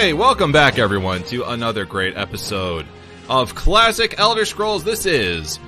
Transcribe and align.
Hey, 0.00 0.14
welcome 0.14 0.50
back, 0.50 0.78
everyone, 0.78 1.24
to 1.24 1.44
another 1.44 1.84
great 1.84 2.16
episode 2.16 2.86
of 3.28 3.54
Classic 3.54 4.14
Elder 4.18 4.46
Scrolls. 4.46 4.82
This 4.82 5.04
is 5.04 5.60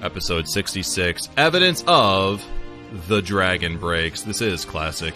episode 0.00 0.46
66 0.46 1.28
Evidence 1.36 1.82
of 1.88 2.46
the 3.08 3.20
Dragon 3.20 3.78
Breaks. 3.78 4.22
This 4.22 4.42
is 4.42 4.64
Classic. 4.64 5.12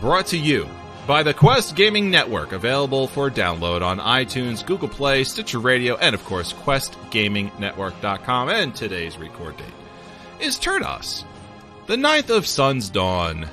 Brought 0.00 0.26
to 0.26 0.38
you 0.38 0.68
by 1.08 1.24
the 1.24 1.34
Quest 1.34 1.74
Gaming 1.74 2.08
Network, 2.08 2.52
available 2.52 3.08
for 3.08 3.32
download 3.32 3.82
on 3.82 3.98
iTunes, 3.98 4.64
Google 4.64 4.88
Play, 4.88 5.24
Stitcher 5.24 5.58
Radio, 5.58 5.96
and 5.96 6.14
of 6.14 6.24
course, 6.24 6.52
QuestGamingNetwork.com. 6.52 8.48
And 8.48 8.76
today's 8.76 9.18
record 9.18 9.56
date 9.56 9.66
is 10.38 10.56
Tirdas, 10.56 11.24
the 11.88 11.96
9th 11.96 12.30
of 12.30 12.46
Sun's 12.46 12.88
Dawn. 12.90 13.48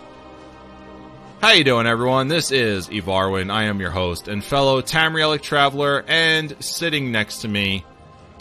How 1.41 1.53
you 1.53 1.63
doing, 1.63 1.87
everyone? 1.87 2.27
This 2.27 2.51
is 2.51 2.87
Evarwin. 2.89 3.51
I 3.51 3.63
am 3.63 3.79
your 3.79 3.89
host 3.89 4.27
and 4.27 4.43
fellow 4.43 4.79
Tamrielic 4.83 5.41
traveler, 5.41 6.05
and 6.07 6.55
sitting 6.63 7.11
next 7.11 7.39
to 7.39 7.47
me, 7.47 7.83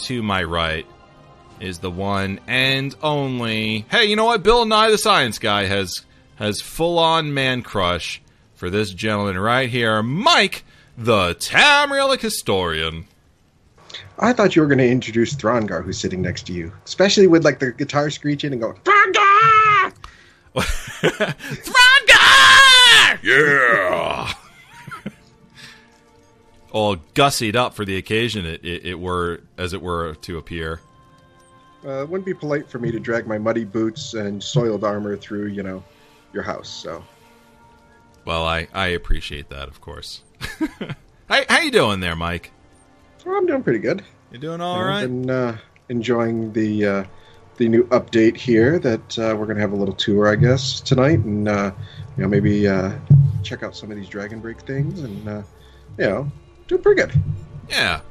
to 0.00 0.22
my 0.22 0.42
right, 0.42 0.84
is 1.60 1.78
the 1.78 1.90
one 1.90 2.40
and 2.46 2.94
only. 3.02 3.86
Hey, 3.90 4.04
you 4.04 4.16
know 4.16 4.26
what? 4.26 4.42
Bill 4.42 4.66
Nye, 4.66 4.90
the 4.90 4.98
Science 4.98 5.38
Guy, 5.38 5.64
has 5.64 6.04
has 6.36 6.60
full 6.60 6.98
on 6.98 7.32
man 7.32 7.62
crush 7.62 8.20
for 8.54 8.68
this 8.68 8.92
gentleman 8.92 9.38
right 9.38 9.70
here, 9.70 10.02
Mike, 10.02 10.62
the 10.98 11.34
Tamrielic 11.36 12.20
historian. 12.20 13.06
I 14.18 14.34
thought 14.34 14.54
you 14.54 14.60
were 14.60 14.68
going 14.68 14.76
to 14.76 14.86
introduce 14.86 15.34
Throngar, 15.34 15.82
who's 15.82 15.98
sitting 15.98 16.20
next 16.20 16.42
to 16.48 16.52
you, 16.52 16.70
especially 16.84 17.28
with 17.28 17.46
like 17.46 17.60
the 17.60 17.72
guitar 17.72 18.10
screeching 18.10 18.52
and 18.52 18.60
going 18.60 18.76
Throngar. 18.84 19.94
Throngar! 20.52 21.34
Yeah. 23.22 24.32
All 26.72 26.96
gussied 27.14 27.56
up 27.56 27.74
for 27.74 27.84
the 27.84 27.96
occasion, 27.96 28.46
it, 28.46 28.64
it, 28.64 28.86
it 28.86 28.94
were 29.00 29.40
as 29.58 29.72
it 29.72 29.82
were 29.82 30.14
to 30.14 30.38
appear. 30.38 30.80
Uh, 31.84 32.02
it 32.02 32.08
wouldn't 32.08 32.26
be 32.26 32.34
polite 32.34 32.68
for 32.68 32.78
me 32.78 32.92
to 32.92 33.00
drag 33.00 33.26
my 33.26 33.38
muddy 33.38 33.64
boots 33.64 34.14
and 34.14 34.42
soiled 34.42 34.84
armor 34.84 35.16
through, 35.16 35.46
you 35.46 35.62
know, 35.62 35.82
your 36.32 36.42
house. 36.42 36.68
So, 36.68 37.02
Well, 38.24 38.44
I, 38.44 38.68
I 38.74 38.88
appreciate 38.88 39.48
that, 39.48 39.66
of 39.68 39.80
course. 39.80 40.22
how, 41.28 41.42
how 41.48 41.60
you 41.60 41.70
doing 41.70 42.00
there, 42.00 42.14
Mike? 42.14 42.52
well, 43.24 43.36
I'm 43.36 43.46
doing 43.46 43.62
pretty 43.62 43.78
good. 43.80 44.04
You're 44.30 44.40
doing 44.40 44.60
all 44.60 44.76
I've 44.76 44.86
right? 44.86 45.00
been 45.06 45.28
uh, 45.30 45.56
enjoying 45.88 46.52
the 46.52 46.86
uh, 46.86 47.04
the 47.56 47.68
new 47.68 47.84
update 47.88 48.36
here. 48.36 48.78
That 48.78 49.18
uh, 49.18 49.34
we're 49.36 49.46
going 49.46 49.56
to 49.56 49.62
have 49.62 49.72
a 49.72 49.76
little 49.76 49.94
tour, 49.94 50.28
I 50.30 50.36
guess, 50.36 50.80
tonight, 50.80 51.18
and 51.20 51.48
uh, 51.48 51.72
you 52.20 52.26
know 52.26 52.28
maybe 52.28 52.68
uh, 52.68 52.92
check 53.42 53.62
out 53.62 53.74
some 53.74 53.90
of 53.90 53.96
these 53.96 54.06
Dragon 54.08 54.40
Break 54.40 54.60
things, 54.60 55.00
and 55.00 55.26
uh, 55.26 55.42
you 55.96 56.06
know, 56.06 56.30
doing 56.68 56.82
pretty 56.82 57.00
good. 57.00 57.14
Yeah. 57.70 58.02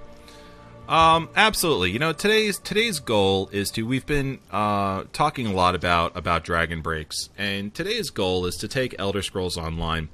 Um, 0.88 1.30
absolutely. 1.36 1.92
You 1.92 2.00
know, 2.00 2.12
today's 2.14 2.58
today's 2.58 3.00
goal 3.00 3.50
is 3.52 3.70
to 3.72 3.84
we've 3.84 4.08
been 4.08 4.40
uh, 4.50 5.04
talking 5.14 5.46
a 5.46 5.54
lot 5.54 5.76
about 5.76 6.18
about 6.18 6.44
Dragon 6.44 6.82
Breaks, 6.82 7.30
and 7.38 7.72
today's 7.72 8.10
goal 8.10 8.48
is 8.48 8.56
to 8.56 8.68
take 8.68 8.96
Elder 8.98 9.22
Scrolls 9.22 9.58
Online 9.58 10.10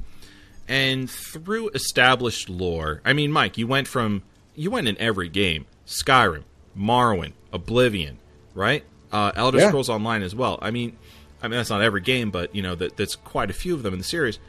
and 0.68 1.10
through 1.10 1.70
established 1.70 2.50
lore. 2.50 3.02
I 3.06 3.14
mean, 3.14 3.32
Mike, 3.32 3.58
you 3.58 3.66
went 3.66 3.88
from 3.88 4.24
you 4.56 4.70
went 4.72 4.90
in 4.90 4.98
every 5.00 5.30
game: 5.30 5.68
Skyrim, 5.88 6.44
Morrowind, 6.78 7.32
Oblivion, 7.54 8.20
right? 8.54 8.84
Uh, 9.10 9.32
Elder 9.38 9.60
Yeah. 9.60 9.68
Scrolls 9.70 9.88
Online 9.90 10.24
as 10.24 10.36
well. 10.36 10.60
I 10.62 10.72
mean, 10.72 10.98
I 11.42 11.48
mean 11.48 11.58
that's 11.58 11.70
not 11.70 11.82
every 11.82 12.02
game, 12.02 12.32
but 12.32 12.56
you 12.56 12.62
know 12.62 12.76
that 12.76 12.98
that's 12.98 13.16
quite 13.16 13.50
a 13.50 13.54
few 13.54 13.74
of 13.74 13.84
them 13.84 13.94
in 13.94 14.00
the 14.00 14.06
series 14.06 14.40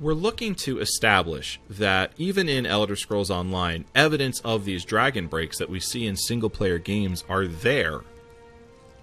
we're 0.00 0.14
looking 0.14 0.54
to 0.54 0.80
establish 0.80 1.60
that 1.68 2.12
even 2.16 2.48
in 2.48 2.64
Elder 2.64 2.96
Scrolls 2.96 3.30
Online, 3.30 3.84
evidence 3.94 4.40
of 4.40 4.64
these 4.64 4.84
dragon 4.84 5.26
breaks 5.26 5.58
that 5.58 5.68
we 5.68 5.78
see 5.78 6.06
in 6.06 6.16
single 6.16 6.48
player 6.48 6.78
games 6.78 7.22
are 7.28 7.46
there. 7.46 8.00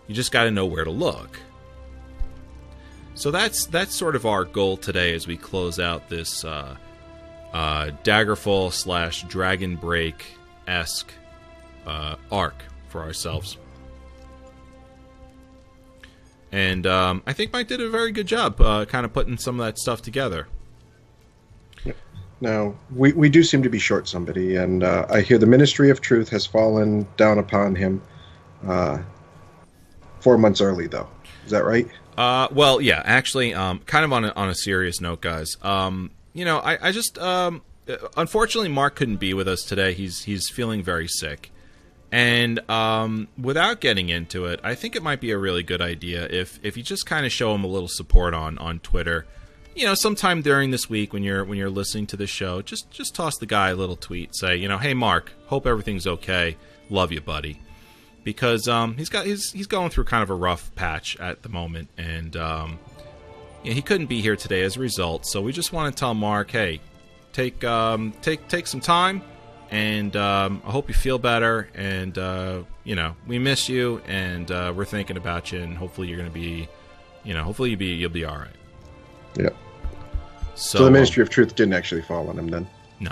You 0.07 0.15
just 0.15 0.31
got 0.31 0.45
to 0.45 0.51
know 0.51 0.65
where 0.65 0.83
to 0.83 0.89
look. 0.89 1.39
So 3.13 3.31
that's 3.31 3.65
that's 3.67 3.95
sort 3.95 4.15
of 4.15 4.25
our 4.25 4.43
goal 4.43 4.77
today 4.77 5.13
as 5.13 5.27
we 5.27 5.37
close 5.37 5.79
out 5.79 6.09
this 6.09 6.43
uh, 6.43 6.75
uh, 7.53 7.91
Daggerfall 8.03 8.71
slash 8.73 9.23
Dragon 9.23 9.75
Break 9.75 10.25
esque 10.67 11.11
uh, 11.85 12.15
arc 12.31 12.63
for 12.89 13.01
ourselves. 13.01 13.57
And 16.57 16.87
um, 16.87 17.21
I 17.27 17.33
think 17.33 17.53
Mike 17.53 17.67
did 17.67 17.81
a 17.81 17.87
very 17.87 18.11
good 18.11 18.25
job, 18.25 18.59
uh, 18.59 18.85
kind 18.85 19.05
of 19.05 19.13
putting 19.13 19.37
some 19.37 19.59
of 19.59 19.65
that 19.67 19.77
stuff 19.77 20.01
together. 20.01 20.47
Now, 22.41 22.73
we, 22.95 23.13
we 23.13 23.29
do 23.29 23.43
seem 23.43 23.61
to 23.61 23.69
be 23.69 23.77
short 23.77 24.07
somebody, 24.07 24.55
and 24.55 24.83
uh, 24.83 25.05
I 25.07 25.21
hear 25.21 25.37
the 25.37 25.45
Ministry 25.45 25.91
of 25.91 26.01
Truth 26.01 26.29
has 26.29 26.47
fallen 26.47 27.07
down 27.15 27.37
upon 27.37 27.75
him 27.75 28.01
uh, 28.65 28.97
four 30.19 30.39
months 30.39 30.59
early, 30.59 30.87
though. 30.87 31.07
Is 31.45 31.51
that 31.51 31.63
right? 31.63 31.87
Uh, 32.17 32.47
well, 32.51 32.81
yeah, 32.81 33.03
actually, 33.05 33.53
um, 33.53 33.77
kind 33.85 34.03
of 34.03 34.11
on 34.11 34.25
a, 34.25 34.29
on 34.29 34.49
a 34.49 34.55
serious 34.55 34.99
note, 34.99 35.21
guys. 35.21 35.57
Um, 35.61 36.09
you 36.33 36.43
know, 36.43 36.57
I, 36.57 36.87
I 36.87 36.91
just 36.91 37.19
um, 37.19 37.61
unfortunately 38.15 38.69
Mark 38.69 38.95
couldn't 38.95 39.17
be 39.17 39.35
with 39.35 39.47
us 39.47 39.61
today. 39.61 39.93
He's 39.93 40.23
he's 40.23 40.49
feeling 40.49 40.81
very 40.81 41.07
sick, 41.07 41.51
and 42.11 42.59
um, 42.69 43.27
without 43.37 43.81
getting 43.81 44.09
into 44.09 44.45
it, 44.45 44.59
I 44.63 44.75
think 44.75 44.95
it 44.95 45.03
might 45.03 45.19
be 45.19 45.31
a 45.31 45.37
really 45.37 45.63
good 45.63 45.81
idea 45.81 46.25
if 46.25 46.59
if 46.63 46.77
you 46.77 46.83
just 46.83 47.05
kind 47.05 47.25
of 47.25 47.31
show 47.31 47.53
him 47.53 47.63
a 47.63 47.67
little 47.67 47.89
support 47.89 48.33
on 48.33 48.57
on 48.57 48.79
Twitter. 48.79 49.25
You 49.75 49.85
know, 49.85 49.93
sometime 49.93 50.41
during 50.41 50.71
this 50.71 50.89
week 50.89 51.13
when 51.13 51.23
you're 51.23 51.43
when 51.43 51.57
you're 51.57 51.69
listening 51.69 52.07
to 52.07 52.17
the 52.17 52.27
show, 52.27 52.61
just 52.61 52.89
just 52.91 53.13
toss 53.15 53.37
the 53.37 53.45
guy 53.45 53.69
a 53.69 53.75
little 53.75 53.95
tweet, 53.95 54.35
say, 54.35 54.55
you 54.55 54.67
know, 54.67 54.77
hey 54.77 54.93
Mark, 54.93 55.31
hope 55.47 55.67
everything's 55.67 56.07
okay. 56.07 56.57
Love 56.89 57.11
you, 57.11 57.21
buddy 57.21 57.59
because 58.27 58.67
um, 58.67 58.97
he's 58.97 59.07
got 59.07 59.25
he's 59.25 59.53
he's 59.53 59.67
going 59.67 59.89
through 59.89 60.03
kind 60.03 60.21
of 60.21 60.29
a 60.29 60.35
rough 60.35 60.75
patch 60.75 61.15
at 61.17 61.43
the 61.43 61.49
moment, 61.49 61.87
and 61.97 62.35
um, 62.35 62.77
yeah, 63.63 63.71
he 63.71 63.81
couldn't 63.81 64.07
be 64.07 64.19
here 64.19 64.35
today 64.35 64.63
as 64.63 64.75
a 64.75 64.81
result. 64.81 65.25
So 65.25 65.41
we 65.41 65.53
just 65.53 65.71
want 65.71 65.95
to 65.95 65.97
tell 65.97 66.13
Mark, 66.13 66.51
hey, 66.51 66.81
take 67.31 67.63
um, 67.63 68.13
take 68.21 68.45
take 68.49 68.67
some 68.67 68.81
time, 68.81 69.21
and 69.71 70.15
um, 70.15 70.61
I 70.65 70.71
hope 70.71 70.87
you 70.87 70.93
feel 70.93 71.17
better. 71.19 71.69
And 71.75 72.17
uh, 72.17 72.63
you 72.83 72.95
know, 72.95 73.15
we 73.27 73.39
miss 73.39 73.67
you, 73.69 74.01
and 74.07 74.49
uh, 74.51 74.73
we're 74.75 74.85
thinking 74.85 75.17
about 75.17 75.51
you, 75.51 75.59
and 75.59 75.77
hopefully 75.77 76.07
you're 76.07 76.17
going 76.17 76.29
to 76.29 76.33
be, 76.33 76.67
you 77.23 77.33
know, 77.33 77.43
hopefully 77.43 77.69
you'll 77.71 77.79
be 77.79 77.87
you'll 77.95 78.09
be 78.09 78.25
all 78.25 78.37
right. 78.37 78.47
Yeah. 79.37 79.49
So, 80.55 80.79
So, 80.79 80.85
the 80.85 80.91
Ministry 80.91 81.21
of 81.21 81.29
Truth 81.29 81.55
didn't 81.55 81.73
actually 81.73 82.01
fall 82.01 82.29
on 82.29 82.39
him 82.39 82.47
then? 82.47 82.67
No. 82.99 83.11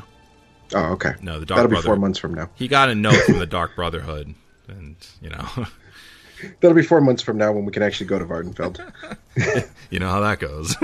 Oh, 0.73 0.93
okay. 0.93 1.13
no, 1.21 1.39
the 1.39 1.45
Dark 1.45 1.57
That'll 1.57 1.69
be 1.69 1.73
Brother- 1.73 1.85
four 1.85 1.95
months 1.97 2.17
from 2.17 2.33
now. 2.33 2.49
He 2.55 2.67
got 2.67 2.89
a 2.89 2.95
note 2.95 3.22
from 3.25 3.37
the 3.39 3.45
Dark 3.45 3.75
Brotherhood, 3.75 4.33
and 4.67 4.95
you 5.22 5.29
know. 5.29 5.45
That'll 6.59 6.75
be 6.75 6.84
four 6.84 7.01
months 7.01 7.22
from 7.22 7.38
now 7.38 7.51
when 7.51 7.66
we 7.66 7.72
can 7.72 7.84
actually 7.84 8.07
go 8.07 8.19
to 8.19 8.25
Vvardenfell. 8.25 8.79
You 9.91 10.00
know 10.00 10.09
how 10.09 10.22
that 10.22 10.40
goes. 10.40 10.75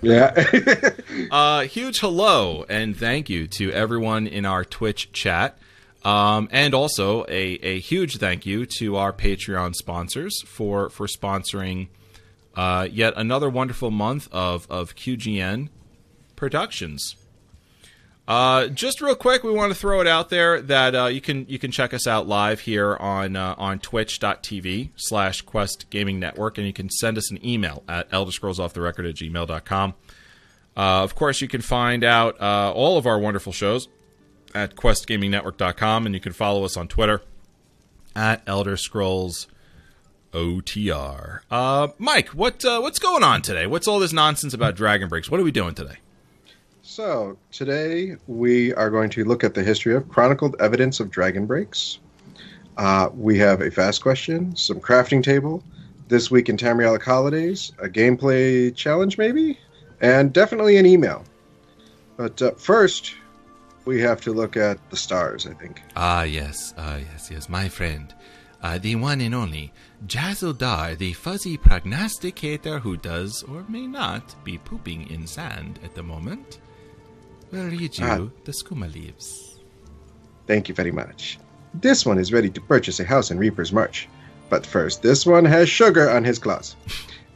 yeah. 0.02 0.32
uh, 1.30 1.62
huge 1.64 1.98
hello 2.00 2.64
and 2.68 2.96
thank 2.96 3.28
you 3.28 3.46
to 3.58 3.70
everyone 3.72 4.26
in 4.26 4.46
our 4.46 4.64
Twitch 4.64 5.12
chat. 5.12 5.58
Um, 6.04 6.48
and 6.52 6.72
also 6.72 7.24
a, 7.24 7.58
a 7.62 7.80
huge 7.80 8.16
thank 8.18 8.46
you 8.46 8.64
to 8.78 8.96
our 8.96 9.12
Patreon 9.12 9.74
sponsors 9.74 10.40
for, 10.42 10.88
for 10.88 11.06
sponsoring 11.06 11.88
uh, 12.54 12.88
yet 12.90 13.12
another 13.16 13.50
wonderful 13.50 13.90
month 13.90 14.28
of, 14.32 14.66
of 14.70 14.94
QGN 14.94 15.68
productions. 16.36 17.16
Uh, 18.28 18.66
just 18.66 19.00
real 19.00 19.14
quick, 19.14 19.44
we 19.44 19.52
want 19.52 19.72
to 19.72 19.78
throw 19.78 20.00
it 20.00 20.06
out 20.06 20.30
there 20.30 20.60
that 20.60 20.94
uh, 20.96 21.06
you 21.06 21.20
can 21.20 21.46
you 21.48 21.58
can 21.58 21.70
check 21.70 21.94
us 21.94 22.06
out 22.08 22.26
live 22.26 22.60
here 22.60 22.96
on 22.96 23.36
uh, 23.36 23.54
on 23.56 23.78
twitch.tv 23.78 24.90
slash 24.96 25.42
quest 25.42 25.88
gaming 25.90 26.18
network 26.18 26.58
and 26.58 26.66
you 26.66 26.72
can 26.72 26.90
send 26.90 27.16
us 27.16 27.30
an 27.30 27.44
email 27.46 27.84
at 27.88 28.08
elder 28.10 28.32
scrolls 28.32 28.58
off 28.58 28.72
the 28.72 28.80
record 28.80 29.06
at 29.06 29.14
gmail.com. 29.14 29.94
Uh, 30.76 30.80
of 31.02 31.14
course, 31.14 31.40
you 31.40 31.46
can 31.46 31.60
find 31.60 32.02
out 32.02 32.40
uh, 32.40 32.72
all 32.72 32.98
of 32.98 33.06
our 33.06 33.18
wonderful 33.18 33.52
shows 33.52 33.88
at 34.54 34.74
questgamingnetwork.com 34.74 36.06
and 36.06 36.14
you 36.14 36.20
can 36.20 36.32
follow 36.32 36.64
us 36.64 36.76
on 36.76 36.88
Twitter 36.88 37.22
at 38.16 38.42
Elder 38.46 38.76
Scrolls 38.76 39.46
OTR. 40.32 41.40
Uh, 41.50 41.88
Mike, 41.98 42.30
what 42.30 42.64
uh, 42.64 42.80
what's 42.80 42.98
going 42.98 43.22
on 43.22 43.40
today? 43.40 43.66
What's 43.68 43.86
all 43.86 44.00
this 44.00 44.12
nonsense 44.12 44.52
about 44.52 44.74
Dragon 44.74 45.08
Breaks? 45.08 45.30
What 45.30 45.38
are 45.38 45.44
we 45.44 45.52
doing 45.52 45.74
today? 45.74 45.98
So, 46.88 47.36
today 47.50 48.14
we 48.28 48.72
are 48.74 48.90
going 48.90 49.10
to 49.10 49.24
look 49.24 49.42
at 49.42 49.54
the 49.54 49.62
history 49.64 49.96
of 49.96 50.08
chronicled 50.08 50.54
evidence 50.60 51.00
of 51.00 51.10
dragon 51.10 51.44
breaks. 51.44 51.98
Uh, 52.76 53.10
we 53.12 53.36
have 53.38 53.60
a 53.60 53.72
fast 53.72 54.00
question, 54.00 54.54
some 54.54 54.78
crafting 54.80 55.20
table, 55.20 55.64
this 56.06 56.30
week 56.30 56.48
in 56.48 56.56
Tamrielic 56.56 57.02
holidays, 57.02 57.72
a 57.80 57.88
gameplay 57.88 58.72
challenge 58.76 59.18
maybe, 59.18 59.58
and 60.00 60.32
definitely 60.32 60.76
an 60.76 60.86
email. 60.86 61.24
But 62.16 62.40
uh, 62.40 62.52
first, 62.52 63.16
we 63.84 64.00
have 64.02 64.20
to 64.20 64.32
look 64.32 64.56
at 64.56 64.78
the 64.88 64.96
stars, 64.96 65.44
I 65.44 65.54
think. 65.54 65.82
Ah, 65.96 66.22
yes, 66.22 66.72
ah, 66.78 66.98
yes, 66.98 67.28
yes, 67.32 67.48
my 67.48 67.68
friend. 67.68 68.14
Uh, 68.62 68.78
the 68.78 68.94
one 68.94 69.20
and 69.20 69.34
only 69.34 69.72
Jazzledar, 70.06 70.96
the 70.96 71.14
fuzzy 71.14 71.56
prognosticator 71.56 72.78
who 72.78 72.96
does 72.96 73.42
or 73.42 73.64
may 73.68 73.88
not 73.88 74.36
be 74.44 74.56
pooping 74.56 75.10
in 75.10 75.26
sand 75.26 75.80
at 75.82 75.96
the 75.96 76.02
moment. 76.04 76.60
We'll 77.52 77.66
read 77.70 77.96
you 77.98 78.04
Ah. 78.04 78.28
the 78.44 78.52
skooma 78.52 78.92
leaves. 78.92 79.58
Thank 80.46 80.68
you 80.68 80.74
very 80.74 80.92
much. 80.92 81.38
This 81.74 82.04
one 82.06 82.18
is 82.18 82.32
ready 82.32 82.50
to 82.50 82.60
purchase 82.60 83.00
a 83.00 83.04
house 83.04 83.30
in 83.30 83.38
Reaper's 83.38 83.72
March. 83.72 84.08
But 84.48 84.64
first, 84.64 85.02
this 85.02 85.26
one 85.26 85.44
has 85.44 85.68
sugar 85.68 86.08
on 86.08 86.24
his 86.24 86.38
claws. 86.38 86.76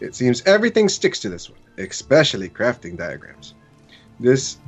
It 0.01 0.15
seems 0.15 0.43
everything 0.47 0.89
sticks 0.89 1.19
to 1.21 1.29
this 1.29 1.51
one, 1.51 1.59
especially 1.79 2.49
crafting 2.49 2.97
diagrams. 2.97 3.55
This 4.19 4.59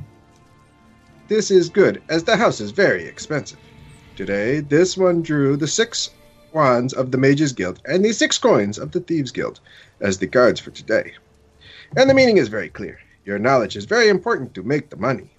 this 1.29 1.49
is 1.49 1.69
good, 1.69 2.01
as 2.09 2.23
the 2.25 2.35
house 2.35 2.59
is 2.59 2.71
very 2.71 3.05
expensive. 3.05 3.57
Today, 4.17 4.59
this 4.59 4.97
one 4.97 5.21
drew 5.21 5.55
the 5.55 5.67
six 5.67 6.09
wands 6.51 6.93
of 6.93 7.11
the 7.11 7.17
Mages 7.17 7.53
Guild 7.53 7.81
and 7.85 8.03
the 8.03 8.11
six 8.11 8.37
coins 8.37 8.77
of 8.77 8.91
the 8.91 8.99
Thieves 8.99 9.31
Guild 9.31 9.59
as 10.01 10.17
the 10.17 10.27
guards 10.27 10.59
for 10.59 10.71
today. 10.71 11.13
And 11.95 12.09
the 12.09 12.13
meaning 12.13 12.37
is 12.37 12.49
very 12.49 12.69
clear. 12.69 12.99
Your 13.25 13.39
knowledge 13.39 13.75
is 13.77 13.85
very 13.85 14.09
important 14.09 14.53
to 14.53 14.63
make 14.63 14.89
the 14.89 14.97
money. 14.97 15.31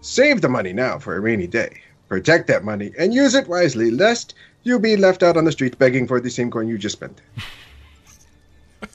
Save 0.00 0.40
the 0.40 0.48
money 0.48 0.72
now 0.72 0.98
for 0.98 1.16
a 1.16 1.20
rainy 1.20 1.46
day. 1.46 1.80
Protect 2.08 2.46
that 2.46 2.64
money 2.64 2.92
and 2.98 3.12
use 3.12 3.34
it 3.34 3.48
wisely, 3.48 3.90
lest 3.90 4.34
you 4.62 4.78
be 4.78 4.96
left 4.96 5.22
out 5.22 5.36
on 5.36 5.44
the 5.44 5.52
street 5.52 5.78
begging 5.78 6.06
for 6.06 6.20
the 6.20 6.30
same 6.30 6.50
coin 6.50 6.68
you 6.68 6.78
just 6.78 6.96
spent. 6.96 7.20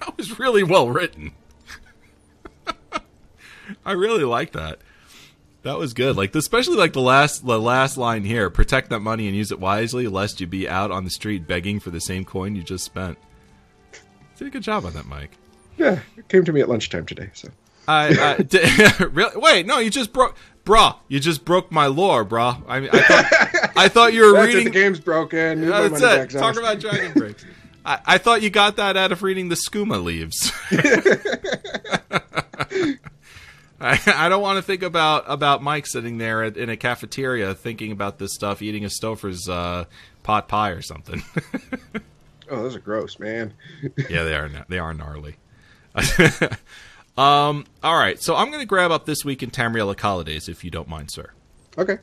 That 0.00 0.16
was 0.16 0.38
really 0.40 0.64
well 0.64 0.88
written. 0.88 1.30
I 3.86 3.92
really 3.92 4.24
like 4.24 4.50
that. 4.52 4.80
That 5.62 5.78
was 5.78 5.94
good. 5.94 6.16
Like 6.16 6.34
especially 6.34 6.76
like 6.76 6.92
the 6.92 7.00
last 7.00 7.46
the 7.46 7.60
last 7.60 7.96
line 7.96 8.24
here, 8.24 8.50
protect 8.50 8.90
that 8.90 8.98
money 8.98 9.28
and 9.28 9.36
use 9.36 9.52
it 9.52 9.60
wisely 9.60 10.08
lest 10.08 10.40
you 10.40 10.48
be 10.48 10.68
out 10.68 10.90
on 10.90 11.04
the 11.04 11.10
street 11.10 11.46
begging 11.46 11.78
for 11.78 11.90
the 11.90 12.00
same 12.00 12.24
coin 12.24 12.56
you 12.56 12.64
just 12.64 12.84
spent. 12.84 13.16
Did 14.36 14.48
a 14.48 14.50
good 14.50 14.64
job 14.64 14.84
on 14.84 14.92
that, 14.94 15.06
Mike. 15.06 15.38
Yeah, 15.78 16.00
it 16.16 16.28
came 16.28 16.44
to 16.44 16.52
me 16.52 16.60
at 16.60 16.68
lunchtime 16.68 17.06
today. 17.06 17.30
So 17.32 17.48
I, 17.88 18.34
I 18.38 18.42
di- 18.42 18.60
really 19.10 19.36
wait. 19.36 19.66
No, 19.66 19.78
you 19.78 19.90
just 19.90 20.12
broke, 20.12 20.36
brah. 20.64 20.96
You 21.08 21.20
just 21.20 21.44
broke 21.44 21.70
my 21.72 21.86
lore, 21.86 22.24
brah. 22.24 22.62
I 22.68 22.80
mean, 22.80 22.90
I 22.92 23.00
thought, 23.00 23.72
I 23.76 23.88
thought 23.88 24.12
you 24.12 24.22
were 24.26 24.32
that's 24.32 24.44
it. 24.52 24.56
reading. 24.56 24.64
The 24.72 24.78
game's 24.78 25.00
broken. 25.00 25.62
Yeah, 25.62 25.88
that's 25.88 26.34
it. 26.34 26.38
Talk 26.38 26.56
about 26.56 26.78
Dragon 26.80 27.12
Breaks. 27.12 27.44
I, 27.84 27.98
I 28.06 28.18
thought 28.18 28.42
you 28.42 28.50
got 28.50 28.76
that 28.76 28.96
out 28.96 29.10
of 29.10 29.22
reading 29.24 29.48
the 29.48 29.56
skooma 29.56 30.02
leaves. 30.02 30.52
I, 33.80 33.98
I 34.06 34.28
don't 34.28 34.42
want 34.42 34.58
to 34.58 34.62
think 34.62 34.84
about 34.84 35.24
about 35.26 35.60
Mike 35.62 35.88
sitting 35.88 36.18
there 36.18 36.44
at, 36.44 36.56
in 36.56 36.70
a 36.70 36.76
cafeteria 36.76 37.54
thinking 37.54 37.90
about 37.90 38.18
this 38.18 38.32
stuff, 38.34 38.62
eating 38.62 38.84
a 38.84 38.88
Stouffer's 38.88 39.48
uh, 39.48 39.86
pot 40.22 40.46
pie 40.46 40.70
or 40.70 40.82
something. 40.82 41.22
Oh, 42.48 42.62
those 42.62 42.76
are 42.76 42.80
gross, 42.80 43.18
man. 43.18 43.54
yeah, 44.08 44.22
they 44.22 44.36
are. 44.36 44.48
They 44.68 44.78
are 44.78 44.94
gnarly. 44.94 45.36
Um. 47.16 47.66
All 47.82 47.98
right. 47.98 48.20
So 48.22 48.36
I'm 48.36 48.48
going 48.48 48.60
to 48.60 48.66
grab 48.66 48.90
up 48.90 49.06
this 49.06 49.24
week 49.24 49.42
in 49.42 49.50
Tamrielic 49.50 50.00
holidays, 50.00 50.48
if 50.48 50.64
you 50.64 50.70
don't 50.70 50.88
mind, 50.88 51.10
sir. 51.12 51.30
Okay. 51.76 51.98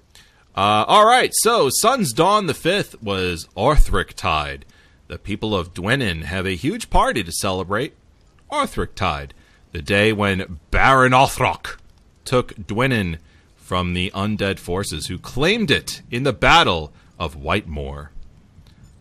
Uh, 0.56 0.84
all 0.88 1.06
right, 1.06 1.32
so 1.36 1.70
Sun's 1.72 2.12
Dawn 2.12 2.48
the 2.48 2.54
5th 2.54 3.02
was 3.02 3.48
Othroktide. 3.56 4.64
The 5.08 5.18
people 5.18 5.56
of 5.56 5.74
Dwynnen 5.74 6.24
have 6.24 6.46
a 6.46 6.56
huge 6.56 6.90
party 6.90 7.24
to 7.24 7.32
celebrate 7.32 7.94
Othroktide, 8.52 9.30
the 9.72 9.82
day 9.82 10.12
when 10.12 10.60
Baron 10.70 11.14
Othrok 11.14 11.78
took 12.26 12.56
Dwynnen 12.56 13.20
from 13.56 13.94
the 13.94 14.12
undead 14.14 14.60
forces 14.60 15.08
who 15.08 15.18
claimed 15.18 15.72
it 15.72 16.02
in 16.12 16.24
the 16.24 16.34
Battle 16.34 16.92
of 17.18 17.38
Wightmoor. 17.38 18.10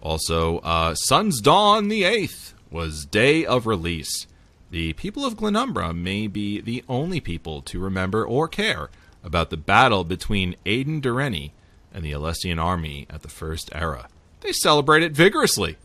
Also, 0.00 0.58
uh, 0.58 0.94
Sun's 0.94 1.40
Dawn 1.40 1.88
the 1.88 2.02
8th 2.02 2.52
was 2.70 3.04
day 3.06 3.44
of 3.44 3.66
release. 3.66 4.26
The 4.70 4.92
people 4.94 5.24
of 5.24 5.36
Glenumbra 5.36 5.96
may 5.96 6.26
be 6.26 6.60
the 6.60 6.84
only 6.88 7.20
people 7.20 7.62
to 7.62 7.78
remember 7.78 8.24
or 8.24 8.48
care 8.48 8.90
about 9.24 9.50
the 9.50 9.56
battle 9.56 10.04
between 10.04 10.56
Aiden 10.66 11.00
Direnni 11.00 11.52
and 11.92 12.04
the 12.04 12.12
Alessian 12.12 12.62
army 12.62 13.06
at 13.08 13.22
the 13.22 13.28
First 13.28 13.70
Era. 13.74 14.08
They 14.40 14.52
celebrate 14.52 15.02
it 15.02 15.12
vigorously 15.12 15.78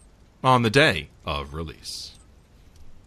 on 0.43 0.63
the 0.63 0.69
day 0.69 1.09
of 1.25 1.53
release. 1.53 2.11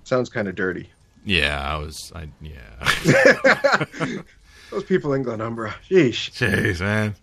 Sounds 0.04 0.30
kind 0.30 0.48
of 0.48 0.54
dirty. 0.54 0.90
Yeah, 1.24 1.60
I 1.60 1.76
was. 1.78 2.12
I 2.14 2.28
yeah. 2.40 3.84
Those 4.70 4.84
people 4.84 5.12
in 5.12 5.24
Glenumbra. 5.24 5.74
Sheesh. 5.88 6.30
Jeez, 6.32 6.80
man. 6.80 7.14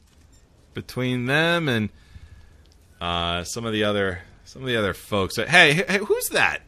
Between 0.74 1.26
them 1.26 1.70
and 1.70 1.90
uh, 3.02 3.44
some 3.46 3.66
of 3.66 3.74
the 3.74 3.86
other 3.86 4.20
some 4.46 4.62
of 4.62 4.68
the 4.68 4.76
other 4.76 4.94
folks. 4.94 5.38
Hey, 5.38 5.74
hey, 5.74 6.00
who's 6.00 6.30
that 6.30 6.62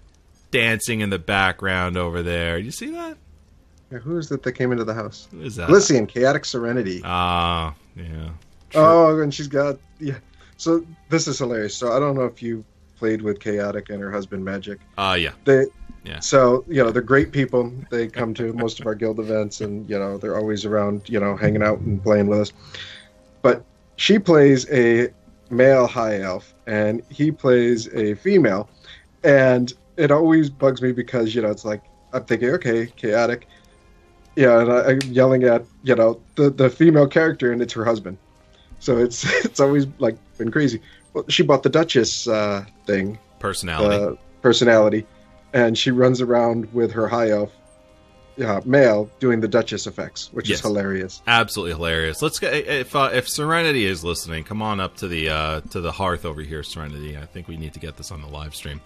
dancing 0.56 1.02
in 1.02 1.10
the 1.10 1.20
background 1.20 1.98
over 1.98 2.24
there? 2.24 2.58
You 2.58 2.72
see 2.72 2.92
that? 2.92 3.18
Yeah, 3.92 4.00
who 4.00 4.18
is 4.18 4.30
that 4.30 4.44
that 4.44 4.54
came 4.54 4.72
into 4.72 4.84
the 4.84 4.94
house? 4.94 5.28
Who 5.32 5.42
is 5.42 5.56
that? 5.58 5.70
Lycian, 5.70 6.08
Chaotic 6.08 6.46
Serenity. 6.46 7.02
Ah, 7.04 7.76
yeah. 7.96 8.30
Oh, 8.74 9.20
and 9.20 9.34
she's 9.34 9.48
got 9.48 9.78
yeah. 10.00 10.18
So 10.58 10.86
this 11.10 11.28
is 11.28 11.38
hilarious. 11.38 11.76
So 11.76 11.92
I 11.92 12.00
don't 12.00 12.16
know 12.16 12.26
if 12.26 12.42
you 12.42 12.64
played 12.98 13.22
with 13.22 13.40
Chaotic 13.40 13.90
and 13.90 14.02
her 14.02 14.12
husband 14.12 14.44
Magic. 14.44 14.80
Uh, 14.98 15.18
yeah. 15.20 15.34
They 15.44 15.66
Yeah. 16.04 16.20
So 16.20 16.64
you 16.68 16.84
know 16.84 16.92
they're 16.92 17.02
great 17.02 17.32
people. 17.32 17.72
They 17.92 18.08
come 18.08 18.34
to 18.36 18.54
most 18.64 18.80
of 18.80 18.88
our 18.88 18.96
guild 18.96 19.20
events, 19.20 19.62
and 19.62 19.90
you 19.90 20.00
know 20.00 20.18
they're 20.18 20.38
always 20.38 20.66
around, 20.66 21.08
you 21.08 21.20
know, 21.20 21.36
hanging 21.36 21.64
out 21.64 21.80
and 21.80 22.02
playing 22.02 22.28
with 22.28 22.40
us. 22.40 22.54
But 23.42 23.64
she 23.98 24.18
plays 24.20 24.70
a 24.72 25.10
male 25.50 25.86
high 25.86 26.22
elf, 26.22 26.54
and 26.66 27.04
he 27.10 27.32
plays 27.32 27.88
a 27.94 28.16
female, 28.16 28.70
and 29.24 29.72
it 29.98 30.12
always 30.12 30.50
bugs 30.50 30.82
me 30.82 30.92
because 30.92 31.34
you 31.36 31.42
know 31.42 31.50
it's 31.52 31.66
like 31.66 31.82
I'm 32.14 32.24
thinking, 32.26 32.50
okay, 32.52 32.88
chaotic, 32.96 33.48
yeah, 34.36 34.60
and 34.62 34.72
I, 34.72 34.82
I'm 34.92 35.02
yelling 35.04 35.44
at 35.44 35.64
you 35.84 35.96
know 35.96 36.22
the 36.36 36.50
the 36.50 36.70
female 36.70 37.08
character, 37.08 37.52
and 37.52 37.62
it's 37.62 37.74
her 37.74 37.86
husband. 37.86 38.18
So 38.80 38.98
it's 38.98 39.24
it's 39.46 39.60
always 39.60 39.88
like 40.00 40.18
been 40.38 40.52
crazy. 40.52 40.82
Well, 41.14 41.26
she 41.30 41.44
bought 41.44 41.64
the 41.64 41.70
Duchess 41.70 42.28
uh, 42.28 42.66
thing, 42.86 43.18
Personality. 43.40 44.04
uh, 44.04 44.16
personality, 44.42 45.06
and 45.54 45.78
she 45.78 45.92
runs 45.92 46.20
around 46.22 46.72
with 46.74 46.92
her 46.92 47.08
high 47.08 47.30
elf 47.30 47.52
uh, 48.44 48.60
male 48.66 49.10
doing 49.22 49.40
the 49.40 49.48
Duchess 49.48 49.88
effects, 49.88 50.30
which 50.34 50.50
Yes. 50.50 50.60
is 50.60 50.64
hilarious. 50.66 51.22
Absolutely 51.26 51.72
hilarious. 51.74 52.22
Let's 52.22 52.38
get 52.38 52.54
if 52.54 52.94
uh, 52.96 53.12
if 53.14 53.30
Serenity 53.30 53.86
is 53.86 54.04
listening, 54.04 54.44
come 54.44 54.62
on 54.62 54.82
up 54.82 54.98
to 54.98 55.08
the 55.08 55.30
uh, 55.30 55.62
to 55.72 55.80
the 55.80 55.94
hearth 55.94 56.26
over 56.26 56.42
here, 56.42 56.62
Serenity. 56.64 57.18
I 57.18 57.26
think 57.26 57.48
we 57.48 57.56
need 57.56 57.74
to 57.74 57.80
get 57.80 57.96
this 57.96 58.12
on 58.12 58.22
the 58.22 58.28
live 58.28 58.54
stream. 58.54 58.82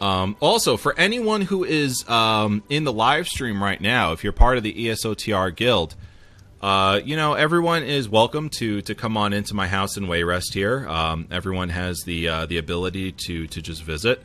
Um, 0.00 0.36
also, 0.40 0.76
for 0.76 0.96
anyone 0.98 1.42
who 1.42 1.64
is 1.64 2.08
um, 2.08 2.62
in 2.68 2.84
the 2.84 2.92
live 2.92 3.26
stream 3.26 3.62
right 3.62 3.80
now, 3.80 4.12
if 4.12 4.22
you're 4.22 4.32
part 4.32 4.56
of 4.56 4.62
the 4.62 4.72
ESOTR 4.72 5.54
Guild, 5.54 5.96
uh, 6.60 7.00
you 7.04 7.16
know 7.16 7.34
everyone 7.34 7.82
is 7.84 8.08
welcome 8.08 8.48
to 8.48 8.80
to 8.82 8.94
come 8.94 9.16
on 9.16 9.32
into 9.32 9.54
my 9.54 9.68
house 9.68 9.96
in 9.96 10.06
Wayrest 10.06 10.54
here. 10.54 10.88
Um, 10.88 11.28
everyone 11.30 11.68
has 11.68 12.00
the 12.04 12.28
uh, 12.28 12.46
the 12.46 12.58
ability 12.58 13.12
to 13.26 13.46
to 13.48 13.62
just 13.62 13.82
visit. 13.82 14.22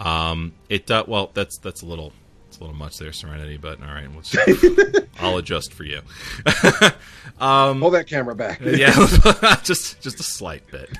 Um, 0.00 0.52
it 0.68 0.90
uh, 0.90 1.04
well, 1.06 1.30
that's 1.34 1.58
that's 1.58 1.82
a 1.82 1.86
little 1.86 2.12
it's 2.54 2.58
a 2.58 2.60
little 2.60 2.76
much 2.76 2.98
there, 2.98 3.12
Serenity. 3.12 3.56
But 3.56 3.80
all 3.80 3.88
right, 3.88 4.08
let's, 4.14 4.36
I'll 5.20 5.38
adjust 5.38 5.72
for 5.72 5.82
you. 5.82 6.02
Hold 7.38 7.94
that 7.94 8.06
camera 8.06 8.36
back. 8.36 8.60
yeah, 8.64 8.92
just 9.64 10.00
just 10.00 10.20
a 10.20 10.22
slight 10.22 10.62
bit. 10.70 10.90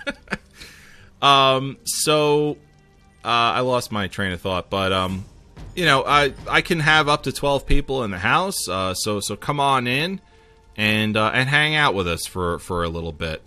um, 1.23 1.78
so 1.85 2.56
I 3.31 3.61
lost 3.61 3.90
my 3.90 4.09
train 4.09 4.33
of 4.33 4.40
thought, 4.40 4.71
but 4.71 4.93
um, 4.93 5.25
you 5.75 5.85
know, 5.85 6.04
I 6.07 6.35
I 6.49 6.61
can 6.61 6.81
have 6.81 7.09
up 7.09 7.25
to 7.25 7.33
twelve 7.33 7.66
people 7.66 8.04
in 8.04 8.11
the 8.11 8.19
house. 8.19 8.69
Uh, 8.69 8.95
so 8.95 9.21
so 9.21 9.37
come 9.37 9.61
on 9.61 9.87
in 9.87 10.21
and 10.76 11.16
uh, 11.16 11.31
and 11.33 11.49
hang 11.49 11.75
out 11.75 11.95
with 11.95 12.09
us 12.09 12.26
for 12.26 12.59
for 12.59 12.85
a 12.85 12.88
little 12.88 13.12
bit. 13.12 13.43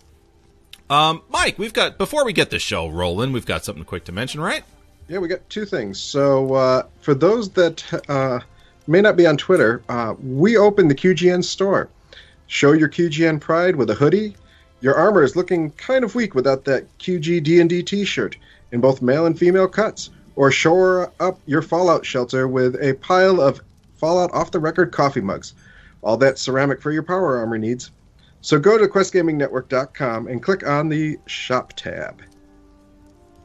Um, 0.89 1.21
Mike, 1.29 1.59
we've 1.59 1.73
got 1.73 1.97
before 1.97 2.25
we 2.25 2.33
get 2.33 2.49
the 2.49 2.59
show 2.59 2.87
rolling, 2.87 3.31
we've 3.31 3.45
got 3.45 3.65
something 3.65 3.83
quick 3.83 4.05
to 4.05 4.11
mention, 4.11 4.41
right? 4.41 4.63
Yeah, 5.07 5.19
we 5.19 5.27
got 5.27 5.49
two 5.49 5.65
things. 5.65 5.99
So, 5.99 6.53
uh, 6.53 6.83
for 7.01 7.13
those 7.13 7.49
that 7.51 8.03
uh, 8.09 8.39
may 8.87 9.01
not 9.01 9.15
be 9.15 9.25
on 9.25 9.37
Twitter, 9.37 9.81
uh, 9.89 10.15
we 10.21 10.57
opened 10.57 10.91
the 10.91 10.95
QGN 10.95 11.43
store. 11.43 11.89
Show 12.47 12.73
your 12.73 12.89
QGN 12.89 13.41
pride 13.41 13.75
with 13.75 13.89
a 13.89 13.93
hoodie. 13.93 14.35
Your 14.79 14.95
armor 14.95 15.23
is 15.23 15.35
looking 15.35 15.71
kind 15.71 16.03
of 16.03 16.15
weak 16.15 16.35
without 16.35 16.65
that 16.65 16.85
QG 16.99 17.43
D&D 17.43 17.83
t-shirt 17.83 18.37
in 18.71 18.81
both 18.81 19.01
male 19.01 19.25
and 19.25 19.37
female 19.37 19.67
cuts. 19.67 20.09
Or 20.35 20.51
shore 20.51 21.11
up 21.19 21.39
your 21.47 21.63
Fallout 21.63 22.05
shelter 22.05 22.47
with 22.47 22.75
a 22.75 22.93
pile 22.93 23.41
of 23.41 23.59
Fallout 23.95 24.31
off-the-record 24.33 24.91
coffee 24.91 25.21
mugs. 25.21 25.53
All 26.03 26.17
that 26.17 26.37
ceramic 26.37 26.81
for 26.81 26.91
your 26.91 27.01
power 27.03 27.37
armor 27.37 27.57
needs. 27.57 27.89
So 28.41 28.59
go 28.59 28.77
to 28.77 28.87
questgamingnetwork.com 28.87 30.27
and 30.27 30.43
click 30.43 30.65
on 30.65 30.89
the 30.89 31.17
shop 31.25 31.73
tab. 31.75 32.21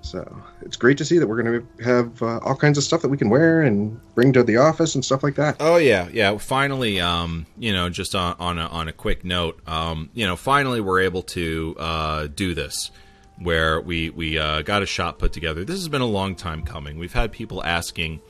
So 0.02 0.42
it's 0.62 0.76
great 0.76 0.98
to 0.98 1.04
see 1.04 1.18
that 1.18 1.26
we're 1.26 1.42
going 1.42 1.60
to 1.60 1.84
have 1.84 2.22
uh, 2.22 2.38
all 2.38 2.56
kinds 2.56 2.76
of 2.76 2.84
stuff 2.84 3.02
that 3.02 3.08
we 3.08 3.16
can 3.16 3.30
wear 3.30 3.62
and 3.62 3.98
bring 4.14 4.32
to 4.32 4.42
the 4.42 4.56
office 4.56 4.94
and 4.94 5.04
stuff 5.04 5.22
like 5.22 5.36
that. 5.36 5.56
Oh 5.60 5.76
yeah, 5.76 6.08
yeah. 6.12 6.36
Finally, 6.38 7.00
um, 7.00 7.46
you 7.56 7.72
know, 7.72 7.88
just 7.88 8.14
on 8.14 8.34
on 8.38 8.58
a, 8.58 8.66
on 8.66 8.88
a 8.88 8.92
quick 8.92 9.24
note, 9.24 9.60
um, 9.66 10.10
you 10.12 10.26
know, 10.26 10.36
finally 10.36 10.80
we're 10.80 11.00
able 11.00 11.22
to 11.22 11.76
uh, 11.78 12.26
do 12.26 12.52
this, 12.52 12.90
where 13.38 13.80
we 13.80 14.10
we 14.10 14.38
uh, 14.38 14.62
got 14.62 14.82
a 14.82 14.86
shop 14.86 15.18
put 15.18 15.32
together. 15.32 15.64
This 15.64 15.76
has 15.76 15.88
been 15.88 16.02
a 16.02 16.06
long 16.06 16.34
time 16.34 16.62
coming. 16.62 16.98
We've 16.98 17.12
had 17.12 17.32
people 17.32 17.62
asking, 17.64 18.20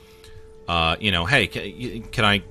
uh, 0.67 0.95
you 0.99 1.11
know, 1.11 1.25
hey, 1.25 1.47
can, 1.47 2.03
can 2.03 2.25
I 2.25 2.43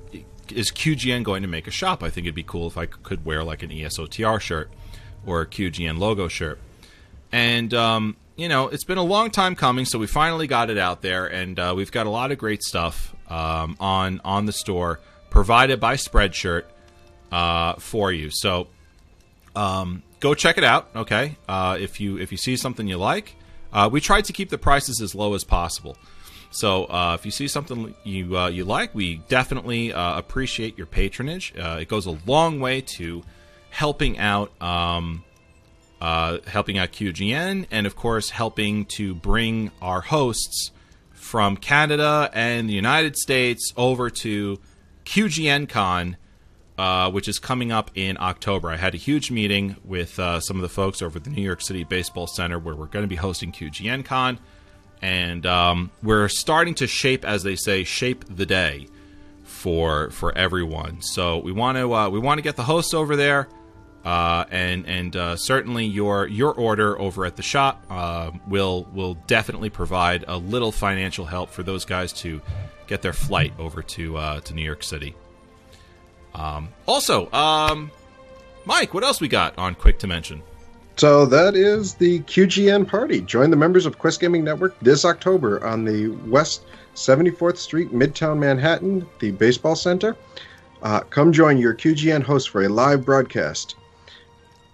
is 0.49 0.71
QGN 0.71 1.23
going 1.23 1.41
to 1.41 1.47
make 1.47 1.67
a 1.67 1.71
shop? 1.71 2.03
I 2.03 2.09
think 2.09 2.25
it'd 2.25 2.35
be 2.35 2.43
cool 2.43 2.67
if 2.67 2.77
I 2.77 2.85
could 2.85 3.25
wear 3.25 3.43
like 3.43 3.63
an 3.63 3.69
ESOTR 3.69 4.39
shirt 4.39 4.69
or 5.25 5.41
a 5.41 5.45
QGN 5.45 5.97
logo 5.97 6.27
shirt. 6.27 6.59
And 7.31 7.73
um, 7.73 8.17
you 8.35 8.47
know, 8.47 8.67
it's 8.67 8.83
been 8.83 8.97
a 8.97 9.03
long 9.03 9.31
time 9.31 9.55
coming, 9.55 9.85
so 9.85 9.99
we 9.99 10.07
finally 10.07 10.47
got 10.47 10.69
it 10.69 10.77
out 10.77 11.01
there, 11.01 11.27
and 11.27 11.59
uh, 11.59 11.73
we've 11.75 11.91
got 11.91 12.07
a 12.07 12.09
lot 12.09 12.31
of 12.31 12.37
great 12.37 12.63
stuff 12.63 13.15
um, 13.29 13.77
on 13.79 14.21
on 14.23 14.45
the 14.45 14.53
store 14.53 14.99
provided 15.29 15.79
by 15.79 15.95
Spreadshirt 15.95 16.63
uh, 17.31 17.73
for 17.75 18.11
you. 18.11 18.29
So 18.31 18.67
um, 19.55 20.03
go 20.19 20.33
check 20.33 20.57
it 20.57 20.63
out. 20.63 20.89
Okay, 20.95 21.37
uh, 21.47 21.77
if 21.79 21.99
you 21.99 22.17
if 22.17 22.31
you 22.31 22.37
see 22.37 22.55
something 22.55 22.87
you 22.87 22.97
like, 22.97 23.35
uh, 23.71 23.89
we 23.91 24.01
tried 24.01 24.25
to 24.25 24.33
keep 24.33 24.49
the 24.49 24.57
prices 24.57 25.01
as 25.01 25.15
low 25.15 25.33
as 25.33 25.43
possible. 25.43 25.97
So 26.51 26.85
uh, 26.85 27.17
if 27.19 27.25
you 27.25 27.31
see 27.31 27.47
something 27.47 27.95
you 28.03 28.37
uh, 28.37 28.49
you 28.49 28.63
like, 28.63 28.93
we 28.93 29.17
definitely 29.27 29.91
uh, 29.91 30.17
appreciate 30.17 30.77
your 30.77 30.87
patronage. 30.87 31.53
Uh, 31.57 31.79
it 31.81 31.87
goes 31.87 32.05
a 32.05 32.17
long 32.25 32.59
way 32.59 32.81
to 32.97 33.23
helping 33.71 34.19
out 34.19 34.51
um, 34.61 35.23
uh, 35.99 36.37
helping 36.45 36.77
out 36.77 36.91
QGN, 36.91 37.67
and 37.71 37.87
of 37.87 37.95
course 37.95 38.29
helping 38.29 38.85
to 38.85 39.15
bring 39.15 39.71
our 39.81 40.01
hosts 40.01 40.71
from 41.11 41.57
Canada 41.57 42.29
and 42.33 42.69
the 42.69 42.73
United 42.73 43.15
States 43.15 43.73
over 43.75 44.09
to 44.09 44.59
QGN 45.05 45.67
Con. 45.69 46.17
Uh, 46.75 47.11
which 47.11 47.27
is 47.27 47.37
coming 47.37 47.71
up 47.71 47.91
in 47.93 48.17
October. 48.19 48.71
I 48.71 48.77
had 48.77 48.95
a 48.95 48.97
huge 48.97 49.29
meeting 49.29 49.75
with 49.85 50.17
uh, 50.17 50.39
some 50.39 50.55
of 50.55 50.63
the 50.63 50.69
folks 50.69 51.03
over 51.03 51.17
at 51.17 51.23
the 51.23 51.29
New 51.29 51.43
York 51.43 51.61
City 51.61 51.83
Baseball 51.83 52.25
Center 52.25 52.57
where 52.57 52.73
we're 52.73 52.87
going 52.87 53.03
to 53.03 53.07
be 53.07 53.15
hosting 53.15 53.51
QGN 53.51 54.03
Con 54.03 54.39
and 55.03 55.45
um, 55.45 55.91
we're 56.01 56.29
starting 56.29 56.73
to 56.75 56.87
shape, 56.87 57.25
as 57.25 57.43
they 57.43 57.57
say, 57.57 57.83
shape 57.83 58.23
the 58.33 58.45
day 58.45 58.87
for 59.43 60.09
for 60.11 60.35
everyone. 60.35 61.01
So 61.01 61.39
we 61.39 61.51
want 61.51 61.77
to 61.77 61.93
uh, 61.93 62.09
we 62.09 62.19
want 62.19 62.37
to 62.37 62.41
get 62.41 62.55
the 62.55 62.63
hosts 62.63 62.93
over 62.93 63.17
there, 63.17 63.49
uh, 64.05 64.45
and 64.49 64.87
and 64.87 65.15
uh, 65.15 65.35
certainly 65.35 65.85
your 65.85 66.25
your 66.25 66.53
order 66.53 66.97
over 66.97 67.25
at 67.25 67.35
the 67.35 67.43
shop 67.43 67.85
will 68.47 68.87
will 68.93 69.15
definitely 69.27 69.69
provide 69.69 70.23
a 70.27 70.37
little 70.37 70.71
financial 70.71 71.25
help 71.25 71.49
for 71.49 71.63
those 71.63 71.83
guys 71.83 72.13
to 72.13 72.41
get 72.87 73.01
their 73.01 73.13
flight 73.13 73.53
over 73.59 73.83
to 73.83 74.39
to 74.45 74.53
New 74.53 74.63
York 74.63 74.83
City. 74.83 75.13
Um, 76.35 76.69
also, 76.87 77.31
um, 77.31 77.91
Mike, 78.65 78.93
what 78.93 79.03
else 79.03 79.21
we 79.21 79.27
got 79.27 79.57
on 79.57 79.75
Quick 79.75 79.99
to 79.99 80.07
Mention? 80.07 80.41
So 80.95 81.25
that 81.25 81.55
is 81.55 81.95
the 81.95 82.19
QGN 82.21 82.87
party. 82.87 83.21
Join 83.21 83.49
the 83.49 83.57
members 83.57 83.85
of 83.85 83.97
Quest 83.97 84.19
Gaming 84.19 84.43
Network 84.43 84.79
this 84.79 85.05
October 85.05 85.63
on 85.65 85.85
the 85.85 86.09
West 86.27 86.65
74th 86.95 87.57
Street, 87.57 87.91
Midtown 87.91 88.37
Manhattan, 88.37 89.05
the 89.19 89.31
Baseball 89.31 89.75
Center. 89.75 90.15
Uh, 90.83 90.99
come 90.99 91.31
join 91.31 91.57
your 91.57 91.73
QGN 91.73 92.21
host 92.21 92.49
for 92.49 92.63
a 92.63 92.69
live 92.69 93.05
broadcast. 93.05 93.75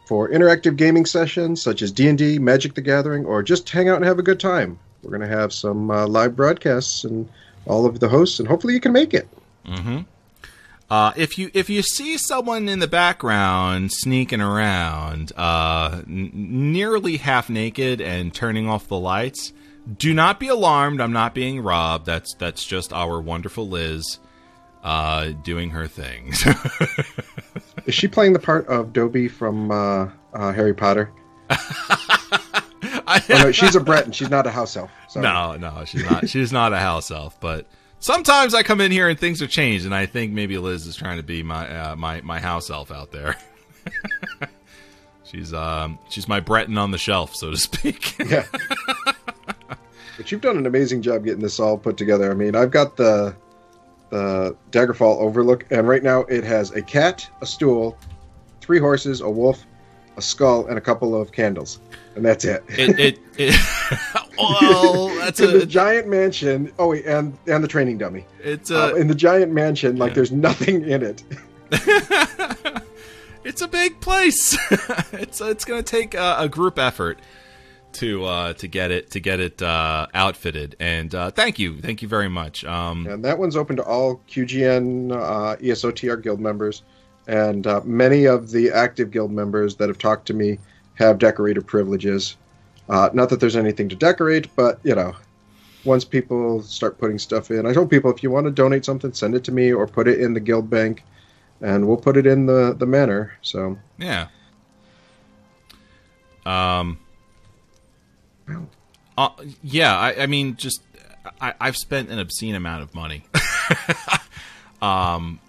For 0.06 0.28
interactive 0.30 0.76
gaming 0.76 1.06
sessions 1.06 1.62
such 1.62 1.82
as 1.82 1.92
D&D, 1.92 2.40
Magic 2.40 2.74
the 2.74 2.82
Gathering, 2.82 3.26
or 3.26 3.44
just 3.44 3.70
hang 3.70 3.90
out 3.90 3.98
and 3.98 4.06
have 4.06 4.20
a 4.20 4.24
good 4.24 4.40
time. 4.40 4.78
We're 5.04 5.18
going 5.18 5.30
to 5.30 5.38
have 5.38 5.54
some 5.54 5.90
uh, 5.92 6.08
live 6.08 6.36
broadcasts 6.36 7.04
and 7.04 7.30
all 7.66 7.86
of 7.86 8.00
the 8.00 8.10
hosts, 8.10 8.40
and 8.40 8.48
hopefully 8.48 8.74
you 8.74 8.80
can 8.80 8.92
make 8.92 9.14
it. 9.14 9.28
Mm-hmm. 9.66 10.00
Uh, 10.90 11.14
if 11.16 11.38
you 11.38 11.52
if 11.54 11.70
you 11.70 11.84
see 11.84 12.18
someone 12.18 12.68
in 12.68 12.80
the 12.80 12.88
background 12.88 13.92
sneaking 13.92 14.42
around, 14.42 15.32
uh, 15.38 16.02
n- 16.08 16.32
nearly 16.34 17.18
half 17.18 17.50
naked 17.50 18.02
and 18.02 18.34
turning 18.34 18.68
off 18.68 18.88
the 18.88 18.98
lights, 18.98 19.54
do 19.98 20.14
not 20.14 20.40
be 20.40 20.48
alarmed. 20.48 21.00
I'm 21.00 21.14
not 21.14 21.36
being 21.36 21.62
robbed. 21.62 22.08
That's 22.08 22.34
that's 22.36 22.66
just 22.66 22.92
our 22.92 23.22
wonderful 23.22 23.68
Liz 23.68 24.20
uh, 24.84 25.30
doing 25.44 25.70
her 25.72 25.88
thing. 25.88 26.34
Is 27.86 27.94
she 27.94 28.08
playing 28.08 28.34
the 28.34 28.40
part 28.40 28.68
of 28.68 28.92
Dobby 28.92 29.28
from 29.28 29.70
uh, 29.72 30.10
uh, 30.34 30.54
Harry 30.54 30.74
Potter? 30.74 31.12
oh, 31.52 33.20
no, 33.30 33.52
she's 33.52 33.76
a 33.76 33.80
Breton. 33.80 34.12
She's 34.12 34.30
not 34.30 34.48
a 34.48 34.52
house 34.52 34.76
elf. 34.76 34.92
Sorry. 35.08 35.24
No, 35.24 35.56
no, 35.56 35.86
she's 35.86 36.10
not. 36.10 36.30
she's 36.30 36.52
not 36.52 36.74
a 36.74 36.80
house 36.80 37.12
elf, 37.12 37.40
but 37.40 37.68
sometimes 38.00 38.54
I 38.54 38.64
come 38.64 38.82
in 38.82 38.92
here 38.92 39.10
and 39.10 39.20
things 39.20 39.40
have 39.40 39.50
changed, 39.50 39.86
and 39.86 39.94
I 39.94 40.06
think 40.06 40.34
maybe 40.34 40.58
Liz 40.58 40.86
is 40.86 40.96
trying 40.96 41.18
to 41.18 41.24
be 41.24 41.44
my 41.44 41.70
uh, 41.70 41.96
my 41.96 42.22
my 42.22 42.40
house 42.40 42.70
elf 42.70 42.92
out 42.92 43.12
there. 43.12 43.38
she's 45.24 45.54
um 45.54 46.00
she's 46.10 46.28
my 46.28 46.40
Breton 46.40 46.78
on 46.78 46.92
the 46.92 46.98
shelf, 46.98 47.36
so 47.36 47.52
to 47.52 47.58
speak. 47.58 48.18
yeah. 48.26 48.46
But 50.18 50.32
you've 50.32 50.42
done 50.42 50.58
an 50.58 50.66
amazing 50.66 51.02
job 51.02 51.24
getting 51.24 51.42
this 51.42 51.60
all 51.60 51.78
put 51.78 51.96
together. 51.96 52.30
I 52.30 52.34
mean, 52.34 52.56
I've 52.56 52.72
got 52.72 52.98
the 52.98 53.36
the 54.10 54.56
Daggerfall 54.72 55.20
Overlook, 55.20 55.66
and 55.70 55.88
right 55.88 56.04
now 56.04 56.22
it 56.22 56.44
has 56.44 56.72
a 56.72 56.82
cat, 56.82 57.30
a 57.42 57.46
stool, 57.46 57.98
three 58.60 58.80
horses, 58.80 59.22
a 59.22 59.30
wolf, 59.30 59.66
a 60.18 60.22
skull, 60.22 60.66
and 60.68 60.78
a 60.78 60.82
couple 60.82 61.20
of 61.20 61.32
candles, 61.32 61.80
and 62.20 62.26
that's 62.26 62.44
it. 62.44 62.62
It, 62.68 63.00
it, 63.00 63.20
it 63.38 63.56
well, 64.38 65.08
that's 65.20 65.40
in 65.40 65.52
a 65.52 65.60
the 65.60 65.66
giant 65.66 66.10
mansion. 66.10 66.70
Oh 66.78 66.90
wait, 66.90 67.06
and 67.06 67.38
and 67.48 67.64
the 67.64 67.68
training 67.68 67.98
dummy. 67.98 68.26
it's 68.44 68.70
Uh, 68.70 68.92
a 68.94 68.96
in 68.98 69.08
the 69.08 69.16
giant 69.16 69.54
mansion, 69.54 69.96
like 69.96 70.10
yeah. 70.10 70.16
there's 70.16 70.34
nothing 70.34 70.84
in 70.84 71.02
it. 71.02 71.24
it's 73.46 73.62
a 73.62 73.68
big 73.70 74.02
place. 74.02 74.58
it's 75.14 75.40
it's 75.40 75.64
going 75.64 75.82
to 75.82 75.90
take 75.90 76.14
a, 76.14 76.36
a 76.40 76.50
group 76.50 76.78
effort 76.78 77.20
to 77.94 78.26
uh, 78.26 78.54
to 78.54 78.68
get 78.68 78.92
it 78.92 79.12
to 79.12 79.22
get 79.22 79.40
it 79.40 79.62
uh, 79.62 80.08
outfitted. 80.14 80.76
And 80.82 81.16
uh, 81.16 81.32
thank 81.32 81.58
you, 81.58 81.80
thank 81.80 82.02
you 82.02 82.10
very 82.10 82.30
much. 82.30 82.66
Um, 82.66 83.08
And 83.08 83.24
that 83.24 83.40
one's 83.40 83.56
open 83.56 83.78
to 83.78 83.84
all 83.84 84.22
QGN 84.30 85.14
uh, 85.14 85.56
ESOTR 85.56 86.22
guild 86.22 86.42
members, 86.42 86.84
and 87.28 87.66
uh, 87.66 87.80
many 87.86 88.26
of 88.26 88.52
the 88.52 88.72
active 88.72 89.10
guild 89.10 89.32
members 89.32 89.78
that 89.78 89.88
have 89.88 89.98
talked 90.00 90.28
to 90.28 90.34
me 90.34 90.60
have 91.00 91.18
decorator 91.18 91.62
privileges. 91.62 92.36
Uh, 92.88 93.10
not 93.14 93.30
that 93.30 93.40
there's 93.40 93.56
anything 93.56 93.90
to 93.90 93.96
decorate, 93.96 94.54
but 94.56 94.80
you 94.84 94.94
know, 94.94 95.16
once 95.86 96.04
people 96.04 96.62
start 96.62 97.00
putting 97.00 97.18
stuff 97.18 97.50
in, 97.50 97.66
I 97.66 97.74
told 97.74 97.90
people 97.90 98.12
if 98.12 98.22
you 98.22 98.30
want 98.30 98.46
to 98.46 98.52
donate 98.52 98.86
something, 98.86 99.14
send 99.14 99.34
it 99.34 99.44
to 99.46 99.52
me 99.52 99.72
or 99.74 99.88
put 99.88 100.08
it 100.08 100.20
in 100.20 100.34
the 100.34 100.40
guild 100.40 100.70
bank, 100.70 101.04
and 101.62 101.88
we'll 101.88 101.98
put 101.98 102.18
it 102.18 102.28
in 102.28 102.46
the 102.46 102.76
the 102.78 102.86
manor. 102.86 103.34
So 103.42 103.78
Yeah. 103.98 104.28
Um. 106.46 107.00
Uh, 109.18 109.30
yeah, 109.62 109.98
I, 109.98 110.24
I 110.24 110.26
mean, 110.28 110.56
just 110.56 110.82
I, 111.42 111.54
I've 111.60 111.76
spent 111.76 112.10
an 112.10 112.20
obscene 112.20 112.56
amount 112.56 112.84
of 112.84 112.96
money, 112.96 113.26
um, 114.82 115.40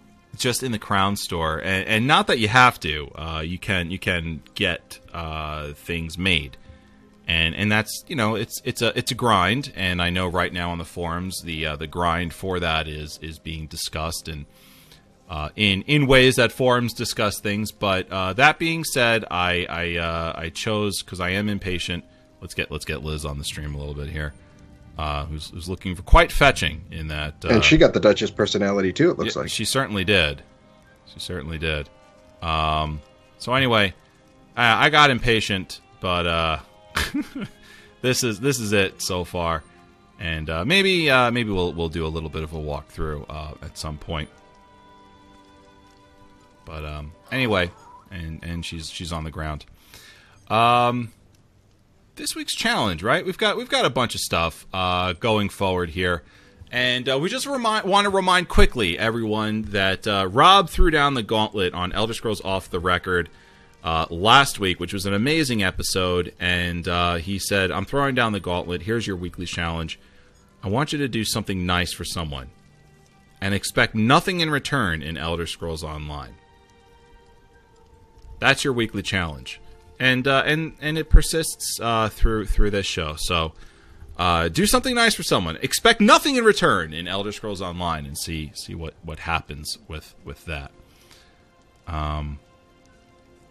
just 0.40 0.62
in 0.62 0.72
the 0.72 0.78
Crown 0.78 1.16
store, 1.16 1.58
and, 1.58 1.86
and 1.86 2.06
not 2.06 2.26
that 2.26 2.38
you 2.38 2.48
have 2.48 2.80
to. 2.80 3.10
Uh, 3.14 3.42
you 3.44 3.58
can 3.58 3.90
you 3.90 3.98
can 3.98 4.42
get 4.54 4.98
uh, 5.12 5.72
things 5.74 6.18
made, 6.18 6.56
and 7.28 7.54
and 7.54 7.70
that's 7.70 8.04
you 8.08 8.16
know 8.16 8.34
it's 8.34 8.60
it's 8.64 8.82
a 8.82 8.96
it's 8.98 9.12
a 9.12 9.14
grind, 9.14 9.72
and 9.76 10.02
I 10.02 10.10
know 10.10 10.26
right 10.26 10.52
now 10.52 10.70
on 10.70 10.78
the 10.78 10.84
forums 10.84 11.42
the 11.42 11.66
uh, 11.66 11.76
the 11.76 11.86
grind 11.86 12.34
for 12.34 12.58
that 12.58 12.88
is 12.88 13.18
is 13.22 13.38
being 13.38 13.66
discussed 13.66 14.26
and 14.26 14.46
uh, 15.30 15.50
in 15.54 15.82
in 15.82 16.06
ways 16.08 16.36
that 16.36 16.50
forums 16.50 16.92
discuss 16.92 17.38
things. 17.38 17.70
But 17.70 18.10
uh, 18.10 18.32
that 18.32 18.58
being 18.58 18.82
said, 18.82 19.24
I 19.30 19.66
I 19.68 19.96
uh, 19.96 20.32
I 20.36 20.48
chose 20.48 21.02
because 21.02 21.20
I 21.20 21.30
am 21.30 21.48
impatient. 21.48 22.04
Let's 22.40 22.54
get 22.54 22.70
let's 22.70 22.84
get 22.84 23.04
Liz 23.04 23.24
on 23.24 23.38
the 23.38 23.44
stream 23.44 23.74
a 23.74 23.78
little 23.78 23.94
bit 23.94 24.08
here, 24.08 24.34
uh, 25.00 25.24
who's, 25.24 25.48
who's 25.48 25.66
looking 25.66 25.94
for 25.94 26.02
quite 26.02 26.30
fetching 26.30 26.84
in 26.90 27.08
that. 27.08 27.42
Uh, 27.42 27.48
and 27.48 27.64
she 27.64 27.78
got 27.78 27.94
the 27.94 28.00
Duchess 28.00 28.30
personality 28.30 28.92
too. 28.92 29.10
It 29.10 29.18
looks 29.18 29.34
yeah, 29.34 29.42
like. 29.42 29.50
she 29.50 29.64
certainly 29.64 30.04
did. 30.04 30.42
She 31.06 31.20
certainly 31.20 31.56
did. 31.56 31.88
Um, 32.42 33.00
so 33.38 33.54
anyway, 33.54 33.94
I, 34.54 34.86
I 34.86 34.90
got 34.90 35.10
impatient, 35.10 35.80
but 36.02 36.26
uh, 36.26 36.58
this 38.02 38.22
is 38.22 38.40
this 38.40 38.60
is 38.60 38.74
it 38.74 39.00
so 39.00 39.24
far, 39.24 39.64
and 40.18 40.50
uh, 40.50 40.66
maybe 40.66 41.10
uh, 41.10 41.30
maybe 41.30 41.50
we'll 41.50 41.72
we'll 41.72 41.88
do 41.88 42.06
a 42.06 42.08
little 42.08 42.28
bit 42.28 42.42
of 42.42 42.52
a 42.52 42.58
walkthrough 42.58 43.24
uh, 43.30 43.54
at 43.62 43.78
some 43.78 43.96
point. 43.96 44.28
But 46.66 46.84
um, 46.84 47.12
anyway, 47.32 47.70
and 48.10 48.44
and 48.44 48.66
she's 48.66 48.90
she's 48.90 49.12
on 49.12 49.24
the 49.24 49.30
ground. 49.30 49.64
Um, 50.48 51.10
this 52.20 52.36
week's 52.36 52.54
challenge, 52.54 53.02
right? 53.02 53.24
We've 53.24 53.38
got 53.38 53.56
we've 53.56 53.68
got 53.68 53.84
a 53.86 53.90
bunch 53.90 54.14
of 54.14 54.20
stuff 54.20 54.66
uh, 54.72 55.14
going 55.14 55.48
forward 55.48 55.90
here, 55.90 56.22
and 56.70 57.08
uh, 57.08 57.18
we 57.18 57.30
just 57.30 57.46
remind 57.46 57.86
want 57.86 58.04
to 58.04 58.10
remind 58.10 58.48
quickly 58.48 58.98
everyone 58.98 59.62
that 59.70 60.06
uh, 60.06 60.28
Rob 60.30 60.68
threw 60.68 60.90
down 60.90 61.14
the 61.14 61.22
gauntlet 61.22 61.72
on 61.72 61.92
Elder 61.92 62.12
Scrolls 62.12 62.42
Off 62.42 62.70
the 62.70 62.78
Record 62.78 63.30
uh, 63.82 64.06
last 64.10 64.60
week, 64.60 64.78
which 64.78 64.92
was 64.92 65.06
an 65.06 65.14
amazing 65.14 65.62
episode, 65.62 66.34
and 66.38 66.86
uh, 66.86 67.14
he 67.16 67.38
said, 67.38 67.70
"I'm 67.70 67.86
throwing 67.86 68.14
down 68.14 68.32
the 68.32 68.40
gauntlet. 68.40 68.82
Here's 68.82 69.06
your 69.06 69.16
weekly 69.16 69.46
challenge. 69.46 69.98
I 70.62 70.68
want 70.68 70.92
you 70.92 70.98
to 70.98 71.08
do 71.08 71.24
something 71.24 71.64
nice 71.64 71.94
for 71.94 72.04
someone, 72.04 72.50
and 73.40 73.54
expect 73.54 73.94
nothing 73.94 74.40
in 74.40 74.50
return 74.50 75.02
in 75.02 75.16
Elder 75.16 75.46
Scrolls 75.46 75.82
Online." 75.82 76.34
That's 78.40 78.62
your 78.64 78.72
weekly 78.72 79.02
challenge, 79.02 79.60
and 80.00 80.26
uh, 80.26 80.42
and 80.44 80.72
and 80.80 80.98
it 80.98 81.08
persists 81.08 81.78
uh, 81.80 82.08
through 82.08 82.46
through 82.46 82.70
this 82.70 82.86
show. 82.86 83.14
So, 83.16 83.52
uh, 84.18 84.48
do 84.48 84.66
something 84.66 84.94
nice 84.96 85.14
for 85.14 85.22
someone. 85.22 85.56
Expect 85.62 86.00
nothing 86.00 86.34
in 86.36 86.44
return 86.44 86.92
in 86.92 87.06
Elder 87.06 87.30
Scrolls 87.30 87.62
Online, 87.62 88.06
and 88.06 88.18
see 88.18 88.50
see 88.54 88.74
what 88.74 88.94
what 89.04 89.20
happens 89.20 89.78
with 89.86 90.14
with 90.24 90.44
that. 90.46 90.72
Um, 91.86 92.38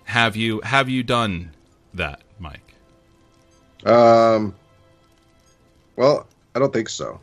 have 0.06 0.36
you 0.36 0.60
have 0.62 0.90
you 0.90 1.04
done 1.04 1.52
that, 1.94 2.22
Mike? 2.40 2.74
Um, 3.86 4.54
well, 5.96 6.28
I 6.56 6.60
don't 6.60 6.74
think 6.74 6.90
so. 6.90 7.20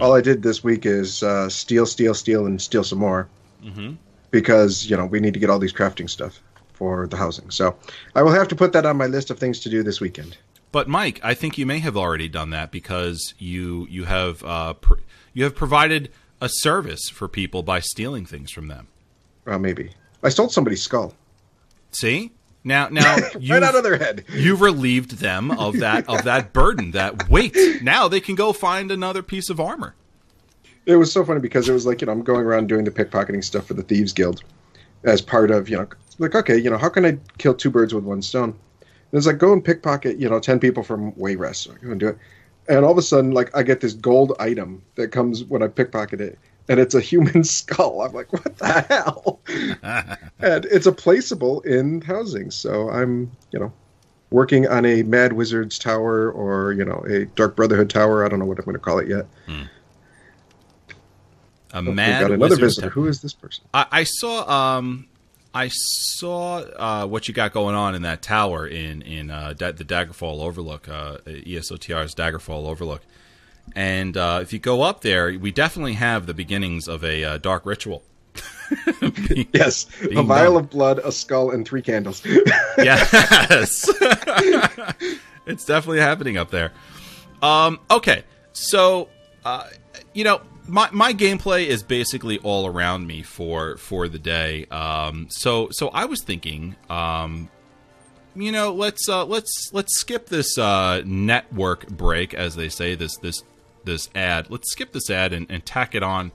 All 0.00 0.14
I 0.14 0.20
did 0.20 0.42
this 0.42 0.62
week 0.62 0.84
is 0.84 1.22
uh, 1.22 1.48
steal, 1.48 1.86
steal, 1.86 2.12
steal, 2.12 2.44
and 2.46 2.60
steal 2.60 2.84
some 2.84 2.98
more 2.98 3.26
Mm-hmm. 3.64 3.94
because 4.30 4.88
you 4.88 4.96
know 4.96 5.06
we 5.06 5.18
need 5.18 5.34
to 5.34 5.40
get 5.40 5.50
all 5.50 5.58
these 5.58 5.72
crafting 5.72 6.08
stuff 6.08 6.40
for 6.78 7.06
the 7.06 7.16
housing. 7.16 7.50
So 7.50 7.76
I 8.14 8.22
will 8.22 8.32
have 8.32 8.48
to 8.48 8.56
put 8.56 8.72
that 8.72 8.86
on 8.86 8.96
my 8.96 9.06
list 9.06 9.30
of 9.30 9.38
things 9.38 9.60
to 9.60 9.68
do 9.68 9.82
this 9.82 10.00
weekend. 10.00 10.36
But 10.70 10.88
Mike, 10.88 11.18
I 11.22 11.34
think 11.34 11.58
you 11.58 11.66
may 11.66 11.78
have 11.80 11.96
already 11.96 12.28
done 12.28 12.50
that 12.50 12.70
because 12.70 13.34
you 13.38 13.86
you 13.90 14.04
have 14.04 14.44
uh, 14.44 14.74
pr- 14.74 15.00
you 15.32 15.44
have 15.44 15.54
provided 15.54 16.10
a 16.40 16.48
service 16.48 17.08
for 17.08 17.26
people 17.26 17.62
by 17.62 17.80
stealing 17.80 18.24
things 18.26 18.50
from 18.52 18.68
them. 18.68 18.86
Well, 19.44 19.58
maybe 19.58 19.90
I 20.22 20.28
stole 20.28 20.48
somebody's 20.50 20.82
skull 20.82 21.14
See 21.90 22.32
now 22.64 22.88
now 22.88 23.16
you 23.38 23.54
right 23.54 23.62
out 23.62 23.74
of 23.74 23.82
their 23.82 23.96
head. 23.96 24.24
you've 24.32 24.60
relieved 24.60 25.18
them 25.18 25.50
of 25.50 25.78
that 25.80 26.08
of 26.08 26.24
that 26.24 26.52
burden 26.52 26.90
that 26.92 27.28
weight. 27.30 27.56
Now 27.82 28.08
they 28.08 28.20
can 28.20 28.34
go 28.34 28.52
find 28.52 28.90
another 28.90 29.22
piece 29.22 29.48
of 29.48 29.58
armor. 29.58 29.94
It 30.84 30.96
was 30.96 31.12
so 31.12 31.24
funny 31.24 31.40
because 31.40 31.68
it 31.68 31.72
was 31.72 31.86
like 31.86 32.00
you 32.02 32.06
know 32.06 32.12
I'm 32.12 32.22
going 32.22 32.44
around 32.44 32.68
doing 32.68 32.84
the 32.84 32.90
pickpocketing 32.90 33.42
stuff 33.42 33.66
for 33.66 33.74
the 33.74 33.82
thieves 33.82 34.12
guild 34.12 34.42
as 35.04 35.20
part 35.20 35.50
of 35.50 35.68
you 35.68 35.76
know 35.76 35.88
like 36.18 36.34
okay 36.34 36.56
you 36.56 36.70
know 36.70 36.78
how 36.78 36.88
can 36.88 37.04
I 37.04 37.18
kill 37.38 37.54
two 37.54 37.70
birds 37.70 37.94
with 37.94 38.04
one 38.04 38.22
stone? 38.22 38.50
And 38.80 39.16
it's 39.18 39.26
like 39.26 39.38
go 39.38 39.52
and 39.52 39.64
pickpocket 39.64 40.18
you 40.18 40.28
know 40.28 40.40
ten 40.40 40.58
people 40.58 40.82
from 40.82 41.12
Wayrest. 41.12 41.56
So 41.56 41.72
I 41.72 41.84
go 41.84 41.90
and 41.90 42.00
do 42.00 42.08
it, 42.08 42.18
and 42.68 42.84
all 42.84 42.92
of 42.92 42.98
a 42.98 43.02
sudden 43.02 43.32
like 43.32 43.56
I 43.56 43.62
get 43.62 43.80
this 43.80 43.94
gold 43.94 44.34
item 44.38 44.82
that 44.96 45.08
comes 45.08 45.44
when 45.44 45.62
I 45.62 45.68
pickpocket 45.68 46.20
it, 46.20 46.38
and 46.68 46.80
it's 46.80 46.94
a 46.94 47.00
human 47.00 47.44
skull. 47.58 48.02
I'm 48.02 48.12
like 48.12 48.32
what 48.32 48.56
the 48.58 48.80
hell? 48.82 49.40
and 50.40 50.64
it's 50.66 50.86
a 50.86 50.92
placeable 50.92 51.64
in 51.64 52.00
housing, 52.00 52.50
so 52.50 52.90
I'm 52.90 53.30
you 53.52 53.58
know 53.58 53.72
working 54.30 54.68
on 54.68 54.84
a 54.84 55.02
Mad 55.04 55.32
Wizard's 55.32 55.78
tower 55.78 56.30
or 56.30 56.72
you 56.72 56.84
know 56.84 57.04
a 57.08 57.24
Dark 57.26 57.56
Brotherhood 57.56 57.90
tower. 57.90 58.24
I 58.24 58.28
don't 58.28 58.38
know 58.38 58.44
what 58.44 58.58
I'm 58.58 58.64
going 58.64 58.74
to 58.74 58.80
call 58.80 58.98
it 58.98 59.08
yet. 59.08 59.26
Hmm. 59.46 59.64
A 61.72 61.82
We've 61.82 61.94
mad 61.94 62.20
got 62.22 62.30
another 62.32 62.56
visitor. 62.56 62.88
Who 62.90 63.06
is 63.06 63.20
this 63.20 63.32
person? 63.34 63.64
I, 63.74 63.86
I 63.90 64.04
saw 64.04 64.78
um 64.78 65.06
I 65.54 65.68
saw 65.68 66.58
uh, 66.58 67.06
what 67.06 67.26
you 67.26 67.34
got 67.34 67.52
going 67.52 67.74
on 67.74 67.94
in 67.94 68.02
that 68.02 68.22
tower 68.22 68.66
in 68.66 69.02
in 69.02 69.30
uh, 69.30 69.54
da- 69.56 69.72
the 69.72 69.84
Daggerfall 69.84 70.40
Overlook, 70.42 70.88
uh, 70.88 71.18
ESOTR's 71.26 72.14
Daggerfall 72.14 72.66
Overlook, 72.68 73.02
and 73.74 74.16
uh, 74.16 74.40
if 74.42 74.52
you 74.52 74.58
go 74.58 74.82
up 74.82 75.00
there, 75.00 75.38
we 75.38 75.50
definitely 75.50 75.94
have 75.94 76.26
the 76.26 76.34
beginnings 76.34 76.86
of 76.88 77.02
a 77.04 77.24
uh, 77.24 77.38
dark 77.38 77.64
ritual. 77.66 78.02
Yes, 79.54 79.86
a 80.02 80.08
Being 80.08 80.26
vial 80.26 80.54
done. 80.54 80.64
of 80.64 80.70
blood, 80.70 80.98
a 80.98 81.10
skull, 81.10 81.50
and 81.52 81.66
three 81.66 81.80
candles. 81.80 82.22
yes, 82.78 83.88
it's 85.46 85.64
definitely 85.64 86.00
happening 86.00 86.36
up 86.36 86.50
there. 86.50 86.72
Um, 87.42 87.80
okay, 87.90 88.24
so 88.52 89.08
uh, 89.44 89.64
you 90.12 90.24
know 90.24 90.40
my 90.68 90.88
my 90.92 91.12
gameplay 91.12 91.66
is 91.66 91.82
basically 91.82 92.38
all 92.38 92.66
around 92.66 93.06
me 93.06 93.22
for 93.22 93.76
for 93.78 94.08
the 94.08 94.18
day. 94.18 94.66
Um, 94.66 95.26
so 95.30 95.68
so 95.70 95.88
I 95.88 96.04
was 96.04 96.22
thinking, 96.22 96.76
um, 96.90 97.48
you 98.34 98.52
know, 98.52 98.72
let's 98.72 99.08
uh, 99.08 99.24
let's 99.24 99.70
let's 99.72 99.98
skip 99.98 100.28
this 100.28 100.58
uh, 100.58 101.02
network 101.04 101.88
break, 101.88 102.34
as 102.34 102.54
they 102.54 102.68
say. 102.68 102.94
This 102.94 103.16
this 103.16 103.42
this 103.84 104.08
ad. 104.14 104.50
Let's 104.50 104.70
skip 104.70 104.92
this 104.92 105.10
ad 105.10 105.32
and, 105.32 105.46
and 105.50 105.64
tack 105.64 105.94
it 105.94 106.02
on 106.02 106.32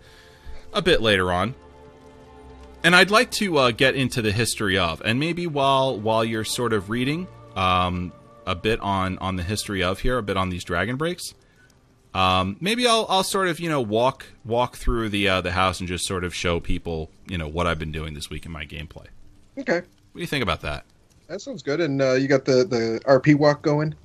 a 0.74 0.82
bit 0.82 1.02
later 1.02 1.32
on. 1.32 1.54
And 2.84 2.96
I'd 2.96 3.12
like 3.12 3.32
to 3.32 3.58
uh, 3.58 3.72
get 3.72 3.96
into 3.96 4.22
the 4.22 4.32
history 4.32 4.78
of, 4.78 5.02
and 5.06 5.20
maybe 5.20 5.48
while 5.48 5.98
while 5.98 6.26
you're 6.26 6.44
sort 6.44 6.74
of 6.74 6.90
reading 6.90 7.28
um, 7.56 8.12
a 8.46 8.56
bit 8.56 8.80
on 8.82 9.18
on 9.20 9.36
the 9.36 9.44
history 9.44 9.84
of 9.84 10.00
here, 10.00 10.18
a 10.18 10.24
bit 10.24 10.36
on 10.36 10.50
these 10.50 10.64
dragon 10.64 10.98
breaks. 10.98 11.34
Um, 12.14 12.58
maybe 12.60 12.88
I'll 12.88 13.06
I'll 13.10 13.24
sort 13.24 13.48
of 13.48 13.60
you 13.60 13.70
know 13.70 13.82
walk 13.82 14.26
walk 14.46 14.76
through 14.78 15.10
the 15.10 15.28
uh, 15.28 15.42
the 15.42 15.52
house 15.52 15.80
and 15.80 15.88
just 15.90 16.06
sort 16.06 16.24
of 16.24 16.34
show 16.36 16.60
people 16.60 17.10
you 17.28 17.38
know 17.38 17.48
what 17.48 17.66
I've 17.68 17.80
been 17.80 17.92
doing 17.92 18.14
this 18.14 18.30
week 18.30 18.46
in 18.46 18.52
my 18.52 18.66
gameplay. 18.66 19.08
okay, 19.58 19.78
What 19.78 19.86
do 20.16 20.22
you 20.22 20.28
think 20.28 20.44
about 20.44 20.62
that? 20.62 20.86
that 21.28 21.42
sounds 21.42 21.64
good. 21.64 21.82
And 21.82 22.02
uh, 22.02 22.14
you 22.14 22.28
got 22.28 22.46
the 22.46 22.64
the 22.66 23.02
RP 23.06 23.36
walk 23.36 23.62
going. 23.64 23.96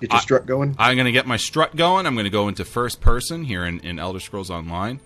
Get 0.00 0.10
your 0.10 0.18
I- 0.18 0.20
strut 0.22 0.46
going. 0.46 0.74
I'm 0.78 0.96
going 0.96 1.06
to 1.06 1.12
get 1.12 1.26
my 1.26 1.36
strut 1.36 1.76
going. 1.76 2.04
I'm 2.06 2.14
going 2.14 2.24
to 2.24 2.30
go 2.30 2.48
into 2.48 2.64
first 2.64 3.00
person 3.00 3.44
here 3.44 3.64
in, 3.64 3.78
in 3.80 3.98
Elder 3.98 4.20
Scrolls 4.20 4.50
Online, 4.50 5.00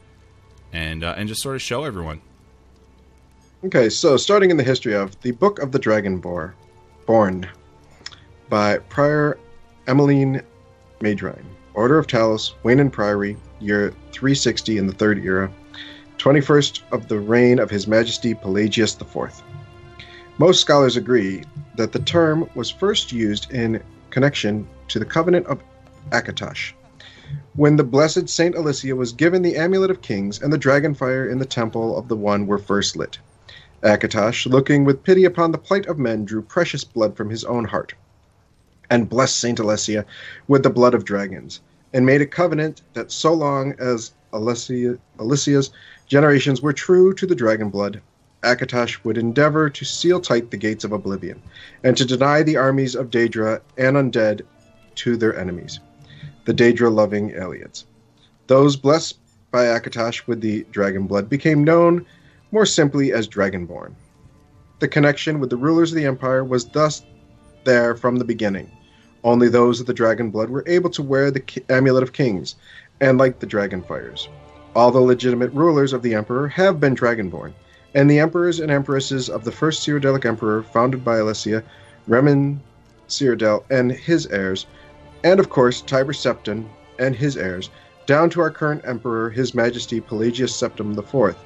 and 0.73 1.05
uh, 1.05 1.15
and 1.19 1.29
just 1.29 1.43
sort 1.43 1.55
of 1.57 1.63
show 1.63 1.85
everyone. 1.85 2.23
Okay, 3.65 3.91
so 3.91 4.17
starting 4.17 4.51
in 4.51 4.57
the 4.57 4.63
history 4.65 4.95
of 4.95 5.21
the 5.21 5.33
Book 5.33 5.59
of 5.59 5.71
the 5.73 5.79
Dragonborn, 5.79 6.55
born 7.07 7.47
by 8.49 8.79
Prior 8.79 9.39
Emelene 9.87 10.43
Madrine, 11.01 11.45
Order 11.75 11.99
of 11.99 12.07
Talos, 12.07 12.55
Wayne 12.63 12.81
and 12.81 12.93
Priory, 12.93 13.37
year 13.61 13.95
360 14.13 14.77
in 14.77 14.87
the 14.87 14.93
Third 14.93 15.25
Era, 15.25 15.51
21st 16.19 16.83
of 16.93 17.07
the 17.09 17.19
reign 17.19 17.59
of 17.59 17.71
His 17.71 17.87
Majesty 17.87 18.35
Pelagius 18.35 18.97
IV. 19.01 19.43
Most 20.39 20.61
scholars 20.61 20.97
agree 20.97 21.45
that 21.77 21.93
the 21.93 22.01
term 22.01 22.49
was 22.55 22.71
first 22.71 23.13
used 23.13 23.51
in 23.53 23.83
connection 24.11 24.67
to 24.89 24.99
the 24.99 25.05
Covenant 25.05 25.47
of 25.47 25.63
Akatosh, 26.11 26.73
when 27.55 27.77
the 27.77 27.85
blessed 27.85 28.29
Saint 28.29 28.57
Alessia 28.57 28.97
was 28.97 29.13
given 29.13 29.43
the 29.43 29.57
Amulet 29.57 29.91
of 29.91 30.03
Kings 30.03 30.43
and 30.43 30.53
the 30.53 30.59
dragon 30.59 30.95
fire 30.95 31.29
in 31.29 31.39
the 31.39 31.47
Temple 31.47 31.97
of 31.97 32.09
the 32.09 32.17
One 32.17 32.47
were 32.47 32.59
first 32.59 32.97
lit. 32.97 33.19
Akatosh, 33.83 34.47
looking 34.47 34.85
with 34.85 35.05
pity 35.05 35.25
upon 35.25 35.53
the 35.53 35.59
plight 35.59 35.87
of 35.87 35.99
men, 35.99 36.25
drew 36.25 36.43
precious 36.43 36.85
blood 36.85 37.17
from 37.17 37.31
his 37.31 37.45
own 37.45 37.65
heart, 37.65 37.95
and 38.91 39.09
blessed 39.09 39.39
Saint 39.39 39.59
Alessia 39.59 40.05
with 40.49 40.65
the 40.65 40.71
blood 40.71 40.95
of 40.95 41.05
dragons, 41.05 41.61
and 41.93 42.05
made 42.05 42.21
a 42.21 42.27
covenant 42.27 42.83
that 42.95 43.11
so 43.11 43.33
long 43.33 43.75
as 43.79 44.13
Alessia, 44.33 44.99
Alessia's 45.19 45.71
generations 46.07 46.61
were 46.61 46.73
true 46.73 47.15
to 47.15 47.27
the 47.27 47.35
dragon 47.35 47.71
blood, 47.71 48.01
Akatosh 48.43 49.03
would 49.05 49.17
endeavor 49.17 49.71
to 49.71 49.85
seal 49.85 50.21
tight 50.21 50.51
the 50.51 50.57
gates 50.57 50.85
of 50.85 50.93
oblivion, 50.93 51.41
and 51.85 51.97
to 51.97 52.05
deny 52.05 52.43
the 52.43 52.57
armies 52.57 52.95
of 52.95 53.11
Daedra 53.11 53.61
and 53.79 53.97
undead 53.97 54.43
to 54.97 55.17
their 55.17 55.39
enemies, 55.39 55.79
the 56.45 56.55
Daedra-loving 56.55 57.31
Ayleids. 57.33 57.85
Those 58.47 58.77
blessed 58.77 59.19
by 59.51 59.67
Akatosh 59.67 60.27
with 60.27 60.41
the 60.41 60.65
dragon 60.71 61.07
blood 61.07 61.29
became 61.29 61.65
known 61.65 62.07
more 62.51 62.67
simply 62.67 63.13
as 63.13 63.29
Dragonborn. 63.29 63.95
The 64.81 64.89
connection 64.89 65.39
with 65.39 65.51
the 65.51 65.57
rulers 65.57 65.93
of 65.93 65.97
the 65.97 66.07
Empire 66.07 66.43
was 66.43 66.65
thus 66.65 67.05
there 67.65 67.95
from 67.95 68.17
the 68.17 68.25
beginning. 68.25 68.71
Only 69.23 69.49
those 69.49 69.81
of 69.81 69.87
the 69.87 69.95
dragon 69.95 70.31
blood 70.31 70.51
were 70.51 70.65
able 70.67 70.91
to 70.91 71.03
wear 71.03 71.31
the 71.31 71.41
ki- 71.41 71.65
Amulet 71.69 72.03
of 72.03 72.13
Kings 72.13 72.55
and 73.01 73.19
light 73.19 73.41
the 73.41 73.47
dragon 73.47 73.83
fires. 73.83 74.29
All 74.75 74.91
the 74.91 75.01
legitimate 75.01 75.53
rulers 75.53 75.93
of 75.93 76.03
the 76.03 76.15
Emperor 76.15 76.49
have 76.49 76.81
been 76.81 76.95
Dragonborn, 76.95 77.53
and 77.95 78.11
the 78.11 78.19
emperors 78.19 78.61
and 78.61 78.71
empresses 78.71 79.29
of 79.29 79.45
the 79.45 79.53
first 79.53 79.87
Cyrodiilic 79.87 80.25
Emperor, 80.25 80.63
founded 80.63 81.05
by 81.05 81.19
Alessia, 81.19 81.63
Reman 82.09 82.61
Cyrodiil 83.09 83.65
and 83.71 83.91
his 83.93 84.27
heirs, 84.27 84.67
and 85.25 85.41
of 85.41 85.51
course 85.51 85.81
Tiber 85.83 86.13
Septim 86.13 86.67
and 86.99 87.17
his 87.17 87.37
heirs, 87.37 87.71
down 88.07 88.31
to 88.31 88.41
our 88.41 88.51
current 88.51 88.83
Emperor, 88.85 89.31
His 89.31 89.55
Majesty 89.55 90.01
Pelagius 90.01 90.55
Septim 90.55 90.97
IV. 90.97 91.37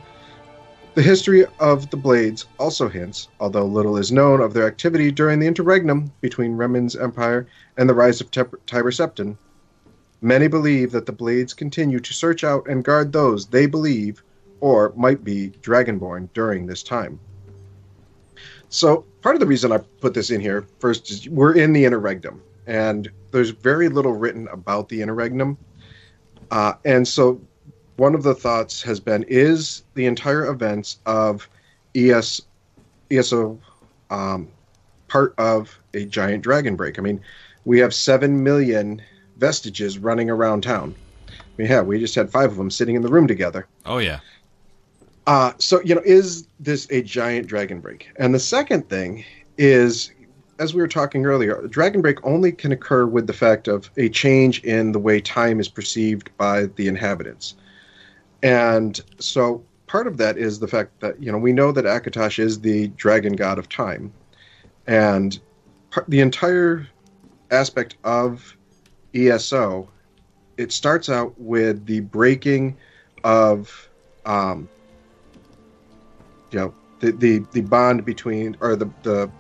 The 0.94 1.02
history 1.02 1.44
of 1.58 1.90
the 1.90 1.96
Blades 1.96 2.46
also 2.56 2.88
hints, 2.88 3.26
although 3.40 3.66
little 3.66 3.96
is 3.96 4.12
known 4.12 4.40
of 4.40 4.54
their 4.54 4.68
activity 4.68 5.10
during 5.10 5.40
the 5.40 5.46
interregnum 5.48 6.12
between 6.20 6.56
Reman's 6.56 6.94
empire 6.94 7.48
and 7.76 7.88
the 7.88 7.94
rise 7.94 8.20
of 8.20 8.30
Tiber 8.30 8.92
Septim. 8.92 9.36
Many 10.22 10.46
believe 10.46 10.92
that 10.92 11.06
the 11.06 11.12
Blades 11.12 11.52
continue 11.52 11.98
to 11.98 12.12
search 12.12 12.44
out 12.44 12.68
and 12.68 12.84
guard 12.84 13.12
those 13.12 13.46
they 13.46 13.66
believe 13.66 14.22
or 14.60 14.92
might 14.94 15.24
be 15.24 15.50
Dragonborn 15.62 16.28
during 16.32 16.64
this 16.64 16.84
time. 16.84 17.18
So, 18.68 19.04
part 19.20 19.34
of 19.34 19.40
the 19.40 19.46
reason 19.46 19.72
I 19.72 19.78
put 19.78 20.14
this 20.14 20.30
in 20.30 20.40
here 20.40 20.64
first 20.78 21.10
is 21.10 21.28
we're 21.28 21.56
in 21.56 21.72
the 21.72 21.84
interregnum, 21.84 22.40
and 22.68 23.10
there's 23.32 23.50
very 23.50 23.88
little 23.88 24.12
written 24.12 24.46
about 24.46 24.88
the 24.88 25.02
interregnum. 25.02 25.58
Uh, 26.52 26.74
and 26.84 27.06
so, 27.06 27.40
one 27.96 28.14
of 28.14 28.22
the 28.22 28.34
thoughts 28.34 28.82
has 28.82 29.00
been 29.00 29.24
is 29.28 29.82
the 29.94 30.06
entire 30.06 30.46
events 30.46 30.98
of 31.06 31.48
ES, 31.94 32.40
ESO 33.10 33.58
um, 34.10 34.48
part 35.08 35.34
of 35.38 35.78
a 35.94 36.04
giant 36.04 36.42
dragon 36.42 36.76
break? 36.76 36.98
I 36.98 37.02
mean, 37.02 37.20
we 37.64 37.78
have 37.78 37.94
7 37.94 38.42
million 38.42 39.02
vestiges 39.36 39.98
running 39.98 40.30
around 40.30 40.62
town. 40.62 40.96
Mean, 41.56 41.68
yeah, 41.68 41.82
we 41.82 42.00
just 42.00 42.14
had 42.14 42.30
five 42.30 42.50
of 42.50 42.56
them 42.56 42.70
sitting 42.70 42.96
in 42.96 43.02
the 43.02 43.08
room 43.08 43.28
together. 43.28 43.68
Oh 43.86 43.98
yeah, 43.98 44.20
Uh, 45.26 45.52
so, 45.58 45.80
you 45.82 45.94
know, 45.94 46.02
is 46.04 46.48
this 46.58 46.88
a 46.90 47.00
giant 47.00 47.46
dragon 47.46 47.80
break? 47.80 48.10
And 48.16 48.34
the 48.34 48.40
second 48.40 48.88
thing 48.88 49.24
is 49.56 50.10
as 50.58 50.74
we 50.74 50.80
were 50.80 50.88
talking 50.88 51.26
earlier, 51.26 51.66
dragon 51.68 52.00
break 52.00 52.24
only 52.24 52.52
can 52.52 52.72
occur 52.72 53.06
with 53.06 53.26
the 53.26 53.32
fact 53.32 53.68
of 53.68 53.90
a 53.96 54.08
change 54.08 54.62
in 54.62 54.92
the 54.92 54.98
way 54.98 55.20
time 55.20 55.58
is 55.60 55.68
perceived 55.68 56.30
by 56.36 56.66
the 56.76 56.86
inhabitants. 56.88 57.54
And 58.44 59.00
so 59.18 59.64
part 59.86 60.06
of 60.06 60.18
that 60.18 60.38
is 60.38 60.60
the 60.60 60.68
fact 60.68 61.00
that, 61.00 61.20
you 61.20 61.32
know, 61.32 61.38
we 61.38 61.52
know 61.52 61.72
that 61.72 61.86
Akatosh 61.86 62.38
is 62.38 62.60
the 62.60 62.88
dragon 62.88 63.34
god 63.34 63.58
of 63.58 63.68
time. 63.68 64.12
And 64.86 65.38
par- 65.90 66.04
the 66.06 66.20
entire 66.20 66.86
aspect 67.50 67.96
of 68.04 68.56
ESO, 69.14 69.88
it 70.58 70.70
starts 70.70 71.08
out 71.08 71.34
with 71.40 71.86
the 71.86 72.00
breaking 72.00 72.76
of, 73.24 73.88
um, 74.26 74.68
you 76.52 76.58
know, 76.58 76.74
the, 77.00 77.12
the, 77.12 77.38
the 77.52 77.62
bond 77.62 78.04
between, 78.04 78.56
or 78.60 78.76
the, 78.76 78.88
the 79.02 79.30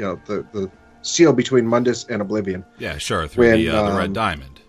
you 0.00 0.06
know 0.06 0.20
the 0.26 0.46
the 0.52 0.70
seal 1.02 1.32
between 1.32 1.66
Mundus 1.66 2.08
and 2.08 2.22
Oblivion. 2.22 2.64
Yeah, 2.78 2.96
sure. 2.96 3.28
Through 3.28 3.48
When, 3.48 3.58
the, 3.58 3.68
uh, 3.68 3.82
the 3.82 3.90
um, 3.92 3.98
red 3.98 4.12
diamond. 4.12 4.60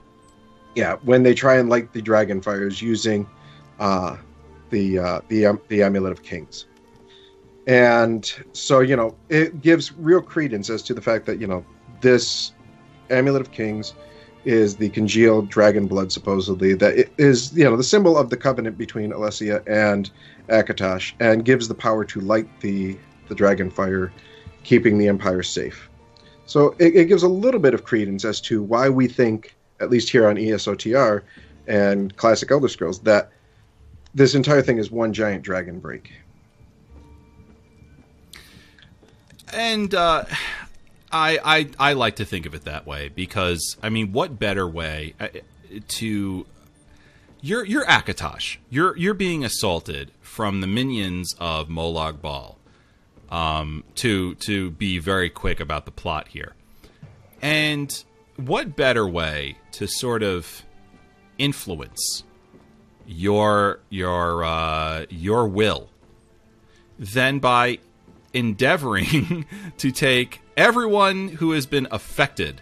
Yeah, 0.76 0.96
when 1.04 1.24
they 1.24 1.34
try 1.34 1.56
and 1.56 1.70
light 1.70 1.94
the 1.94 2.02
dragon 2.02 2.42
fires 2.42 2.82
using 2.82 3.28
uh, 3.82 4.16
the 4.70 5.00
uh, 5.00 5.22
the 5.28 5.48
um, 5.48 5.60
the 5.68 5.84
amulet 5.84 6.14
of 6.14 6.24
kings, 6.24 6.68
and 7.68 8.32
so 8.54 8.80
you 8.80 8.96
know 8.96 9.16
it 9.28 9.60
gives 9.62 9.92
real 9.94 10.22
credence 10.22 10.70
as 10.70 10.84
to 10.84 10.94
the 10.94 11.02
fact 11.02 11.26
that 11.26 11.42
you 11.42 11.48
know 11.48 11.66
this 12.00 12.54
amulet 13.10 13.42
of 13.42 13.52
kings 13.52 13.94
is 14.46 14.76
the 14.76 14.90
congealed 14.90 15.50
dragon 15.50 15.86
blood 15.86 16.12
supposedly 16.12 16.74
that 16.74 16.98
it 16.98 17.12
is 17.18 17.54
you 17.54 17.64
know 17.64 17.76
the 17.76 17.84
symbol 17.84 18.18
of 18.18 18.30
the 18.30 18.38
covenant 18.38 18.78
between 18.78 19.12
Alessia 19.12 19.62
and 19.68 20.12
Akatosh 20.50 21.14
and 21.20 21.44
gives 21.44 21.68
the 21.68 21.76
power 21.76 22.06
to 22.06 22.22
light 22.22 22.48
the 22.62 22.98
the 23.28 23.36
dragon 23.36 23.70
fire 23.70 24.14
keeping 24.64 25.00
the 25.00 25.08
empire 25.08 25.42
safe. 25.42 25.90
So 26.46 26.76
it, 26.78 26.96
it 26.96 27.06
gives 27.06 27.24
a 27.24 27.28
little 27.28 27.60
bit 27.60 27.74
of 27.74 27.84
credence 27.84 28.26
as 28.26 28.40
to 28.42 28.62
why 28.62 28.90
we 28.90 29.08
think 29.08 29.56
at 29.80 29.90
least 29.90 30.10
here 30.10 30.28
on 30.28 30.36
ESOTR 30.36 31.24
and 31.68 32.16
classic 32.18 32.52
Elder 32.52 32.68
Scrolls 32.68 33.00
that 33.00 33.32
this 34.14 34.36
entire 34.36 34.62
thing 34.62 34.78
is 34.78 34.92
one 34.92 35.14
giant 35.14 35.44
dragon 35.44 35.80
break 35.80 36.12
And 39.54 39.94
uh, 39.94 40.26
I, 41.12 41.40
I 41.44 41.90
I 41.92 41.94
like 41.94 42.16
to 42.18 42.26
think 42.26 42.46
of 42.46 42.54
it 42.54 42.64
that 42.66 42.88
way 42.88 43.10
because 43.10 43.78
I 43.84 43.90
mean, 43.90 44.12
what 44.12 44.40
better 44.40 44.68
way 44.68 45.14
uh, 45.20 45.28
to 45.90 46.46
you're 47.42 47.66
you're 47.66 47.86
Akatosh. 47.86 48.58
You're 48.70 48.96
you're 48.98 49.14
being 49.14 49.44
assaulted 49.44 50.12
from 50.22 50.62
the 50.62 50.68
minions 50.68 51.36
of 51.40 51.68
Molag 51.68 52.22
Bal. 52.22 52.58
Um, 53.30 53.86
to 53.96 54.36
to 54.36 54.72
be 54.72 55.00
very 55.00 55.30
quick 55.30 55.62
about 55.62 55.86
the 55.86 55.92
plot 55.92 56.30
here, 56.30 56.54
and 57.42 58.04
what 58.36 58.76
better 58.76 59.08
way 59.08 59.58
to 59.74 59.88
sort 59.88 60.22
of 60.22 60.64
influence 61.38 62.24
your 63.12 63.80
your 63.90 64.44
uh, 64.44 65.06
your 65.10 65.48
will 65.48 65.90
than 66.98 67.40
by 67.40 67.80
endeavoring 68.34 69.46
to 69.78 69.92
take 69.92 70.42
everyone 70.56 71.28
who 71.28 71.52
has 71.52 71.66
been 71.66 71.88
affected 71.92 72.62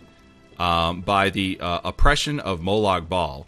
um, 0.58 1.02
by 1.02 1.30
the 1.30 1.60
uh, 1.60 1.82
oppression 1.84 2.40
of 2.40 2.60
Molag 2.62 3.08
Bal 3.08 3.46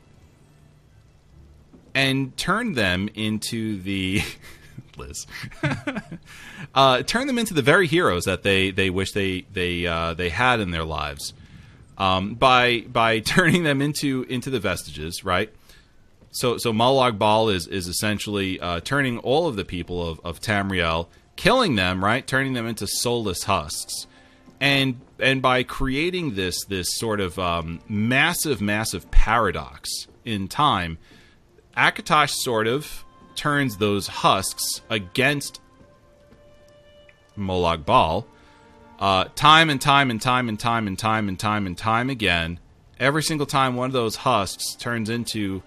and 1.94 2.36
turn 2.38 2.74
them 2.74 3.10
into 3.16 3.82
the 3.82 4.22
Liz, 4.98 5.26
uh, 6.76 7.02
turn 7.04 7.28
them 7.28 7.38
into 7.38 7.54
the 7.54 7.62
very 7.62 7.88
heroes 7.88 8.26
that 8.26 8.44
they 8.44 8.72
they 8.72 8.90
wish 8.90 9.12
they 9.14 9.42
they 9.54 9.88
uh, 9.88 10.14
they 10.14 10.30
had 10.30 10.60
in 10.60 10.72
their 10.72 10.86
lives 10.86 11.34
um, 11.98 12.36
by 12.36 12.82
by 12.82 13.20
turning 13.20 13.64
them 13.64 13.82
into 13.82 14.24
into 14.30 14.50
the 14.50 14.60
vestiges, 14.60 15.24
right? 15.24 15.52
So 16.32 16.58
so 16.58 16.72
Molag 16.72 17.18
Bal 17.18 17.50
is 17.50 17.68
is 17.68 17.88
essentially 17.88 18.60
uh, 18.60 18.80
turning 18.80 19.20
all 19.20 19.48
of 19.48 19.56
the 19.56 19.66
people 19.66 20.08
of 20.08 20.20
of 20.24 20.40
Tamriel, 20.40 21.08
killing 21.36 21.76
them, 21.76 22.04
right? 22.04 22.26
Turning 22.26 22.54
them 22.54 22.66
into 22.66 22.88
soulless 22.88 23.44
husks, 23.44 24.08
and 24.60 25.02
and 25.20 25.42
by 25.42 25.64
creating 25.64 26.36
this 26.36 26.64
this 26.66 26.88
sort 26.94 27.20
of 27.20 27.38
um, 27.38 27.82
massive 27.90 28.62
massive 28.62 29.12
paradox 29.12 30.08
in 30.24 30.48
time, 30.48 30.98
Akatosh 31.76 32.32
sort 32.32 32.68
of 32.68 33.04
turns 33.36 33.78
those 33.78 34.08
husks 34.08 34.82
against 34.90 35.60
Molag 37.38 37.86
Bal, 37.86 38.26
uh, 39.00 39.26
time 39.36 39.70
and 39.70 39.82
time 39.82 40.10
and 40.10 40.22
time 40.22 40.48
and 40.48 40.60
time 40.60 40.88
and 40.88 40.98
time 40.98 41.28
and 41.28 41.40
time 41.40 41.66
and 41.66 41.78
time 41.78 42.10
again. 42.10 42.60
Every 43.00 43.24
single 43.24 43.48
time 43.48 43.76
one 43.76 43.88
of 43.88 43.94
those 43.94 44.18
husks 44.18 44.76
turns 44.76 45.10
into, 45.10 45.64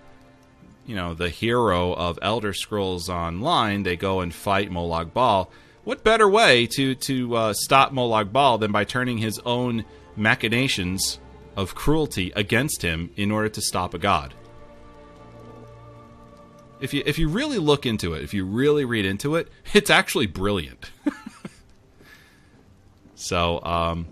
you 0.87 0.95
know, 0.95 1.15
the 1.15 1.31
hero 1.31 1.95
of 1.95 2.19
Elder 2.21 2.53
Scrolls 2.53 3.09
Online, 3.09 3.83
they 3.83 3.97
go 3.97 4.21
and 4.21 4.35
fight 4.35 4.71
Molag 4.71 5.13
Bal. 5.13 5.51
What 5.85 6.05
better 6.05 6.29
way 6.29 6.67
to 6.69 6.95
to 6.95 7.37
uh, 7.37 7.55
stop 7.55 7.93
Molag 7.93 8.33
Bal 8.33 8.59
than 8.59 8.73
by 8.73 8.85
turning 8.85 9.19
his 9.19 9.39
own 9.41 9.85
machinations 10.17 11.19
of 11.57 11.75
cruelty 11.75 12.33
against 12.35 12.83
him 12.83 13.11
in 13.17 13.31
order 13.31 13.49
to 13.51 13.61
stop 13.61 13.95
a 13.95 13.99
god? 13.99 14.35
If 16.81 16.93
you 16.93 17.03
if 17.07 17.19
you 17.19 17.29
really 17.29 17.59
look 17.59 17.87
into 17.87 18.15
it, 18.15 18.23
if 18.23 18.35
you 18.35 18.45
really 18.45 18.85
read 18.85 19.07
into 19.07 19.37
it, 19.37 19.49
it's 19.73 19.91
actually 19.91 20.27
brilliant. 20.27 20.91
so 23.15 23.63
um, 23.63 24.09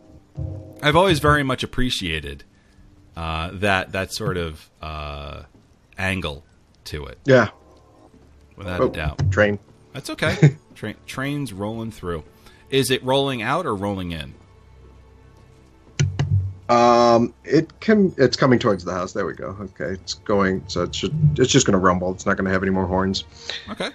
I've 0.83 0.97
always 0.97 1.19
very 1.19 1.43
much 1.43 1.63
appreciated 1.63 2.45
uh, 3.15 3.51
that 3.55 3.93
that 3.93 4.13
sort 4.13 4.39
of 4.39 4.71
uh, 4.81 5.43
angle 5.99 6.45
to 6.87 7.07
it, 7.07 7.19
yeah. 7.25 7.49
Without 8.57 8.81
Oh. 8.81 8.87
a 8.89 8.91
doubt. 8.91 9.31
train. 9.33 9.59
That's 9.93 10.11
okay. 10.11 10.57
Tra- 10.75 10.95
trains 11.07 11.53
rolling 11.53 11.91
through. 11.91 12.25
Is 12.71 12.91
it 12.91 13.03
rolling 13.05 13.43
out 13.43 13.67
or 13.67 13.75
rolling 13.75 14.13
in? 14.13 14.35
um 16.69 17.35
it 17.45 17.69
can 17.81 18.15
it's 18.17 18.37
coming 18.37 18.59
towards 18.59 18.85
the 18.85 18.93
house. 18.93 19.13
There 19.13 19.27
we 19.27 19.35
go. 19.35 19.57
Okay. 19.61 19.93
It's 19.93 20.15
going 20.15 20.63
so 20.69 20.85
it 20.85 20.95
should 20.95 21.13
it's 21.39 21.51
just 21.53 21.67
going 21.67 21.73
to 21.75 21.79
rumble. 21.79 22.13
It's 22.13 22.25
not 22.25 22.37
going 22.37 22.47
to 22.47 22.53
have 22.53 22.63
any 22.63 22.71
more 22.71 22.87
horns. 22.87 23.25
Okay. 23.71 23.91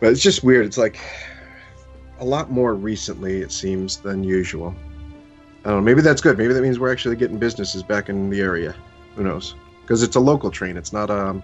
but 0.00 0.10
it's 0.12 0.22
just 0.22 0.42
weird. 0.44 0.64
It's 0.64 0.78
like 0.78 0.98
a 2.20 2.24
lot 2.24 2.50
more 2.50 2.74
recently 2.74 3.42
it 3.42 3.52
seems 3.52 3.96
than 3.98 4.22
usual. 4.24 4.74
I 5.64 5.68
don't 5.68 5.78
know. 5.78 5.80
Maybe 5.82 6.00
that's 6.02 6.20
good. 6.20 6.38
Maybe 6.38 6.52
that 6.54 6.62
means 6.62 6.78
we're 6.78 6.92
actually 6.92 7.16
getting 7.16 7.38
businesses 7.38 7.82
back 7.82 8.08
in 8.08 8.30
the 8.30 8.40
area. 8.40 8.74
Who 9.16 9.24
knows? 9.24 9.54
Because 9.82 10.02
it's 10.02 10.16
a 10.16 10.20
local 10.20 10.50
train. 10.50 10.76
It's 10.76 10.92
not 10.92 11.10
um 11.10 11.42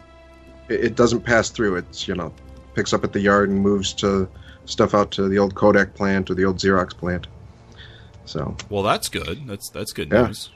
it, 0.68 0.85
it 0.85 0.94
doesn't 0.96 1.20
pass 1.20 1.50
through 1.50 1.76
it's 1.76 2.07
you 2.09 2.14
know 2.14 2.33
picks 2.74 2.92
up 2.92 3.04
at 3.04 3.12
the 3.12 3.20
yard 3.20 3.48
and 3.50 3.61
moves 3.61 3.92
to 3.94 4.28
stuff 4.64 4.94
out 4.94 5.11
to 5.11 5.28
the 5.28 5.38
old 5.38 5.54
kodak 5.54 5.94
plant 5.94 6.31
or 6.31 6.35
the 6.35 6.44
old 6.44 6.57
xerox 6.59 6.90
plant 6.96 7.26
so 8.24 8.54
Well, 8.68 8.83
that's 8.83 9.09
good. 9.09 9.46
That's 9.46 9.70
that's 9.70 9.92
good 9.94 10.12
Yeah. 10.12 10.26
news. 10.26 10.50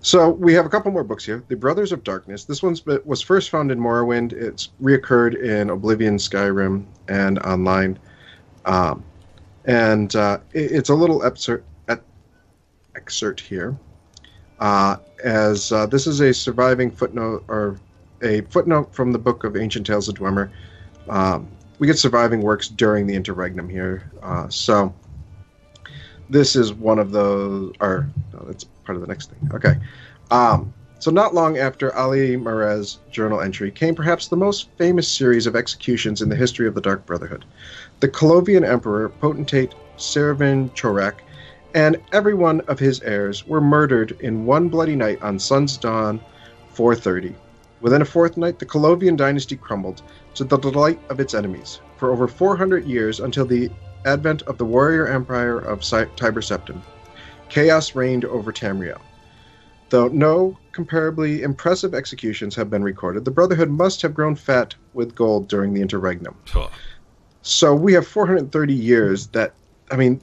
So 0.00 0.30
we 0.30 0.54
have 0.54 0.64
a 0.64 0.70
couple 0.70 0.90
more 0.92 1.04
books 1.04 1.26
here. 1.26 1.44
The 1.48 1.56
Brothers 1.56 1.92
of 1.92 2.02
Darkness. 2.02 2.44
This 2.46 2.62
one's 2.62 2.80
been- 2.80 3.02
was 3.04 3.20
first 3.20 3.50
found 3.50 3.70
in 3.70 3.78
Morrowind. 3.78 4.32
It's 4.32 4.70
reoccurred 4.82 5.34
in 5.42 5.68
Oblivion, 5.68 6.16
Skyrim, 6.16 6.84
and 7.08 7.38
online. 7.40 7.98
Um, 8.64 9.04
and 9.66 10.16
uh, 10.16 10.38
it- 10.54 10.72
it's 10.72 10.88
a 10.88 10.94
little 10.94 11.22
excerpt, 11.22 11.66
excerpt 12.96 13.40
here, 13.40 13.76
uh, 14.58 14.96
as 15.22 15.70
uh, 15.70 15.84
this 15.84 16.06
is 16.06 16.20
a 16.20 16.32
surviving 16.32 16.90
footnote 16.90 17.44
or 17.48 17.76
a 18.22 18.42
footnote 18.42 18.94
from 18.94 19.12
the 19.12 19.18
book 19.18 19.44
of 19.44 19.56
Ancient 19.56 19.86
Tales 19.86 20.08
of 20.08 20.14
Dwemer. 20.16 20.50
Um, 21.08 21.48
we 21.78 21.86
get 21.86 21.98
surviving 21.98 22.42
works 22.42 22.68
during 22.68 23.06
the 23.06 23.14
interregnum 23.14 23.68
here. 23.68 24.10
Uh, 24.22 24.48
so 24.48 24.94
this 26.28 26.54
is 26.54 26.72
one 26.72 26.98
of 26.98 27.10
those, 27.10 27.74
or 27.80 28.08
no, 28.32 28.44
that's 28.46 28.64
part 28.64 28.96
of 28.96 29.02
the 29.02 29.08
next 29.08 29.30
thing. 29.30 29.50
Okay. 29.54 29.74
Um, 30.30 30.72
so, 31.00 31.10
not 31.10 31.34
long 31.34 31.56
after 31.56 31.96
Ali 31.96 32.36
Marez's 32.36 32.98
journal 33.10 33.40
entry 33.40 33.70
came 33.70 33.94
perhaps 33.94 34.28
the 34.28 34.36
most 34.36 34.68
famous 34.76 35.08
series 35.08 35.46
of 35.46 35.56
executions 35.56 36.20
in 36.20 36.28
the 36.28 36.36
history 36.36 36.68
of 36.68 36.74
the 36.74 36.80
Dark 36.82 37.06
Brotherhood. 37.06 37.46
The 38.00 38.08
Colovian 38.08 38.68
Emperor, 38.68 39.08
potentate 39.08 39.74
Savirien-Chorak, 39.96 41.14
and 41.74 41.96
every 42.12 42.34
one 42.34 42.60
of 42.62 42.78
his 42.78 43.00
heirs 43.00 43.46
were 43.46 43.62
murdered 43.62 44.12
in 44.20 44.44
one 44.44 44.68
bloody 44.68 44.94
night 44.94 45.22
on 45.22 45.38
Sun's 45.38 45.78
Dawn 45.78 46.20
430. 46.74 47.34
Within 47.80 48.02
a 48.02 48.04
fortnight, 48.04 48.58
the 48.58 48.66
Colovian 48.66 49.16
dynasty 49.16 49.56
crumbled, 49.56 50.02
to 50.34 50.44
the 50.44 50.58
delight 50.58 51.00
of 51.08 51.18
its 51.18 51.34
enemies, 51.34 51.80
for 51.96 52.10
over 52.10 52.28
400 52.28 52.84
years 52.84 53.20
until 53.20 53.46
the 53.46 53.70
advent 54.04 54.42
of 54.42 54.58
the 54.58 54.64
warrior 54.64 55.06
empire 55.06 55.58
of 55.58 55.80
Tiber 55.82 56.40
Septim. 56.40 56.80
Chaos 57.48 57.94
reigned 57.94 58.24
over 58.24 58.52
Tamriel. 58.52 59.00
Though 59.88 60.08
no 60.08 60.56
comparably 60.72 61.40
impressive 61.40 61.94
executions 61.94 62.54
have 62.54 62.70
been 62.70 62.84
recorded, 62.84 63.24
the 63.24 63.30
Brotherhood 63.30 63.70
must 63.70 64.02
have 64.02 64.14
grown 64.14 64.36
fat 64.36 64.74
with 64.94 65.14
gold 65.16 65.48
during 65.48 65.74
the 65.74 65.82
interregnum. 65.82 66.36
Huh. 66.46 66.68
So 67.42 67.74
we 67.74 67.92
have 67.94 68.06
430 68.06 68.72
years 68.72 69.26
that, 69.28 69.54
I 69.90 69.96
mean, 69.96 70.20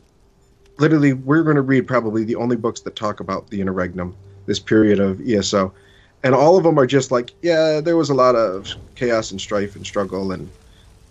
literally, 0.77 1.13
we're 1.13 1.43
going 1.43 1.57
to 1.57 1.61
read 1.61 1.87
probably 1.87 2.23
the 2.23 2.35
only 2.35 2.55
books 2.55 2.81
that 2.81 2.95
talk 2.95 3.19
about 3.19 3.49
the 3.49 3.59
interregnum, 3.59 4.15
this 4.45 4.59
period 4.59 4.99
of 4.99 5.19
ESO, 5.27 5.73
and 6.23 6.33
all 6.33 6.57
of 6.57 6.63
them 6.63 6.79
are 6.79 6.87
just 6.87 7.11
like, 7.11 7.31
yeah, 7.41 7.79
there 7.81 7.97
was 7.97 8.09
a 8.09 8.13
lot 8.13 8.35
of 8.35 8.73
chaos 8.95 9.31
and 9.31 9.39
strife 9.39 9.75
and 9.75 9.85
struggle, 9.85 10.31
and 10.31 10.49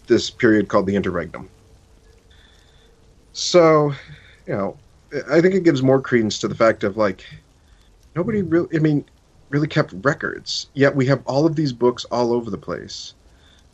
this 0.07 0.31
period 0.31 0.69
called 0.69 0.87
the 0.87 0.97
interregnum. 0.97 1.49
So, 3.33 3.92
you 4.47 4.55
know, 4.55 4.77
I 5.31 5.40
think 5.40 5.55
it 5.55 5.64
gives 5.64 5.83
more 5.83 6.01
credence 6.01 6.38
to 6.40 6.49
the 6.49 6.55
fact 6.55 6.85
of 6.85 6.97
like 6.97 7.25
nobody 8.14 8.42
really. 8.42 8.69
I 8.75 8.79
mean, 8.79 9.05
really 9.51 9.69
kept 9.69 9.95
records. 10.03 10.66
Yet 10.75 10.97
we 10.97 11.07
have 11.07 11.23
all 11.27 11.47
of 11.47 11.57
these 11.57 11.73
books 11.73 12.05
all 12.07 12.33
over 12.33 12.51
the 12.51 12.59
place, 12.59 13.14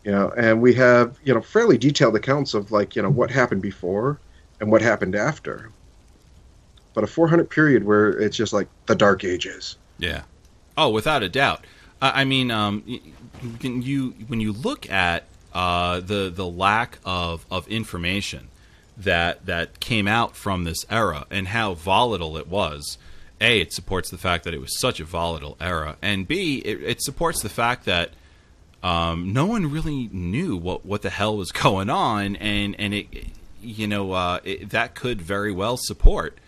you 0.04 0.12
know, 0.12 0.32
and 0.36 0.60
we 0.60 0.74
have 0.74 1.18
you 1.24 1.32
know 1.32 1.40
fairly 1.40 1.78
detailed 1.78 2.16
accounts 2.16 2.54
of 2.54 2.72
like 2.72 2.94
you 2.96 3.02
know 3.02 3.10
what 3.10 3.30
happened 3.30 3.62
before 3.62 4.18
and 4.60 4.70
what 4.70 4.82
happened 4.82 5.14
after. 5.14 5.70
But 6.94 7.04
a 7.04 7.06
400 7.06 7.48
period 7.48 7.84
where 7.84 8.10
it's 8.10 8.36
just 8.36 8.52
like 8.52 8.68
the 8.86 8.94
Dark 8.94 9.24
Ages. 9.24 9.76
Yeah. 9.98 10.22
Oh, 10.76 10.90
without 10.90 11.22
a 11.22 11.28
doubt. 11.28 11.64
I 12.00 12.24
mean, 12.24 12.50
um, 12.50 12.82
you 13.60 14.10
when 14.26 14.40
you 14.40 14.52
look 14.52 14.90
at 14.90 15.24
uh, 15.52 16.00
the 16.00 16.32
the 16.34 16.46
lack 16.46 16.98
of, 17.04 17.46
of 17.50 17.68
information 17.68 18.48
that 18.96 19.46
that 19.46 19.78
came 19.78 20.08
out 20.08 20.36
from 20.36 20.64
this 20.64 20.84
era 20.90 21.26
and 21.30 21.48
how 21.48 21.74
volatile 21.74 22.36
it 22.36 22.48
was 22.48 22.98
a, 23.42 23.60
it 23.60 23.72
supports 23.72 24.10
the 24.10 24.18
fact 24.18 24.44
that 24.44 24.54
it 24.54 24.60
was 24.60 24.78
such 24.78 25.00
a 25.00 25.04
volatile 25.04 25.56
era, 25.60 25.96
and 26.00 26.28
B, 26.28 26.58
it, 26.58 26.82
it 26.82 27.02
supports 27.02 27.42
the 27.42 27.48
fact 27.48 27.84
that 27.86 28.10
um, 28.82 29.32
no 29.32 29.46
one 29.46 29.70
really 29.70 30.08
knew 30.12 30.56
what, 30.56 30.86
what 30.86 31.02
the 31.02 31.10
hell 31.10 31.36
was 31.36 31.52
going 31.52 31.90
on, 31.90 32.36
and 32.36 32.78
and 32.78 32.94
it, 32.94 33.06
you 33.60 33.86
know, 33.86 34.12
uh, 34.12 34.40
it, 34.44 34.70
that 34.70 34.94
could 34.94 35.20
very 35.20 35.52
well 35.52 35.76
support 35.76 36.38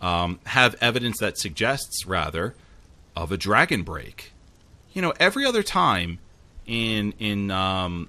um, 0.00 0.40
have 0.46 0.74
evidence 0.80 1.18
that 1.18 1.38
suggests 1.38 2.06
rather 2.06 2.54
of 3.20 3.30
a 3.30 3.36
dragon 3.36 3.82
break. 3.82 4.32
You 4.92 5.02
know, 5.02 5.12
every 5.20 5.44
other 5.44 5.62
time 5.62 6.18
in 6.66 7.12
in 7.18 7.50
um, 7.50 8.08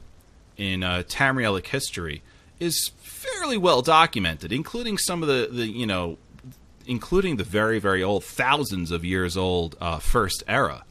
in 0.57 0.83
uh, 0.83 1.03
Tamrielic 1.07 1.67
history 1.67 2.23
is 2.59 2.91
fairly 2.97 3.57
well 3.57 3.81
documented, 3.81 4.51
including 4.51 4.97
some 4.97 5.21
of 5.21 5.27
the, 5.27 5.49
the 5.51 5.67
you 5.67 5.85
know 5.85 6.17
including 6.87 7.35
the 7.35 7.43
very, 7.43 7.79
very 7.79 8.01
old, 8.01 8.23
thousands 8.23 8.91
of 8.91 9.05
years 9.05 9.37
old 9.37 9.75
uh, 9.79 9.99
First 9.99 10.43
Era. 10.47 10.83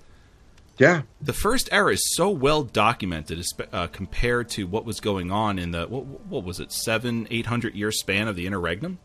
Yeah. 0.79 1.03
The 1.21 1.33
First 1.33 1.69
Era 1.73 1.93
is 1.93 2.15
so 2.15 2.31
well 2.31 2.63
documented 2.63 3.45
uh, 3.73 3.87
compared 3.89 4.49
to 4.51 4.67
what 4.67 4.85
was 4.85 5.01
going 5.01 5.31
on 5.31 5.59
in 5.59 5.73
the, 5.73 5.87
what, 5.87 6.05
what 6.05 6.45
was 6.45 6.61
it, 6.61 6.73
seven, 6.73 7.27
eight 7.31 7.47
hundred 7.47 7.75
year 7.75 7.93
span 7.93 8.29
of 8.29 8.37
the 8.37 8.47
Interregnum? 8.47 8.99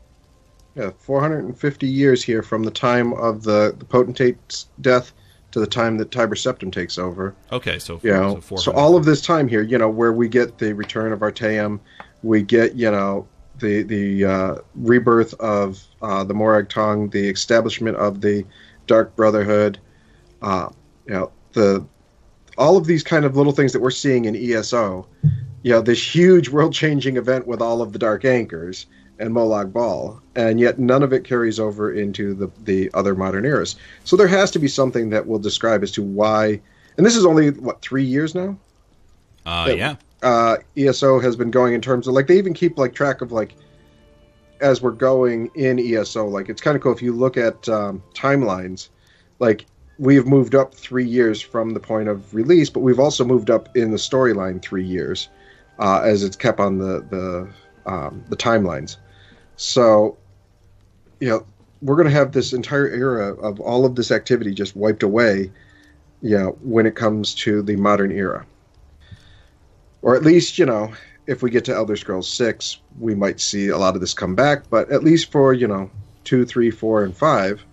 Yeah, 0.76 0.92
450 1.00 1.88
years 1.88 2.22
here 2.22 2.44
from 2.44 2.64
the 2.64 2.72
time 2.72 3.14
of 3.14 3.44
the, 3.44 3.74
the 3.78 3.86
potentate's 3.86 4.68
death 4.82 5.14
to 5.52 5.62
the 5.62 5.68
time 5.68 5.98
that 5.98 6.12
Tiber 6.12 6.36
Septim 6.36 6.70
takes 6.70 6.98
over. 6.98 7.34
Okay, 7.54 7.80
so 7.80 7.98
you 8.04 8.12
know, 8.12 8.42
so, 8.42 8.58
so 8.58 8.72
all 8.74 8.98
of 8.98 9.06
this 9.06 9.22
time 9.22 9.48
here, 9.48 9.62
you 9.62 9.78
know, 9.78 9.90
where 9.90 10.12
we 10.12 10.28
get 10.28 10.58
the 10.58 10.74
return 10.74 11.14
of 11.14 11.22
Artaeum, 11.22 11.80
we 12.24 12.42
get 12.42 12.76
you 12.76 12.92
know 12.92 13.26
the 13.60 13.84
the 13.84 14.26
uh, 14.26 14.56
rebirth 14.76 15.34
of 15.36 15.82
uh, 16.02 16.26
the 16.26 16.34
Morag 16.34 16.68
Tong, 16.68 17.10
the 17.10 17.30
establishment 17.30 17.96
of 17.96 18.20
the 18.20 18.46
Dark 18.86 19.16
Brotherhood, 19.16 19.80
uh, 20.42 20.68
you 21.08 21.14
know 21.14 21.32
the 21.54 21.86
all 22.58 22.76
of 22.76 22.86
these 22.86 23.04
kind 23.04 23.24
of 23.24 23.38
little 23.38 23.54
things 23.54 23.72
that 23.72 23.82
we're 23.82 23.92
seeing 23.92 24.26
in 24.26 24.36
ESO, 24.36 25.08
you 25.64 25.72
know 25.72 25.82
this 25.82 26.16
huge 26.16 26.50
world 26.50 26.74
changing 26.74 27.16
event 27.16 27.48
with 27.48 27.62
all 27.62 27.82
of 27.82 27.94
the 27.94 28.00
Dark 28.00 28.26
Anchors 28.26 28.88
and 29.20 29.32
Molag 29.32 29.72
Bal, 29.72 30.22
and 30.36 30.60
yet 30.60 30.80
none 30.80 31.04
of 31.04 31.14
it 31.14 31.24
carries 31.24 31.60
over 31.60 31.94
into 31.94 32.34
the 32.34 32.50
the 32.64 32.90
other 32.94 33.16
modern 33.16 33.46
eras. 33.46 33.76
So 34.04 34.16
there 34.16 34.28
has 34.28 34.52
to 34.52 34.60
be 34.60 34.68
something 34.68 35.10
that 35.12 35.28
will 35.28 35.40
describe 35.40 35.84
as 35.84 35.92
to 35.92 36.04
why. 36.04 36.62
And 36.98 37.06
this 37.06 37.16
is 37.16 37.26
only 37.26 37.52
what 37.52 37.82
three 37.82 38.04
years 38.04 38.36
now. 38.36 38.58
Uh, 39.46 39.74
yeah 39.78 39.96
uh, 40.26 40.58
ESO 40.76 41.20
has 41.20 41.36
been 41.36 41.52
going 41.52 41.74
in 41.74 41.82
terms 41.82 42.08
of 42.08 42.14
like 42.14 42.28
they 42.28 42.38
even 42.38 42.54
keep 42.54 42.78
like 42.78 42.96
track 42.96 43.22
of 43.22 43.32
like 43.32 43.56
as 44.60 44.82
we're 44.82 44.92
going 44.92 45.52
in 45.56 45.80
ESO. 45.80 46.28
Like 46.28 46.50
it's 46.50 46.62
kind 46.62 46.76
of 46.76 46.82
cool 46.82 46.94
if 46.94 47.02
you 47.02 47.14
look 47.14 47.38
at 47.38 47.70
um, 47.70 48.02
timelines. 48.14 48.90
Like 49.40 49.66
we 50.00 50.16
have 50.16 50.26
moved 50.26 50.56
up 50.56 50.74
three 50.74 51.06
years 51.06 51.42
from 51.42 51.72
the 51.72 51.80
point 51.80 52.10
of 52.10 52.34
release, 52.34 52.70
but 52.72 52.80
we've 52.80 53.00
also 53.00 53.24
moved 53.24 53.52
up 53.52 53.76
in 53.78 53.92
the 53.92 53.98
storyline 53.98 54.62
three 54.62 54.84
years 54.84 55.30
uh, 55.78 56.02
as 56.04 56.24
it's 56.24 56.36
kept 56.36 56.60
on 56.60 56.80
the 56.80 57.06
the 57.10 57.48
um, 57.86 58.24
the 58.30 58.38
timelines. 58.38 58.98
So, 59.58 60.18
you 61.20 61.30
know, 61.30 61.46
we're 61.82 61.96
going 61.96 62.08
to 62.08 62.14
have 62.14 62.32
this 62.32 62.54
entire 62.54 62.88
era 62.88 63.34
of 63.36 63.60
all 63.60 63.86
of 63.86 63.96
this 63.96 64.12
activity 64.12 64.54
just 64.54 64.76
wiped 64.76 65.04
away. 65.04 65.52
You 66.22 66.38
know, 66.38 66.58
when 66.62 66.86
it 66.86 66.96
comes 66.96 67.36
to 67.36 67.62
the 67.62 67.76
modern 67.76 68.12
era 68.12 68.46
or 70.06 70.16
at 70.16 70.24
least 70.24 70.58
you 70.58 70.66
know 70.66 70.94
if 71.26 71.42
we 71.42 71.50
get 71.50 71.66
to 71.66 71.74
Elder 71.74 71.96
Scrolls 71.96 72.30
Six, 72.30 72.78
we 73.00 73.16
might 73.16 73.42
see 73.42 73.70
a 73.70 73.78
lot 73.80 73.96
of 73.96 74.02
this 74.02 74.14
come 74.14 74.36
back. 74.36 74.70
But 74.70 74.92
at 74.92 75.04
least 75.04 75.32
for 75.32 75.54
you 75.54 75.68
know 75.68 75.90
two, 76.24 76.46
three, 76.46 76.72
four, 76.72 77.04
and 77.04 77.18
five, 77.18 77.66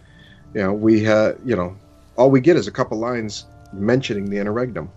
you 0.54 0.62
know 0.62 0.72
we 0.72 1.04
have 1.04 1.38
you 1.44 1.54
know 1.54 1.76
all 2.16 2.30
we 2.30 2.40
get 2.40 2.56
is 2.56 2.66
a 2.66 2.72
couple 2.72 2.98
lines 2.98 3.44
mentioning 3.72 4.28
the 4.30 4.38
interregnum. 4.38 4.90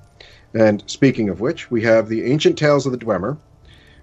And 0.53 0.81
speaking 0.87 1.27
of 1.27 1.41
which, 1.41 1.69
we 1.69 1.81
have 1.83 2.07
the 2.07 2.23
ancient 2.23 2.57
tales 2.57 2.85
of 2.85 2.93
the 2.93 2.97
Dwemer, 2.97 3.37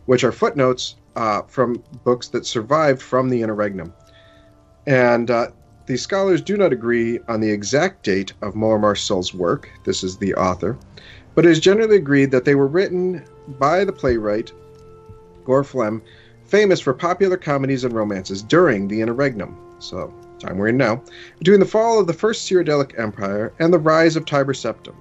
which 0.05 0.23
are 0.23 0.33
footnotes 0.33 0.97
uh, 1.17 1.43
from 1.43 1.83
books 2.05 2.29
that 2.29 2.47
survived 2.47 3.03
from 3.03 3.29
the 3.29 3.43
interregnum. 3.43 3.93
And 4.87 5.31
uh, 5.31 5.49
the 5.87 5.97
scholars 5.97 6.41
do 6.43 6.57
not 6.57 6.73
agree 6.73 7.21
on 7.29 7.41
the 7.41 7.51
exact 7.51 8.05
date 8.05 8.33
of 8.43 8.55
Marobar 8.55 8.97
Sul's 8.97 9.35
work. 9.35 9.71
This 9.85 10.03
is 10.03 10.17
the 10.17 10.35
author 10.35 10.79
but 11.35 11.47
it 11.47 11.51
is 11.51 11.61
generally 11.61 11.97
agreed 11.97 12.31
that 12.31 12.45
they 12.45 12.55
were 12.55 12.67
written 12.67 13.25
by 13.59 13.85
the 13.85 13.93
playwright 13.93 14.53
Gor 15.45 15.65
Flem, 15.65 16.03
famous 16.47 16.81
for 16.81 16.95
popular 16.95 17.37
comedies 17.37 17.85
and 17.85 17.95
romances 17.95 18.43
during 18.43 18.87
the 18.87 19.01
interregnum. 19.01 19.57
So, 19.81 20.15
time 20.39 20.59
we're 20.59 20.69
in 20.69 20.77
now, 20.77 21.03
between 21.39 21.59
the 21.59 21.67
fall 21.67 21.99
of 21.99 22.07
the 22.07 22.13
First 22.13 22.49
Cyrodiilic 22.49 22.99
Empire 22.99 23.53
and 23.59 23.73
the 23.73 23.79
rise 23.79 24.15
of 24.15 24.25
Tiber 24.25 24.53
Septim. 24.53 24.95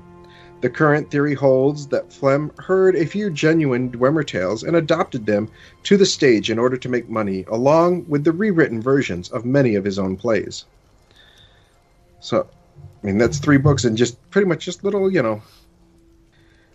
The 0.62 0.70
current 0.70 1.10
theory 1.10 1.34
holds 1.34 1.88
that 1.88 2.14
Flem 2.14 2.52
heard 2.60 2.96
a 2.96 3.06
few 3.06 3.32
genuine 3.32 3.92
Dwemer 3.92 4.26
tales 4.26 4.62
and 4.64 4.76
adopted 4.76 5.26
them 5.26 5.50
to 5.84 5.98
the 5.98 6.06
stage 6.06 6.52
in 6.52 6.60
order 6.60 6.78
to 6.78 6.90
make 6.90 7.10
money, 7.10 7.46
along 7.48 8.06
with 8.08 8.24
the 8.24 8.32
rewritten 8.32 8.80
versions 8.80 9.30
of 9.30 9.44
many 9.44 9.74
of 9.74 9.84
his 9.84 9.98
own 9.98 10.16
plays. 10.16 10.66
So, 12.20 12.48
I 13.02 13.06
mean, 13.08 13.18
that's 13.18 13.40
three 13.40 13.58
books 13.58 13.84
and 13.84 13.98
just 13.98 14.18
pretty 14.30 14.48
much 14.48 14.64
just 14.64 14.84
little, 14.84 15.12
you 15.12 15.24
know, 15.24 15.42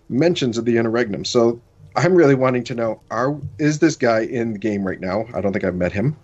mentions 0.09 0.59
of 0.59 0.65
the 0.65 0.77
interregnum. 0.77 1.25
So 1.25 1.61
I'm 1.95 2.15
really 2.15 2.35
wanting 2.35 2.65
to 2.65 2.75
know: 2.75 3.01
Are 3.11 3.37
is 3.59 3.79
this 3.79 3.95
guy 3.95 4.21
in 4.21 4.53
the 4.53 4.59
game 4.59 4.85
right 4.85 5.01
now? 5.01 5.27
I 5.33 5.41
don't 5.41 5.53
think 5.53 5.65
I've 5.65 5.77
met 5.77 5.93
him. 5.93 6.17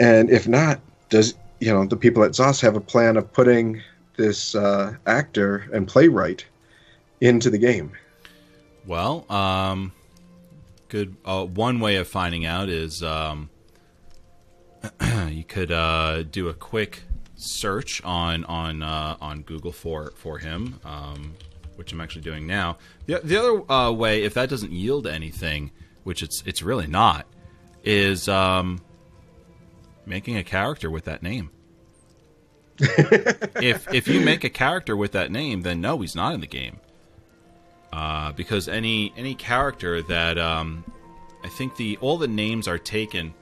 And 0.00 0.30
if 0.30 0.48
not, 0.48 0.80
does 1.08 1.34
you 1.60 1.72
know 1.72 1.86
the 1.86 1.96
people 1.96 2.24
at 2.24 2.32
ZOS 2.32 2.60
have 2.62 2.74
a 2.74 2.80
plan 2.80 3.16
of 3.16 3.32
putting 3.32 3.82
this 4.20 4.54
uh, 4.54 4.94
actor 5.06 5.68
and 5.72 5.88
playwright 5.88 6.44
into 7.20 7.50
the 7.50 7.58
game? 7.58 7.92
Well, 8.86 9.30
um, 9.30 9.92
good. 10.88 11.16
Uh, 11.24 11.44
one 11.44 11.80
way 11.80 11.96
of 11.96 12.06
finding 12.06 12.44
out 12.44 12.68
is 12.68 13.02
um, 13.02 13.50
you 15.28 15.44
could 15.44 15.72
uh, 15.72 16.22
do 16.22 16.48
a 16.48 16.54
quick 16.54 17.02
search 17.36 18.02
on 18.04 18.44
on 18.44 18.82
uh, 18.82 19.16
on 19.20 19.42
Google 19.42 19.72
for 19.72 20.12
for 20.16 20.38
him. 20.38 20.78
Um, 20.84 21.34
which 21.76 21.92
I'm 21.92 22.00
actually 22.02 22.20
doing 22.20 22.46
now. 22.46 22.76
The, 23.06 23.20
the 23.24 23.38
other 23.38 23.72
uh, 23.72 23.90
way, 23.90 24.24
if 24.24 24.34
that 24.34 24.50
doesn't 24.50 24.70
yield 24.70 25.06
anything, 25.06 25.70
which 26.04 26.22
it's 26.22 26.42
it's 26.44 26.60
really 26.60 26.86
not, 26.86 27.26
is 27.82 28.28
um, 28.28 28.82
making 30.04 30.36
a 30.36 30.44
character 30.44 30.90
with 30.90 31.04
that 31.06 31.22
name. 31.22 31.50
If 32.80 33.92
if 33.92 34.08
you 34.08 34.20
make 34.20 34.44
a 34.44 34.50
character 34.50 34.96
with 34.96 35.12
that 35.12 35.30
name, 35.30 35.62
then 35.62 35.80
no, 35.80 36.00
he's 36.00 36.14
not 36.14 36.34
in 36.34 36.40
the 36.40 36.46
game. 36.46 36.78
Uh, 37.92 38.32
because 38.32 38.68
any 38.68 39.12
any 39.16 39.34
character 39.34 40.00
that 40.02 40.38
um, 40.38 40.84
I 41.44 41.48
think 41.48 41.76
the 41.76 41.96
all 42.00 42.18
the 42.18 42.28
names 42.28 42.68
are 42.68 42.78
taken, 42.78 43.34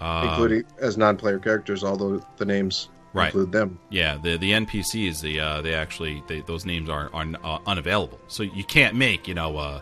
uh, 0.00 0.28
including 0.30 0.64
as 0.78 0.96
non-player 0.96 1.38
characters, 1.38 1.82
although 1.82 2.24
the 2.36 2.44
names 2.44 2.88
right. 3.12 3.26
include 3.26 3.52
them. 3.52 3.78
Yeah, 3.90 4.18
the 4.22 4.36
the 4.36 4.52
NPCs, 4.52 5.20
the 5.20 5.40
uh, 5.40 5.60
they 5.62 5.74
actually 5.74 6.22
they, 6.28 6.40
those 6.40 6.64
names 6.64 6.88
are 6.88 7.10
are 7.12 7.26
uh, 7.42 7.58
unavailable, 7.66 8.20
so 8.28 8.42
you 8.42 8.64
can't 8.64 8.94
make 8.94 9.26
you 9.26 9.34
know 9.34 9.56
uh, 9.56 9.80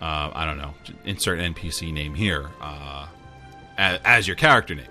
uh, 0.00 0.30
I 0.32 0.44
don't 0.44 0.58
know 0.58 0.74
insert 1.04 1.40
NPC 1.40 1.92
name 1.92 2.14
here 2.14 2.50
uh, 2.60 3.08
as, 3.76 4.00
as, 4.04 4.26
your 4.28 4.36
character 4.36 4.74
name. 4.74 4.86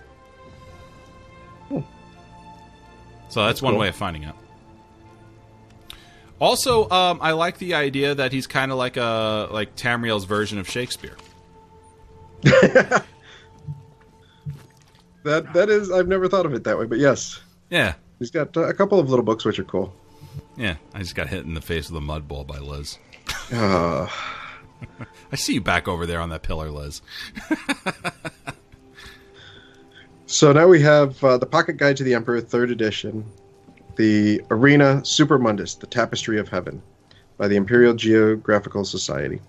So 3.37 3.45
that's, 3.45 3.57
that's 3.57 3.61
one 3.61 3.73
cool. 3.73 3.81
way 3.81 3.89
of 3.89 3.95
finding 3.95 4.25
out. 4.25 4.35
Also, 6.39 6.89
um, 6.89 7.19
I 7.21 7.33
like 7.33 7.59
the 7.59 7.75
idea 7.75 8.15
that 8.15 8.31
he's 8.31 8.47
kind 8.47 8.71
of 8.71 8.79
like 8.79 8.97
a 8.97 9.47
like 9.51 9.75
Tamriel's 9.75 10.25
version 10.25 10.57
of 10.57 10.67
Shakespeare. 10.67 11.15
that 12.41 13.03
that 15.23 15.69
is. 15.69 15.91
I've 15.91 16.07
never 16.07 16.27
thought 16.27 16.47
of 16.47 16.55
it 16.55 16.63
that 16.63 16.79
way, 16.79 16.85
but 16.85 16.97
yes, 16.97 17.39
Yeah, 17.69 17.93
he's 18.17 18.31
got 18.31 18.57
uh, 18.57 18.61
a 18.61 18.73
couple 18.73 18.97
of 18.99 19.07
little 19.11 19.23
books 19.23 19.45
which 19.45 19.59
are 19.59 19.63
cool. 19.65 19.93
yeah. 20.55 20.77
I 20.95 20.99
just 20.99 21.13
got 21.13 21.27
hit 21.27 21.45
in 21.45 21.53
the 21.53 21.61
face 21.61 21.91
with 21.91 21.97
a 21.99 22.01
mud 22.01 22.27
ball 22.27 22.43
by 22.43 22.57
Liz. 22.57 22.97
Uh, 23.53 24.07
I 25.31 25.35
see 25.35 25.53
you 25.53 25.61
back 25.61 25.87
over 25.87 26.07
there 26.07 26.21
on 26.21 26.29
that 26.29 26.41
pillar, 26.41 26.71
Liz. 26.71 27.03
so 30.27 30.51
now 30.51 30.67
we 30.67 30.81
have 30.81 31.23
uh, 31.23 31.37
the 31.37 31.45
Pocket 31.45 31.77
Guide 31.77 31.95
to 31.97 32.03
the 32.03 32.13
Emperor, 32.13 32.41
third 32.41 32.69
edition, 32.69 33.23
the 33.95 34.41
Arena 34.51 35.01
Supermundus, 35.05 35.79
the 35.79 35.87
Tapestry 35.87 36.37
of 36.37 36.49
Heaven, 36.49 36.83
by 37.37 37.47
the 37.47 37.55
Imperial 37.55 37.93
Geographical 37.93 38.83
Society. 38.83 39.39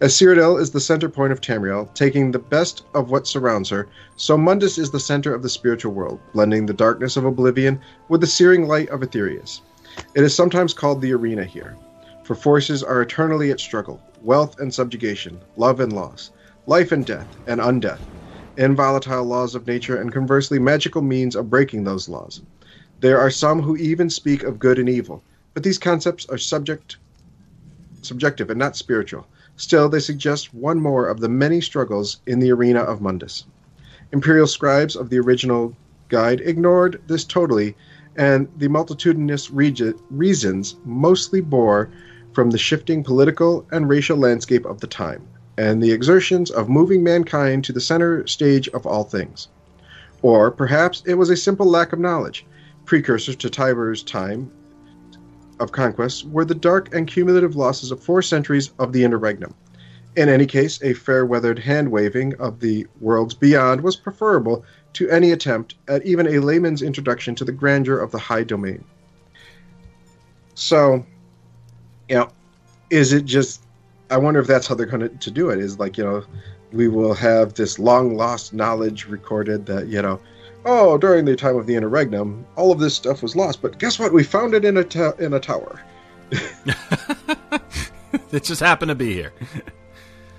As 0.00 0.14
Cyrodiil 0.14 0.58
is 0.58 0.70
the 0.70 0.80
center 0.80 1.10
point 1.10 1.32
of 1.32 1.42
Tamriel, 1.42 1.92
taking 1.92 2.30
the 2.30 2.38
best 2.38 2.84
of 2.94 3.10
what 3.10 3.26
surrounds 3.26 3.68
her, 3.68 3.86
so 4.16 4.38
Mundus 4.38 4.78
is 4.78 4.90
the 4.90 4.98
center 4.98 5.34
of 5.34 5.42
the 5.42 5.50
spiritual 5.50 5.92
world, 5.92 6.18
blending 6.32 6.64
the 6.64 6.72
darkness 6.72 7.18
of 7.18 7.26
oblivion 7.26 7.78
with 8.08 8.22
the 8.22 8.26
searing 8.26 8.66
light 8.66 8.88
of 8.88 9.00
Aetherius. 9.00 9.60
It 10.14 10.24
is 10.24 10.34
sometimes 10.34 10.72
called 10.72 11.02
the 11.02 11.12
arena 11.12 11.44
here, 11.44 11.76
for 12.22 12.34
forces 12.34 12.82
are 12.82 13.02
eternally 13.02 13.50
at 13.50 13.60
struggle 13.60 14.00
wealth 14.22 14.58
and 14.58 14.72
subjugation, 14.72 15.38
love 15.58 15.80
and 15.80 15.92
loss, 15.92 16.30
life 16.66 16.92
and 16.92 17.04
death, 17.04 17.28
and 17.46 17.60
undeath, 17.60 18.00
involatile 18.56 19.24
laws 19.24 19.54
of 19.54 19.66
nature, 19.66 20.00
and 20.00 20.12
conversely 20.12 20.58
magical 20.58 21.02
means 21.02 21.36
of 21.36 21.50
breaking 21.50 21.84
those 21.84 22.08
laws. 22.08 22.42
There 23.00 23.18
are 23.18 23.30
some 23.30 23.60
who 23.60 23.76
even 23.76 24.08
speak 24.08 24.42
of 24.42 24.58
good 24.58 24.78
and 24.78 24.88
evil, 24.88 25.22
but 25.52 25.62
these 25.62 25.78
concepts 25.78 26.26
are 26.26 26.38
subject, 26.38 26.96
subjective 28.02 28.50
and 28.50 28.58
not 28.58 28.76
spiritual. 28.76 29.26
Still, 29.56 29.88
they 29.88 30.00
suggest 30.00 30.54
one 30.54 30.80
more 30.80 31.06
of 31.06 31.20
the 31.20 31.28
many 31.28 31.60
struggles 31.60 32.18
in 32.26 32.40
the 32.40 32.50
arena 32.50 32.80
of 32.80 33.00
Mundus. 33.00 33.44
Imperial 34.12 34.46
scribes 34.46 34.96
of 34.96 35.10
the 35.10 35.18
original 35.18 35.76
guide 36.08 36.40
ignored 36.40 37.00
this 37.06 37.24
totally, 37.24 37.76
and 38.16 38.48
the 38.58 38.68
multitudinous 38.68 39.50
regi- 39.50 39.94
reasons 40.10 40.76
mostly 40.84 41.40
bore 41.40 41.90
from 42.32 42.50
the 42.50 42.58
shifting 42.58 43.02
political 43.02 43.66
and 43.70 43.88
racial 43.88 44.16
landscape 44.16 44.64
of 44.64 44.80
the 44.80 44.86
time, 44.86 45.26
and 45.56 45.82
the 45.82 45.92
exertions 45.92 46.50
of 46.50 46.68
moving 46.68 47.02
mankind 47.02 47.64
to 47.64 47.72
the 47.72 47.80
center 47.80 48.26
stage 48.26 48.68
of 48.68 48.86
all 48.86 49.04
things. 49.04 49.48
Or 50.22 50.50
perhaps 50.50 51.02
it 51.06 51.14
was 51.14 51.30
a 51.30 51.36
simple 51.36 51.66
lack 51.66 51.92
of 51.92 51.98
knowledge. 51.98 52.46
Precursors 52.86 53.36
to 53.36 53.50
Tiber's 53.50 54.02
time 54.02 54.50
of 55.60 55.72
conquest 55.72 56.26
were 56.26 56.44
the 56.44 56.54
dark 56.54 56.94
and 56.94 57.06
cumulative 57.06 57.56
losses 57.56 57.90
of 57.90 58.02
four 58.02 58.22
centuries 58.22 58.72
of 58.78 58.92
the 58.92 59.04
interregnum. 59.04 59.54
In 60.16 60.28
any 60.28 60.46
case, 60.46 60.80
a 60.82 60.94
fair 60.94 61.26
weathered 61.26 61.58
hand 61.58 61.90
waving 61.90 62.34
of 62.36 62.60
the 62.60 62.86
worlds 63.00 63.34
beyond 63.34 63.80
was 63.80 63.96
preferable 63.96 64.64
to 64.94 65.08
any 65.10 65.32
attempt 65.32 65.74
at 65.88 66.06
even 66.06 66.28
a 66.28 66.38
layman's 66.38 66.82
introduction 66.82 67.34
to 67.34 67.44
the 67.44 67.52
grandeur 67.52 67.98
of 67.98 68.12
the 68.12 68.18
high 68.18 68.44
domain. 68.44 68.84
So, 70.54 71.04
you 72.08 72.16
know, 72.16 72.28
is 72.90 73.12
it 73.12 73.24
just? 73.24 73.63
I 74.10 74.16
wonder 74.16 74.40
if 74.40 74.46
that's 74.46 74.66
how 74.66 74.74
they're 74.74 74.86
going 74.86 75.18
to 75.18 75.30
do 75.30 75.50
it. 75.50 75.58
Is 75.58 75.78
like 75.78 75.96
you 75.96 76.04
know, 76.04 76.24
we 76.72 76.88
will 76.88 77.14
have 77.14 77.54
this 77.54 77.78
long 77.78 78.16
lost 78.16 78.52
knowledge 78.52 79.06
recorded 79.06 79.66
that 79.66 79.88
you 79.88 80.02
know, 80.02 80.20
oh, 80.64 80.98
during 80.98 81.24
the 81.24 81.36
time 81.36 81.56
of 81.56 81.66
the 81.66 81.74
interregnum, 81.74 82.46
all 82.56 82.72
of 82.72 82.78
this 82.78 82.94
stuff 82.94 83.22
was 83.22 83.34
lost. 83.36 83.62
But 83.62 83.78
guess 83.78 83.98
what? 83.98 84.12
We 84.12 84.24
found 84.24 84.54
it 84.54 84.64
in 84.64 84.76
a 84.76 85.14
in 85.18 85.34
a 85.34 85.40
tower. 85.40 85.80
it 88.32 88.44
just 88.44 88.60
happened 88.60 88.88
to 88.90 88.94
be 88.94 89.12
here. 89.12 89.32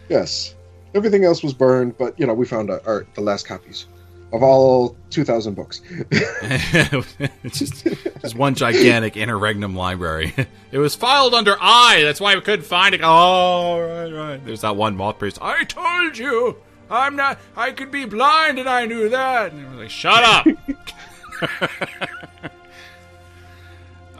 Yes, 0.09 0.55
everything 0.93 1.23
else 1.25 1.41
was 1.41 1.53
burned, 1.53 1.97
but 1.97 2.19
you 2.19 2.27
know, 2.27 2.33
we 2.33 2.45
found 2.45 2.69
our, 2.69 2.81
our 2.85 3.07
the 3.15 3.21
last 3.21 3.47
copies 3.47 3.87
of 4.33 4.43
all 4.43 4.97
2,000 5.11 5.53
books. 5.53 5.81
it's 6.11 7.59
just, 7.59 7.83
just 8.21 8.35
one 8.35 8.55
gigantic 8.55 9.17
interregnum 9.17 9.75
library. 9.75 10.33
It 10.71 10.79
was 10.79 10.93
filed 10.93 11.33
under 11.33 11.55
I. 11.57 12.01
That's 12.03 12.19
why 12.19 12.35
we 12.35 12.41
couldn't 12.41 12.65
find 12.65 12.93
it. 12.93 12.99
Oh, 13.01 13.79
right, 13.79 14.11
right. 14.11 14.45
There's 14.45 14.59
that 14.59 14.75
one 14.75 14.97
moth 14.97 15.19
priest. 15.19 15.37
I 15.41 15.63
told 15.63 16.17
you. 16.17 16.57
I'm 16.89 17.15
not. 17.15 17.39
I 17.55 17.71
could 17.71 17.91
be 17.91 18.03
blind, 18.03 18.59
and 18.59 18.67
I 18.67 18.85
knew 18.85 19.07
that. 19.07 19.53
And 19.53 19.69
was 19.69 19.79
like, 19.79 19.89
shut 19.89 20.21
up. 20.21 20.45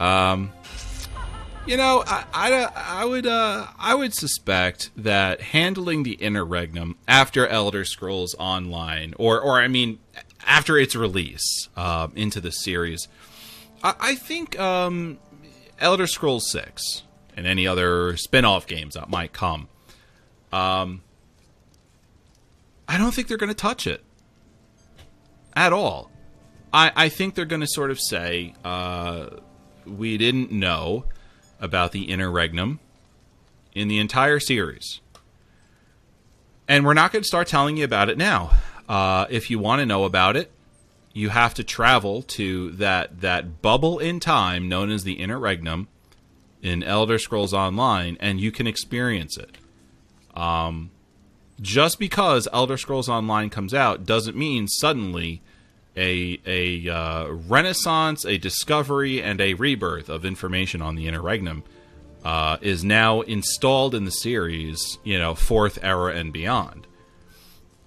um, 0.00 0.50
you 1.66 1.76
know, 1.76 2.04
I, 2.06 2.24
I, 2.32 3.00
I 3.00 3.04
would 3.04 3.26
uh, 3.26 3.66
I 3.78 3.94
would 3.94 4.14
suspect 4.14 4.90
that 4.96 5.40
handling 5.40 6.04
the 6.04 6.14
interregnum 6.14 6.96
after 7.08 7.46
Elder 7.46 7.84
Scrolls 7.84 8.34
Online, 8.38 9.14
or 9.18 9.40
or 9.40 9.60
I 9.60 9.68
mean, 9.68 9.98
after 10.46 10.78
its 10.78 10.94
release 10.94 11.68
uh, 11.76 12.08
into 12.14 12.40
the 12.40 12.52
series, 12.52 13.08
I, 13.82 13.94
I 14.00 14.14
think 14.14 14.58
um, 14.58 15.18
Elder 15.80 16.06
Scrolls 16.06 16.50
Six 16.50 17.02
and 17.36 17.46
any 17.46 17.66
other 17.66 18.16
spin-off 18.16 18.66
games 18.66 18.94
that 18.94 19.10
might 19.10 19.32
come, 19.32 19.68
um, 20.52 21.02
I 22.88 22.96
don't 22.96 23.12
think 23.12 23.28
they're 23.28 23.36
going 23.36 23.48
to 23.48 23.54
touch 23.54 23.86
it 23.86 24.02
at 25.54 25.72
all. 25.72 26.10
I, 26.72 26.92
I 26.94 27.08
think 27.08 27.34
they're 27.34 27.44
going 27.44 27.60
to 27.60 27.66
sort 27.66 27.90
of 27.90 27.98
say 28.00 28.54
uh, 28.64 29.30
we 29.84 30.16
didn't 30.16 30.50
know 30.52 31.04
about 31.60 31.92
the 31.92 32.10
interregnum 32.10 32.80
in 33.74 33.88
the 33.88 33.98
entire 33.98 34.40
series. 34.40 35.00
And 36.68 36.84
we're 36.84 36.94
not 36.94 37.12
going 37.12 37.22
to 37.22 37.28
start 37.28 37.46
telling 37.46 37.76
you 37.76 37.84
about 37.84 38.08
it 38.08 38.18
now. 38.18 38.52
Uh, 38.88 39.26
if 39.30 39.50
you 39.50 39.58
want 39.58 39.80
to 39.80 39.86
know 39.86 40.04
about 40.04 40.36
it, 40.36 40.50
you 41.12 41.30
have 41.30 41.54
to 41.54 41.64
travel 41.64 42.22
to 42.22 42.72
that 42.72 43.20
that 43.22 43.62
bubble 43.62 43.98
in 43.98 44.20
time 44.20 44.68
known 44.68 44.90
as 44.90 45.02
the 45.04 45.14
interregnum 45.14 45.88
in 46.62 46.82
Elder 46.82 47.18
Scrolls 47.18 47.54
Online, 47.54 48.16
and 48.20 48.40
you 48.40 48.50
can 48.52 48.66
experience 48.66 49.38
it. 49.38 49.56
Um, 50.34 50.90
just 51.60 51.98
because 51.98 52.48
Elder 52.52 52.76
Scrolls 52.76 53.08
Online 53.08 53.48
comes 53.48 53.72
out 53.72 54.04
doesn't 54.04 54.36
mean 54.36 54.68
suddenly 54.68 55.40
a 55.96 56.40
a 56.46 56.88
uh, 56.88 57.28
renaissance, 57.28 58.24
a 58.24 58.38
discovery, 58.38 59.22
and 59.22 59.40
a 59.40 59.54
rebirth 59.54 60.08
of 60.08 60.24
information 60.24 60.82
on 60.82 60.94
the 60.94 61.08
interregnum 61.08 61.64
uh, 62.24 62.58
is 62.60 62.84
now 62.84 63.22
installed 63.22 63.94
in 63.94 64.04
the 64.04 64.10
series. 64.10 64.98
You 65.04 65.18
know, 65.18 65.34
fourth 65.34 65.78
era 65.82 66.14
and 66.14 66.32
beyond. 66.32 66.86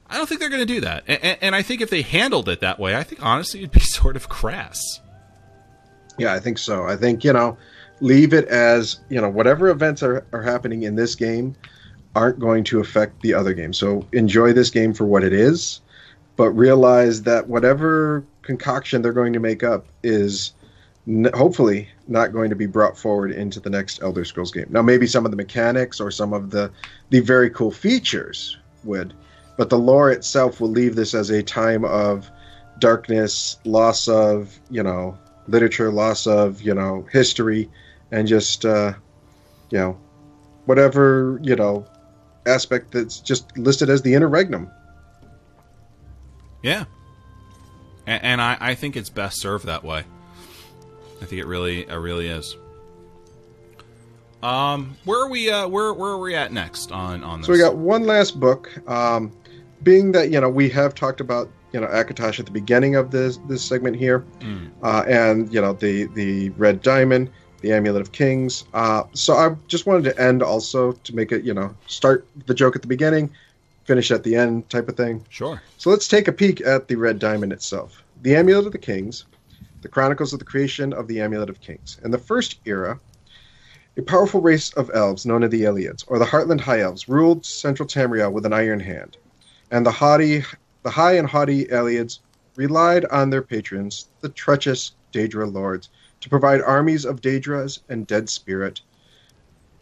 I 0.09 0.17
don't 0.17 0.27
think 0.27 0.39
they're 0.39 0.49
going 0.49 0.65
to 0.65 0.73
do 0.73 0.81
that, 0.81 1.03
and, 1.07 1.37
and 1.41 1.55
I 1.55 1.61
think 1.61 1.81
if 1.81 1.89
they 1.89 2.01
handled 2.01 2.49
it 2.49 2.61
that 2.61 2.79
way, 2.79 2.95
I 2.95 3.03
think 3.03 3.23
honestly 3.23 3.61
it'd 3.61 3.71
be 3.71 3.79
sort 3.79 4.15
of 4.15 4.29
crass. 4.29 5.01
Yeah, 6.17 6.33
I 6.33 6.39
think 6.39 6.57
so. 6.57 6.85
I 6.85 6.95
think 6.95 7.23
you 7.23 7.33
know, 7.33 7.57
leave 8.01 8.33
it 8.33 8.45
as 8.47 8.99
you 9.09 9.21
know, 9.21 9.29
whatever 9.29 9.69
events 9.69 10.03
are, 10.03 10.25
are 10.33 10.41
happening 10.41 10.83
in 10.83 10.95
this 10.95 11.15
game 11.15 11.55
aren't 12.15 12.39
going 12.39 12.63
to 12.65 12.79
affect 12.79 13.21
the 13.21 13.33
other 13.33 13.53
game. 13.53 13.71
So 13.71 14.05
enjoy 14.13 14.51
this 14.51 14.69
game 14.69 14.93
for 14.93 15.05
what 15.05 15.23
it 15.23 15.31
is 15.31 15.81
but 16.39 16.51
realize 16.51 17.23
that 17.23 17.49
whatever 17.49 18.23
concoction 18.43 19.01
they're 19.01 19.11
going 19.11 19.33
to 19.33 19.41
make 19.41 19.61
up 19.61 19.85
is 20.03 20.53
n- 21.05 21.29
hopefully 21.33 21.89
not 22.07 22.31
going 22.31 22.49
to 22.49 22.55
be 22.55 22.65
brought 22.65 22.97
forward 22.97 23.33
into 23.33 23.59
the 23.59 23.69
next 23.69 24.01
Elder 24.01 24.23
Scrolls 24.23 24.49
game. 24.49 24.67
Now, 24.69 24.81
maybe 24.81 25.05
some 25.05 25.25
of 25.25 25.31
the 25.31 25.35
mechanics 25.35 25.99
or 25.99 26.11
some 26.11 26.31
of 26.31 26.49
the 26.49 26.71
the 27.09 27.19
very 27.19 27.49
cool 27.49 27.71
features 27.71 28.55
would, 28.85 29.13
but 29.57 29.69
the 29.69 29.77
lore 29.77 30.11
itself 30.11 30.61
will 30.61 30.69
leave 30.69 30.95
this 30.95 31.13
as 31.13 31.29
a 31.29 31.43
time 31.43 31.83
of 31.83 32.31
darkness, 32.79 33.57
loss 33.65 34.07
of 34.07 34.57
you 34.69 34.81
know 34.81 35.17
literature, 35.49 35.91
loss 35.91 36.25
of 36.25 36.61
you 36.61 36.73
know 36.73 37.05
history, 37.11 37.69
and 38.11 38.29
just 38.29 38.63
uh, 38.63 38.93
you 39.71 39.77
know 39.77 39.99
whatever 40.67 41.37
you 41.43 41.57
know 41.57 41.85
aspect 42.45 42.93
that's 42.93 43.19
just 43.19 43.57
listed 43.57 43.89
as 43.89 44.03
the 44.03 44.13
interregnum. 44.13 44.71
Yeah, 46.61 46.85
and, 48.05 48.23
and 48.23 48.41
I, 48.41 48.57
I 48.59 48.75
think 48.75 48.95
it's 48.97 49.09
best 49.09 49.41
served 49.41 49.65
that 49.65 49.83
way. 49.83 50.03
I 51.21 51.25
think 51.25 51.41
it 51.41 51.45
really, 51.45 51.81
it 51.87 51.93
really 51.93 52.27
is. 52.27 52.55
Um, 54.41 54.95
where 55.03 55.19
are 55.25 55.29
we? 55.29 55.49
Uh, 55.49 55.67
where 55.67 55.93
where 55.93 56.11
are 56.11 56.17
we 56.17 56.35
at 56.35 56.53
next 56.53 56.91
on 56.91 57.23
on 57.23 57.39
this? 57.41 57.47
So 57.47 57.53
we 57.53 57.59
got 57.59 57.75
one 57.75 58.05
last 58.05 58.39
book. 58.39 58.71
Um, 58.89 59.31
being 59.83 60.11
that 60.13 60.31
you 60.31 60.39
know 60.39 60.49
we 60.49 60.69
have 60.69 60.95
talked 60.95 61.19
about 61.19 61.49
you 61.73 61.79
know 61.81 61.87
Akatosh 61.87 62.39
at 62.39 62.45
the 62.45 62.51
beginning 62.51 62.95
of 62.95 63.11
this 63.11 63.37
this 63.49 63.61
segment 63.63 63.97
here, 63.97 64.23
Mm. 64.39 64.69
uh, 64.81 65.03
and 65.07 65.53
you 65.53 65.59
know 65.61 65.73
the 65.73 66.05
the 66.15 66.49
red 66.51 66.81
diamond, 66.81 67.29
the 67.61 67.73
amulet 67.73 68.01
of 68.01 68.13
kings. 68.13 68.63
Uh, 68.73 69.03
so 69.13 69.33
I 69.33 69.55
just 69.67 69.85
wanted 69.85 70.05
to 70.05 70.21
end 70.21 70.41
also 70.41 70.93
to 70.93 71.15
make 71.15 71.33
it 71.33 71.43
you 71.43 71.53
know 71.53 71.75
start 71.87 72.25
the 72.45 72.53
joke 72.53 72.77
at 72.77 72.81
the 72.81 72.87
beginning, 72.87 73.29
finish 73.89 74.11
at 74.11 74.23
the 74.23 74.35
end 74.35 74.69
type 74.69 74.87
of 74.87 74.95
thing. 74.95 75.25
Sure. 75.29 75.59
So 75.79 75.89
let's 75.89 76.07
take 76.07 76.27
a 76.27 76.31
peek 76.31 76.61
at 76.61 76.87
the 76.87 76.95
red 76.95 77.17
diamond 77.17 77.51
itself. 77.51 78.03
The 78.21 78.35
amulet 78.35 78.67
of 78.67 78.71
the 78.71 78.77
kings, 78.77 79.25
the 79.81 79.87
chronicles 79.87 80.31
of 80.31 80.37
the 80.37 80.45
creation 80.45 80.93
of 80.93 81.07
the 81.07 81.19
amulet 81.19 81.49
of 81.49 81.59
kings. 81.59 81.97
In 82.03 82.11
the 82.11 82.19
first 82.19 82.59
era, 82.65 82.99
a 83.97 84.03
powerful 84.03 84.41
race 84.41 84.71
of 84.73 84.91
elves 84.93 85.25
known 85.25 85.43
as 85.43 85.49
the 85.49 85.63
Ayleids, 85.63 86.03
or 86.07 86.19
the 86.19 86.25
Heartland 86.25 86.61
High 86.61 86.81
Elves, 86.81 87.09
ruled 87.09 87.43
central 87.43 87.89
Tamriel 87.89 88.31
with 88.31 88.45
an 88.45 88.53
iron 88.53 88.79
hand, 88.79 89.17
and 89.71 89.83
the 89.83 89.91
haughty, 89.91 90.43
the 90.83 90.91
high 90.91 91.13
and 91.13 91.27
haughty 91.27 91.65
Ayleids 91.65 92.19
relied 92.55 93.05
on 93.05 93.31
their 93.31 93.41
patrons, 93.41 94.09
the 94.21 94.29
treacherous 94.29 94.91
Daedra 95.11 95.51
lords, 95.51 95.89
to 96.21 96.29
provide 96.29 96.61
armies 96.61 97.05
of 97.05 97.21
Daedras 97.21 97.79
and 97.89 98.05
dead 98.05 98.29
spirit. 98.29 98.81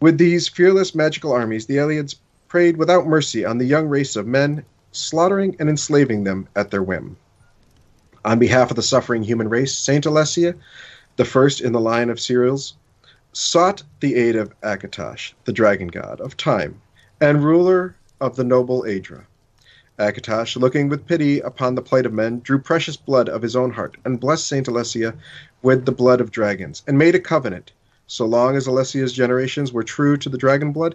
With 0.00 0.16
these 0.16 0.48
fearless 0.48 0.94
magical 0.94 1.32
armies, 1.32 1.66
the 1.66 1.76
Ayleids 1.76 2.16
preyed 2.48 2.76
without 2.76 3.06
mercy 3.06 3.44
on 3.44 3.58
the 3.58 3.66
young 3.66 3.86
race 3.86 4.16
of 4.16 4.26
men, 4.26 4.64
slaughtering 4.90 5.54
and 5.58 5.68
enslaving 5.68 6.24
them 6.24 6.48
at 6.56 6.70
their 6.70 6.82
whim. 6.82 7.16
On 8.24 8.38
behalf 8.38 8.70
of 8.70 8.76
the 8.76 8.82
suffering 8.82 9.22
human 9.22 9.48
race, 9.48 9.76
Saint 9.76 10.06
Alessia, 10.06 10.54
the 11.16 11.24
first 11.24 11.60
in 11.60 11.72
the 11.72 11.80
line 11.80 12.10
of 12.10 12.18
Cyrils, 12.18 12.74
sought 13.32 13.82
the 14.00 14.16
aid 14.16 14.34
of 14.34 14.58
Akatosh, 14.62 15.34
the 15.44 15.52
dragon 15.52 15.88
god 15.88 16.20
of 16.20 16.36
time, 16.36 16.80
and 17.20 17.44
ruler 17.44 17.94
of 18.20 18.36
the 18.36 18.44
noble 18.44 18.82
Aedra. 18.84 19.24
Akatosh, 19.98 20.56
looking 20.56 20.88
with 20.88 21.06
pity 21.06 21.40
upon 21.40 21.74
the 21.74 21.82
plight 21.82 22.06
of 22.06 22.12
men, 22.12 22.40
drew 22.40 22.58
precious 22.58 22.96
blood 22.96 23.28
of 23.28 23.42
his 23.42 23.56
own 23.56 23.72
heart, 23.72 23.96
and 24.04 24.20
blessed 24.20 24.46
Saint 24.46 24.68
Alessia 24.68 25.14
with 25.62 25.84
the 25.84 25.92
blood 25.92 26.20
of 26.20 26.30
dragons, 26.30 26.82
and 26.86 26.96
made 26.96 27.14
a 27.14 27.20
covenant. 27.20 27.72
So 28.06 28.24
long 28.24 28.56
as 28.56 28.66
Alessia's 28.66 29.12
generations 29.12 29.72
were 29.72 29.82
true 29.82 30.16
to 30.16 30.28
the 30.28 30.38
dragon 30.38 30.72
blood, 30.72 30.94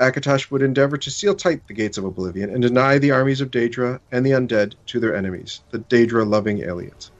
Akatosh 0.00 0.50
would 0.50 0.62
endeavor 0.62 0.96
to 0.96 1.10
seal 1.10 1.34
tight 1.34 1.66
the 1.66 1.74
gates 1.74 1.98
of 1.98 2.04
oblivion 2.04 2.50
and 2.50 2.62
deny 2.62 2.98
the 2.98 3.10
armies 3.10 3.40
of 3.40 3.50
Daedra 3.50 4.00
and 4.12 4.24
the 4.24 4.30
undead 4.30 4.74
to 4.86 5.00
their 5.00 5.14
enemies, 5.14 5.60
the 5.70 5.78
Daedra-loving 5.78 6.58
Ayleids. 6.58 7.10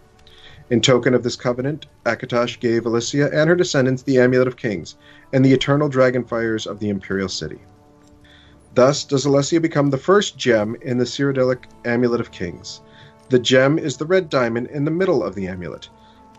In 0.70 0.80
token 0.80 1.14
of 1.14 1.22
this 1.22 1.34
covenant, 1.34 1.86
Akatosh 2.04 2.60
gave 2.60 2.84
Alessia 2.84 3.32
and 3.32 3.48
her 3.48 3.56
descendants 3.56 4.02
the 4.02 4.18
Amulet 4.18 4.46
of 4.46 4.56
Kings 4.56 4.96
and 5.32 5.44
the 5.44 5.52
eternal 5.52 5.88
dragon 5.88 6.24
fires 6.24 6.66
of 6.66 6.78
the 6.78 6.88
Imperial 6.90 7.28
City. 7.28 7.58
Thus 8.74 9.04
does 9.04 9.26
Alessia 9.26 9.60
become 9.60 9.90
the 9.90 9.98
first 9.98 10.36
gem 10.36 10.76
in 10.82 10.98
the 10.98 11.04
Cyrodiilic 11.04 11.64
Amulet 11.84 12.20
of 12.20 12.30
Kings. 12.30 12.80
The 13.28 13.38
gem 13.38 13.78
is 13.78 13.96
the 13.96 14.06
red 14.06 14.28
diamond 14.28 14.68
in 14.68 14.84
the 14.84 14.90
middle 14.90 15.24
of 15.24 15.34
the 15.34 15.48
amulet. 15.48 15.88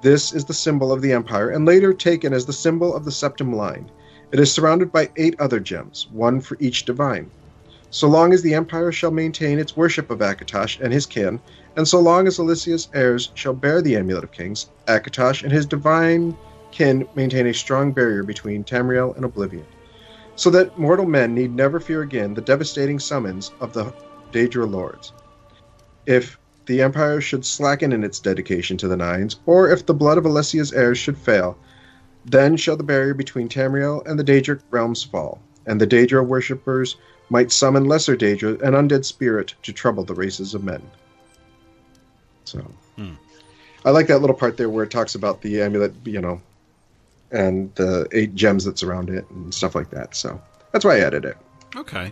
This 0.01 0.31
is 0.31 0.45
the 0.45 0.53
symbol 0.53 0.93
of 0.93 1.01
the 1.01 1.11
Empire 1.11 1.49
and 1.49 1.65
later 1.65 1.91
taken 1.93 2.31
as 2.31 2.45
the 2.45 2.53
symbol 2.53 2.95
of 2.95 3.03
the 3.03 3.11
Septim 3.11 3.53
Line. 3.53 3.91
It 4.31 4.39
is 4.39 4.51
surrounded 4.51 4.91
by 4.91 5.09
eight 5.15 5.35
other 5.39 5.59
gems, 5.59 6.07
one 6.11 6.39
for 6.39 6.55
each 6.59 6.85
divine. 6.85 7.31
So 7.89 8.07
long 8.07 8.31
as 8.31 8.43
the 8.43 8.53
Empire 8.53 8.91
shall 8.91 9.09
maintain 9.09 9.57
its 9.57 9.75
worship 9.75 10.11
of 10.11 10.19
Akatosh 10.21 10.79
and 10.79 10.93
his 10.93 11.07
kin, 11.07 11.39
and 11.75 11.87
so 11.87 11.99
long 11.99 12.27
as 12.27 12.37
Alessia's 12.37 12.89
heirs 12.93 13.31
shall 13.33 13.53
bear 13.53 13.81
the 13.81 13.95
Amulet 13.95 14.23
of 14.23 14.31
Kings, 14.31 14.67
Akatosh 14.87 15.41
and 15.41 15.51
his 15.51 15.65
divine 15.65 16.37
kin 16.71 17.07
maintain 17.15 17.47
a 17.47 17.53
strong 17.55 17.91
barrier 17.91 18.21
between 18.21 18.63
Tamriel 18.63 19.15
and 19.15 19.25
Oblivion, 19.25 19.65
so 20.35 20.51
that 20.51 20.77
mortal 20.77 21.07
men 21.07 21.33
need 21.33 21.55
never 21.55 21.79
fear 21.79 22.03
again 22.03 22.35
the 22.35 22.41
devastating 22.41 22.99
summons 22.99 23.49
of 23.59 23.73
the 23.73 23.91
Daedra 24.31 24.69
Lords. 24.69 25.11
If 26.05 26.37
the 26.67 26.83
Empire 26.83 27.19
should 27.19 27.45
slacken 27.45 27.91
in 27.91 28.03
its 28.03 28.19
dedication 28.19 28.77
to 28.77 28.87
the 28.87 28.97
Nines, 28.97 29.39
or 29.47 29.71
if 29.71 29.87
the 29.87 29.95
blood 29.95 30.19
of 30.19 30.25
Alessia's 30.25 30.71
heirs 30.71 30.99
should 30.99 31.17
fail, 31.17 31.57
then 32.31 32.55
shall 32.57 32.77
the 32.77 32.83
barrier 32.83 33.13
between 33.13 33.49
Tamriel 33.49 34.05
and 34.07 34.19
the 34.19 34.23
Daedric 34.23 34.61
realms 34.71 35.03
fall, 35.03 35.39
and 35.65 35.79
the 35.79 35.87
Daedra 35.87 36.25
worshippers 36.25 36.95
might 37.29 37.51
summon 37.51 37.85
lesser 37.85 38.15
Daedra 38.15 38.61
and 38.61 38.75
undead 38.75 39.05
spirit 39.05 39.53
to 39.63 39.73
trouble 39.73 40.03
the 40.03 40.15
races 40.15 40.53
of 40.53 40.63
men. 40.63 40.81
So, 42.45 42.59
Hmm. 42.95 43.13
I 43.85 43.91
like 43.91 44.07
that 44.07 44.19
little 44.19 44.35
part 44.35 44.57
there 44.57 44.69
where 44.69 44.83
it 44.83 44.91
talks 44.91 45.15
about 45.15 45.41
the 45.41 45.61
amulet, 45.61 45.93
you 46.03 46.19
know, 46.19 46.41
and 47.31 47.73
the 47.75 48.07
eight 48.11 48.35
gems 48.35 48.65
that 48.65 48.77
surround 48.77 49.09
it 49.09 49.25
and 49.29 49.53
stuff 49.53 49.73
like 49.73 49.89
that. 49.91 50.15
So 50.15 50.41
that's 50.71 50.83
why 50.83 50.97
I 50.97 50.99
added 50.99 51.23
it. 51.23 51.37
Okay. 51.75 52.11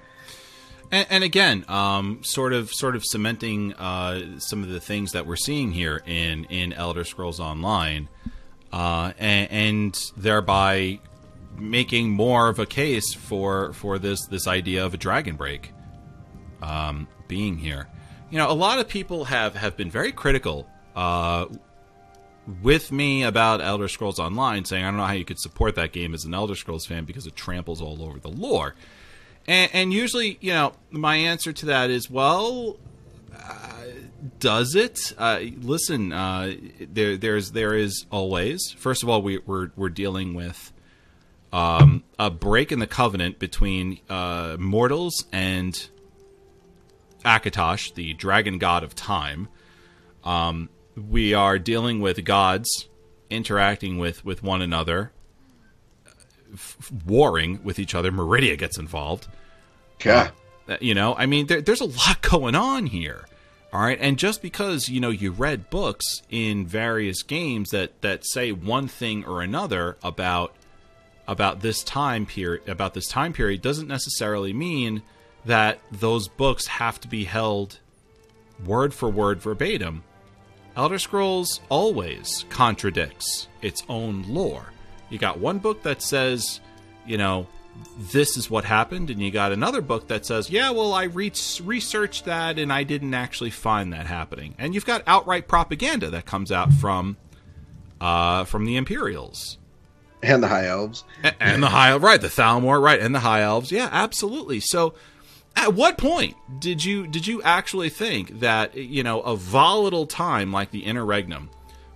And, 0.92 1.08
and 1.10 1.24
again, 1.26 1.66
um, 1.68 2.22
sort 2.24 2.54
of, 2.54 2.70
sort 2.72 2.96
of 2.96 3.04
cementing 3.04 3.74
uh, 3.74 4.40
some 4.40 4.64
of 4.64 4.70
the 4.70 4.80
things 4.80 5.12
that 5.12 5.26
we're 5.28 5.36
seeing 5.36 5.72
here 5.72 6.02
in 6.06 6.46
in 6.46 6.72
Elder 6.72 7.04
Scrolls 7.04 7.40
Online, 7.42 8.08
uh, 8.72 9.14
and, 9.18 9.52
and 9.52 10.12
thereby 10.18 11.00
making 11.58 12.12
more 12.12 12.50
of 12.50 12.60
a 12.60 12.66
case 12.66 13.14
for 13.14 13.74
for 13.74 13.98
this 13.98 14.26
this 14.28 14.48
idea 14.48 14.86
of 14.86 14.94
a 14.94 14.98
dragon 14.98 15.36
break 15.36 15.72
um, 16.62 17.08
being 17.28 17.58
here. 17.58 17.88
You 18.30 18.38
know, 18.38 18.52
a 18.52 18.54
lot 18.54 18.80
of 18.80 18.88
people 18.88 19.26
have 19.26 19.56
have 19.56 19.78
been 19.78 19.90
very 19.90 20.12
critical 20.12 20.68
uh, 20.96 21.46
with 22.62 22.92
me 22.92 23.24
about 23.24 23.62
Elder 23.62 23.88
Scrolls 23.88 24.20
Online, 24.20 24.66
saying 24.66 24.84
I 24.84 24.88
don't 24.90 24.98
know 24.98 25.06
how 25.06 25.14
you 25.14 25.26
could 25.26 25.40
support 25.40 25.76
that 25.76 25.92
game 25.92 26.14
as 26.14 26.26
an 26.26 26.34
Elder 26.34 26.56
Scrolls 26.56 26.86
fan 26.86 27.06
because 27.06 27.28
it 27.28 27.36
tramples 27.36 27.82
all 27.82 28.02
over 28.04 28.20
the 28.20 28.30
lore. 28.30 28.76
And, 29.48 29.70
and 29.74 29.94
usually, 29.94 30.38
you 30.42 30.52
know, 30.52 30.74
my 30.92 31.16
answer 31.16 31.54
to 31.54 31.68
that 31.68 31.90
is, 31.90 32.10
well, 32.10 32.78
does 34.40 34.76
it? 34.76 35.14
Uh, 35.18 35.40
listen, 35.62 36.12
uh, 36.12 36.54
there, 36.80 37.18
there's, 37.18 37.52
there 37.52 37.76
is 37.76 38.06
always. 38.12 38.72
First 38.78 39.04
of 39.04 39.10
all, 39.10 39.22
we, 39.22 39.38
we're 39.40 39.72
we're 39.76 39.90
dealing 39.90 40.34
with 40.34 40.72
um, 41.54 42.04
a 42.18 42.30
break 42.30 42.72
in 42.72 42.80
the 42.80 42.88
covenant 42.88 43.40
between 43.40 44.00
uh, 44.10 44.58
mortals 44.60 45.26
and 45.32 45.90
Akatosh, 47.24 47.94
the 47.94 48.14
dragon 48.14 48.58
god 48.58 48.84
of 48.84 48.96
time. 48.96 49.48
Um, 50.24 50.70
we 50.96 51.34
are 51.34 51.60
dealing 51.60 52.00
with 52.02 52.24
gods 52.26 52.88
interacting 53.30 53.98
with, 53.98 54.26
with 54.26 54.42
one 54.42 54.62
another, 54.62 55.12
f- 56.54 56.92
warring 57.06 57.60
with 57.64 57.80
each 57.80 57.94
other. 57.94 58.12
Meridia 58.12 58.58
gets 58.58 58.78
involved. 58.78 59.28
Yeah. 60.04 60.32
Uh, 60.68 60.78
You 60.82 60.96
know, 60.96 61.16
I 61.16 61.26
mean, 61.28 61.48
there, 61.48 61.62
there's 61.62 61.82
a 61.82 61.86
lot 61.86 62.22
going 62.22 62.56
on 62.56 62.88
here. 62.88 63.26
All 63.74 63.82
right, 63.82 63.98
and 64.00 64.18
just 64.18 64.42
because 64.42 64.88
you 64.88 65.02
know 65.02 65.10
you 65.10 65.32
read 65.32 65.70
books 65.70 66.22
in 66.30 66.66
various 66.66 67.22
games 67.22 67.72
that 67.72 68.02
that 68.02 68.26
say 68.26 68.52
one 68.52 68.88
thing 68.88 69.26
or 69.26 69.42
another 69.42 69.98
about 70.02 70.54
about 71.28 71.60
this 71.60 71.84
time 71.84 72.26
period 72.26 72.68
about 72.70 72.94
this 72.94 73.10
time 73.10 73.34
period 73.34 73.62
doesn't 73.62 73.88
necessarily 73.88 74.54
mean 74.54 75.02
that 75.46 75.80
those 75.92 76.30
books 76.30 76.68
have 76.68 77.00
to 77.02 77.08
be 77.10 77.26
held 77.26 77.80
word 78.66 78.94
for 78.94 79.10
word 79.10 79.42
verbatim. 79.42 80.04
Elder 80.76 81.00
Scrolls 81.00 81.60
always 81.70 82.46
contradicts 82.50 83.48
its 83.62 83.84
own 83.90 84.24
lore. 84.28 84.72
You 85.10 85.18
got 85.18 85.40
one 85.40 85.60
book 85.60 85.84
that 85.84 86.02
says, 86.02 86.60
you 87.06 87.18
know, 87.18 87.48
this 87.98 88.38
is 88.38 88.50
what 88.50 88.66
happened, 88.66 89.10
and 89.10 89.22
you 89.22 89.32
got 89.32 89.52
another 89.52 89.82
book 89.82 90.08
that 90.08 90.26
says, 90.26 90.50
yeah, 90.50 90.70
well, 90.70 90.94
I 90.94 91.04
re- 91.06 91.32
researched 91.64 92.26
that 92.26 92.60
and 92.60 92.72
I 92.72 92.84
didn't 92.84 93.14
actually 93.14 93.50
find 93.50 93.92
that 93.94 94.06
happening. 94.06 94.56
And 94.58 94.76
you've 94.76 94.86
got 94.86 95.04
outright 95.08 95.48
propaganda 95.48 96.10
that 96.12 96.26
comes 96.26 96.52
out 96.52 96.72
from 96.74 97.18
uh, 98.00 98.44
from 98.44 98.66
the 98.66 98.76
Imperials 98.76 99.58
And 100.22 100.44
the 100.44 100.48
High 100.48 100.68
Elves. 100.68 101.04
A- 101.24 101.34
and 101.42 101.64
the 101.64 101.70
high 101.70 101.96
right 101.96 102.22
the 102.22 102.28
Thalmor 102.28 102.82
right 102.82 103.00
and 103.00 103.14
the 103.16 103.20
high 103.20 103.42
elves 103.42 103.72
yeah 103.72 103.90
absolutely 103.92 104.60
so 104.60 104.94
at 105.56 105.74
what 105.74 105.98
point 105.98 106.36
did 106.60 106.84
you 106.84 107.08
did 107.08 107.26
you 107.26 107.42
actually 107.42 107.90
think 107.90 108.40
that 108.40 108.76
you 108.76 109.02
know 109.02 109.22
a 109.22 109.36
volatile 109.36 110.06
time 110.06 110.52
like 110.52 110.70
the 110.70 110.86
interregnum 110.86 111.50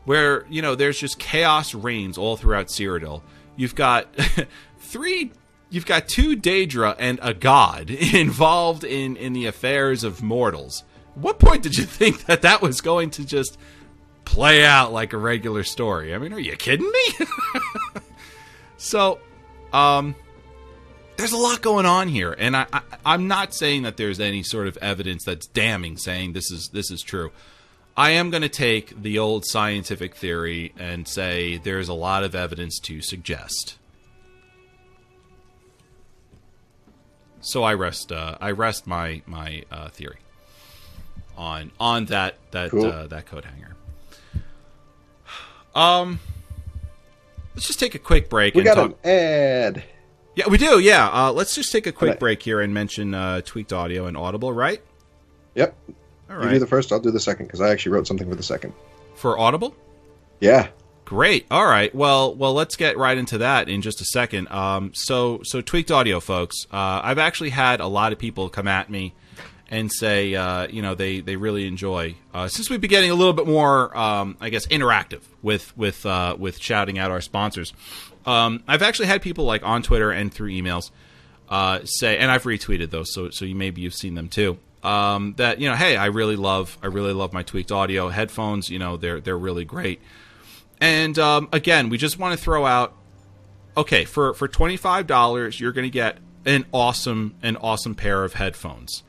where 0.06 0.46
you 0.50 0.62
know 0.64 0.74
there's 0.74 1.00
just 1.00 1.20
chaos 1.20 1.76
reigns 1.76 2.18
all 2.18 2.36
throughout 2.36 2.68
Cyrodiil 2.68 3.22
you've 3.56 3.76
got 3.76 4.08
three 4.80 5.32
you've 5.72 5.88
got 5.88 6.08
two 6.08 6.36
Daedra 6.36 6.96
and 7.00 7.18
a 7.24 7.34
god 7.34 7.90
involved 8.14 8.84
in 8.84 9.16
in 9.16 9.34
the 9.34 9.48
affairs 9.48 10.04
of 10.04 10.22
mortals. 10.22 10.84
What 11.16 11.40
point 11.40 11.64
did 11.64 11.76
you 11.78 11.86
think 12.00 12.26
that 12.26 12.44
that 12.44 12.62
was 12.62 12.82
going 12.82 13.10
to 13.12 13.26
just 13.26 13.58
play 14.24 14.64
out 14.64 14.94
like 14.94 15.14
a 15.14 15.18
regular 15.18 15.64
story? 15.64 16.14
I 16.14 16.20
mean 16.20 16.34
are 16.34 16.40
you 16.40 16.56
kidding 16.56 16.92
me? 16.92 17.26
So 18.82 19.20
um 19.72 20.16
there's 21.18 21.34
a 21.34 21.38
lot 21.38 21.62
going 21.62 21.86
on 21.86 22.08
here 22.08 22.36
and 22.38 22.58
I, 22.58 22.66
I 22.74 22.82
i'm 23.06 23.28
not 23.28 23.54
saying 23.54 23.84
that 23.84 23.96
there's 23.96 24.20
any 24.20 24.42
sort 24.42 24.66
of 24.66 24.76
evidence 24.78 25.24
that's 25.24 25.46
damning 25.46 25.98
saying 25.98 26.34
this 26.34 26.50
is 26.52 26.70
this 26.70 26.90
is 26.90 27.02
true. 27.02 27.32
I 27.96 28.12
am 28.12 28.32
going 28.32 28.42
to 28.42 28.50
take 28.50 29.00
the 29.00 29.20
old 29.20 29.46
scientific 29.46 30.16
theory 30.16 30.74
and 30.80 31.08
say 31.08 31.58
there's 31.58 31.90
a 31.90 31.94
lot 31.94 32.24
of 32.24 32.34
evidence 32.34 32.80
to 32.86 33.02
suggest 33.02 33.78
so 37.42 37.64
i 37.64 37.74
rest 37.74 38.12
uh, 38.12 38.38
i 38.40 38.50
rest 38.52 38.88
my 38.88 39.22
my 39.26 39.64
uh, 39.72 39.90
theory 39.90 40.18
on 41.38 41.72
on 41.80 42.06
that 42.06 42.36
that 42.52 42.72
Cool. 42.72 42.86
uh, 42.86 43.08
that 43.08 43.26
code 43.26 43.46
hanger 43.46 43.76
um 45.76 46.20
let's 47.56 47.68
just 47.68 47.80
take 47.80 47.96
a 47.96 48.00
quick 48.00 48.30
break 48.30 48.54
We 48.56 48.62
and 48.62 48.66
got 48.66 48.76
talk 48.76 48.98
an 49.04 49.10
ad. 49.10 49.84
yeah, 50.36 50.48
we 50.48 50.58
do. 50.58 50.80
Yeah, 50.80 51.10
uh, 51.10 51.32
let's 51.34 51.54
just 51.56 51.72
take 51.72 51.88
a 51.88 51.92
quick 51.92 52.20
break 52.20 52.42
here 52.44 52.62
and 52.62 52.74
mention 52.74 53.14
uh, 53.14 53.42
tweaked 53.42 53.74
audio 53.74 54.06
and 54.08 54.16
Audible, 54.18 54.52
right? 54.54 54.82
Yep. 55.56 55.76
All 56.30 56.44
You 56.44 56.50
do 56.52 56.60
the 56.60 56.68
first, 56.68 56.92
I'll 56.94 57.00
do 57.02 57.12
the 57.12 57.20
second 57.20 57.48
because 57.48 57.60
I 57.62 57.70
actually 57.70 57.92
wrote 57.94 58.08
something 58.08 58.30
for 58.30 58.36
the 58.36 58.44
second. 58.44 58.74
For 59.16 59.38
Audible, 59.38 59.76
Yeah. 60.40 60.70
Great. 61.12 61.46
All 61.52 61.66
right. 61.66 61.94
Well, 61.94 62.34
well, 62.34 62.54
let's 62.54 62.78
get 62.78 62.98
right 62.98 63.18
into 63.18 63.40
that 63.40 63.68
in 63.68 63.82
just 63.82 64.00
a 64.00 64.06
second. 64.06 64.48
Um, 64.50 64.94
so, 64.94 65.42
so 65.44 65.60
tweaked 65.60 65.92
audio, 65.92 66.22
folks. 66.22 66.66
Uh, 66.72 67.02
I've 67.04 67.18
actually 67.18 67.50
had 67.50 67.82
a 67.82 67.88
lot 67.88 68.14
of 68.14 68.18
people 68.18 68.48
come 68.48 68.66
at 68.66 68.90
me 68.90 69.14
and 69.70 69.92
say, 69.92 70.36
uh, 70.36 70.68
you 70.68 70.82
know, 70.82 70.96
they, 70.96 71.20
they 71.20 71.36
really 71.36 71.68
enjoy. 71.68 72.16
Uh, 72.34 72.48
since 72.48 72.70
we've 72.70 72.80
been 72.80 72.90
getting 72.90 73.12
a 73.12 73.14
little 73.14 73.34
bit 73.34 73.46
more, 73.46 73.96
um, 73.98 74.38
I 74.40 74.48
guess, 74.48 74.66
interactive 74.68 75.20
with 75.42 75.76
with 75.78 76.06
uh, 76.06 76.38
with 76.40 76.62
shouting 76.62 76.98
out 76.98 77.12
our 77.12 77.20
sponsors. 77.20 77.74
Um, 78.26 78.64
I've 78.66 78.82
actually 78.82 79.08
had 79.08 79.22
people 79.22 79.44
like 79.44 79.64
on 79.64 79.84
Twitter 79.84 80.12
and 80.12 80.34
through 80.34 80.52
emails 80.52 80.92
uh, 81.50 81.82
say, 81.84 82.20
and 82.20 82.32
I've 82.32 82.44
retweeted 82.44 82.90
those, 82.90 83.14
so 83.14 83.32
so 83.32 83.44
you 83.44 83.56
maybe 83.56 83.82
you've 83.82 83.94
seen 83.94 84.16
them 84.16 84.30
too. 84.30 84.58
Um, 84.82 85.34
that 85.36 85.60
you 85.60 85.70
know, 85.70 85.76
hey, 85.76 85.98
I 85.98 86.06
really 86.06 86.38
love 86.38 86.78
I 86.82 86.88
really 86.88 87.12
love 87.12 87.34
my 87.34 87.44
tweaked 87.44 87.74
audio 87.74 88.08
headphones. 88.08 88.70
You 88.70 88.80
know, 88.80 88.96
they're 88.96 89.20
they're 89.20 89.38
really 89.38 89.66
great. 89.66 90.00
And 90.82 91.18
um, 91.20 91.48
again, 91.54 91.90
we 91.90 91.98
just 92.00 92.18
want 92.18 92.38
to 92.38 92.44
throw 92.44 92.66
out, 92.66 92.94
okay, 93.78 94.04
for 94.04 94.34
for 94.34 94.48
twenty 94.48 94.78
five 94.78 95.06
dollars, 95.06 95.60
you're 95.60 95.72
going 95.72 95.88
to 95.88 95.92
get 95.92 96.18
an 96.46 96.66
awesome 96.74 97.36
an 97.44 97.56
awesome 97.58 97.94
pair 97.94 98.24
of 98.24 98.34
headphones. 98.34 99.04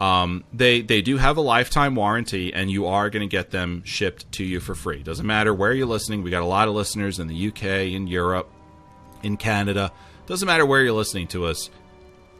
Um, 0.00 0.44
they 0.50 0.80
they 0.80 1.02
do 1.02 1.18
have 1.18 1.36
a 1.36 1.42
lifetime 1.42 1.94
warranty, 1.94 2.54
and 2.54 2.70
you 2.70 2.86
are 2.86 3.10
going 3.10 3.20
to 3.20 3.30
get 3.30 3.50
them 3.50 3.82
shipped 3.84 4.32
to 4.32 4.44
you 4.44 4.60
for 4.60 4.74
free. 4.74 5.02
Doesn't 5.02 5.26
matter 5.26 5.52
where 5.52 5.74
you're 5.74 5.86
listening. 5.86 6.22
We 6.22 6.30
got 6.30 6.42
a 6.42 6.46
lot 6.46 6.68
of 6.68 6.74
listeners 6.74 7.18
in 7.18 7.28
the 7.28 7.48
UK, 7.48 7.64
in 7.92 8.06
Europe, 8.06 8.50
in 9.22 9.36
Canada. 9.36 9.92
Doesn't 10.26 10.46
matter 10.46 10.64
where 10.64 10.80
you're 10.80 10.94
listening 10.94 11.26
to 11.28 11.44
us. 11.44 11.68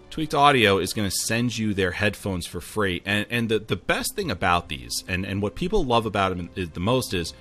Tweaked 0.09 0.35
Audio 0.35 0.79
is 0.79 0.95
going 0.95 1.09
to 1.09 1.15
send 1.15 1.57
you 1.57 1.75
their 1.75 1.91
headphones 1.91 2.47
for 2.47 2.63
free. 2.63 3.03
And 3.05 3.27
and 3.29 3.51
the, 3.51 3.59
the 3.59 3.77
best 3.77 4.17
thing 4.17 4.31
about 4.31 4.71
these, 4.71 5.05
and, 5.07 5.27
and 5.27 5.43
what 5.43 5.55
people 5.55 5.85
love 5.85 6.07
about 6.07 6.35
them 6.35 6.49
the 6.55 6.81
most 6.81 7.13
is 7.13 7.35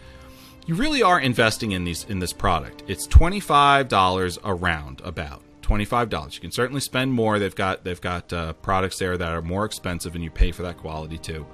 you 0.69 0.75
really 0.75 1.01
are 1.01 1.19
investing 1.19 1.71
in 1.71 1.83
these 1.83 2.05
in 2.09 2.19
this 2.19 2.31
product. 2.31 2.83
It's 2.87 3.07
twenty 3.07 3.39
five 3.39 3.87
dollars 3.87 4.37
around 4.45 5.01
about 5.03 5.41
twenty 5.63 5.83
five 5.83 6.11
dollars. 6.11 6.35
You 6.35 6.41
can 6.41 6.51
certainly 6.51 6.79
spend 6.79 7.11
more. 7.11 7.39
They've 7.39 7.55
got 7.55 7.83
they've 7.83 7.99
got 7.99 8.31
uh, 8.31 8.53
products 8.53 8.99
there 8.99 9.17
that 9.17 9.31
are 9.31 9.41
more 9.41 9.65
expensive, 9.65 10.13
and 10.13 10.23
you 10.23 10.29
pay 10.29 10.51
for 10.51 10.61
that 10.61 10.77
quality 10.77 11.17
too. 11.17 11.47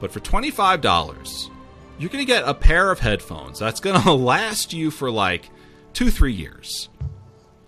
But 0.00 0.10
for 0.10 0.20
twenty 0.20 0.50
five 0.50 0.80
dollars, 0.80 1.50
you're 1.98 2.08
going 2.08 2.24
to 2.24 2.26
get 2.26 2.48
a 2.48 2.54
pair 2.54 2.90
of 2.90 3.00
headphones 3.00 3.58
that's 3.58 3.78
going 3.78 4.00
to 4.04 4.12
last 4.14 4.72
you 4.72 4.90
for 4.90 5.10
like 5.10 5.50
two 5.92 6.10
three 6.10 6.32
years 6.32 6.88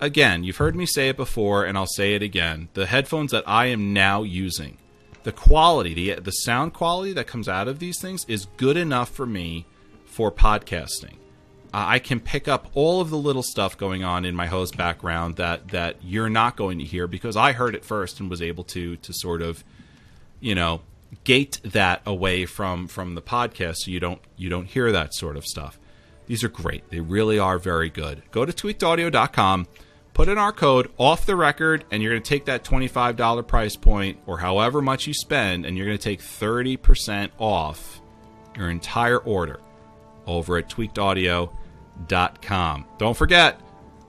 again, 0.00 0.42
you've 0.42 0.57
heard 0.57 0.74
me 0.74 0.86
say 0.86 1.11
it 1.11 1.16
before, 1.18 1.64
and 1.64 1.76
I'll 1.76 1.86
say 1.86 2.14
it 2.14 2.22
again. 2.22 2.68
The 2.74 2.86
headphones 2.86 3.30
that 3.32 3.44
I 3.46 3.66
am 3.66 3.92
now 3.92 4.22
using, 4.22 4.78
the 5.22 5.32
quality, 5.32 5.92
the 5.92 6.20
the 6.20 6.30
sound 6.30 6.72
quality 6.72 7.12
that 7.12 7.26
comes 7.26 7.46
out 7.46 7.68
of 7.68 7.78
these 7.78 8.00
things 8.00 8.24
is 8.26 8.46
good 8.57 8.78
enough 8.78 9.11
for 9.11 9.26
me 9.26 9.66
for 10.14 10.30
podcasting. 10.30 11.16
Uh, 11.72 11.86
I 11.88 11.98
can 11.98 12.20
pick 12.20 12.46
up 12.46 12.70
all 12.74 13.00
of 13.00 13.10
the 13.10 13.18
little 13.18 13.42
stuff 13.42 13.76
going 13.76 14.04
on 14.04 14.24
in 14.24 14.36
my 14.36 14.46
host 14.46 14.76
background 14.76 15.36
that 15.36 15.68
that 15.68 15.96
you're 16.04 16.30
not 16.30 16.56
going 16.56 16.78
to 16.78 16.84
hear 16.84 17.08
because 17.08 17.36
I 17.36 17.50
heard 17.50 17.74
it 17.74 17.84
first 17.84 18.20
and 18.20 18.30
was 18.30 18.40
able 18.40 18.62
to 18.64 18.96
to 18.96 19.12
sort 19.12 19.42
of, 19.42 19.64
you 20.38 20.54
know, 20.54 20.82
gate 21.24 21.60
that 21.64 22.00
away 22.06 22.46
from 22.46 22.86
from 22.86 23.16
the 23.16 23.22
podcast 23.22 23.78
so 23.78 23.90
you 23.90 23.98
don't 23.98 24.20
you 24.36 24.48
don't 24.48 24.66
hear 24.66 24.92
that 24.92 25.14
sort 25.14 25.36
of 25.36 25.44
stuff. 25.44 25.80
These 26.26 26.44
are 26.44 26.48
great. 26.48 26.88
They 26.90 27.00
really 27.00 27.40
are 27.40 27.58
very 27.58 27.90
good. 27.90 28.22
Go 28.30 28.44
to 28.44 28.52
tweakedaudio.com 28.52 29.66
put 30.14 30.28
in 30.28 30.38
our 30.38 30.52
code 30.52 30.90
off 30.96 31.26
the 31.26 31.34
record 31.34 31.84
and 31.90 32.00
you're 32.00 32.12
going 32.12 32.22
to 32.22 32.28
take 32.28 32.44
that 32.44 32.62
$25 32.62 33.48
price 33.48 33.74
point 33.74 34.16
or 34.26 34.38
however 34.38 34.80
much 34.80 35.08
you 35.08 35.12
spend 35.12 35.66
and 35.66 35.76
you're 35.76 35.86
going 35.86 35.98
to 35.98 36.02
take 36.02 36.20
30% 36.20 37.30
off 37.36 38.00
your 38.56 38.70
entire 38.70 39.18
order 39.18 39.58
over 40.26 40.58
at 40.58 40.68
tweakedaudio.com. 40.68 42.84
Don't 42.98 43.16
forget, 43.16 43.60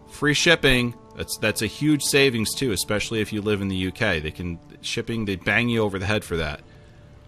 free 0.07 0.33
shipping. 0.33 0.95
That's 1.15 1.37
that's 1.37 1.61
a 1.61 1.67
huge 1.67 2.03
savings 2.03 2.53
too, 2.53 2.71
especially 2.71 3.21
if 3.21 3.31
you 3.31 3.41
live 3.41 3.61
in 3.61 3.69
the 3.69 3.87
UK. 3.87 4.21
They 4.21 4.31
can 4.31 4.59
shipping 4.81 5.23
they 5.25 5.37
bang 5.37 5.69
you 5.69 5.81
over 5.81 5.99
the 5.99 6.05
head 6.05 6.23
for 6.23 6.37
that. 6.37 6.61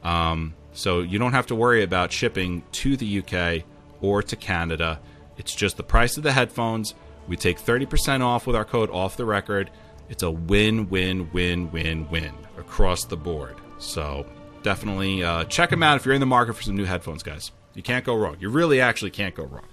Um, 0.04 0.54
so 0.74 1.02
you 1.02 1.20
don't 1.20 1.34
have 1.34 1.48
to 1.48 1.56
worry 1.56 1.84
about 1.84 2.12
shipping 2.12 2.64
to 2.74 2.98
the 2.98 3.20
UK 3.20 3.64
or 4.02 4.22
to 4.24 4.36
Canada. 4.36 5.00
It's 5.38 5.56
just 5.56 5.78
the 5.78 5.84
price 5.84 6.18
of 6.18 6.24
the 6.24 6.32
headphones 6.32 6.96
we 7.28 7.36
take 7.36 7.60
30% 7.60 8.22
off 8.22 8.48
with 8.48 8.56
our 8.56 8.66
code 8.66 8.90
off 8.90 9.18
the 9.18 9.26
record. 9.26 9.70
It's 10.10 10.24
a 10.24 10.32
win, 10.32 10.90
win, 10.90 11.30
win, 11.34 11.72
win, 11.72 12.10
win 12.10 12.34
across 12.58 13.06
the 13.06 13.18
board. 13.18 13.56
So 13.80 14.26
definitely 14.64 15.24
uh, 15.24 15.44
check 15.46 15.70
them 15.70 15.84
out 15.84 15.98
if 15.98 16.06
you're 16.06 16.16
in 16.16 16.22
the 16.22 16.26
market 16.26 16.54
for 16.54 16.64
some 16.64 16.76
new 16.76 16.86
headphones, 16.86 17.24
guys. 17.24 17.52
You 17.78 17.84
can't 17.84 18.04
go 18.04 18.16
wrong. 18.16 18.38
You 18.40 18.50
really 18.50 18.82
actually 18.82 19.12
can't 19.12 19.36
go 19.36 19.44
wrong. 19.44 19.68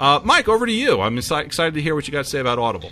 Uh, 0.00 0.18
Mike, 0.24 0.48
over 0.48 0.64
to 0.64 0.72
you. 0.72 1.02
I'm 1.02 1.18
excited 1.18 1.74
to 1.74 1.82
hear 1.82 1.94
what 1.94 2.08
you 2.08 2.12
got 2.12 2.24
to 2.24 2.30
say 2.30 2.38
about 2.38 2.58
Audible. 2.58 2.90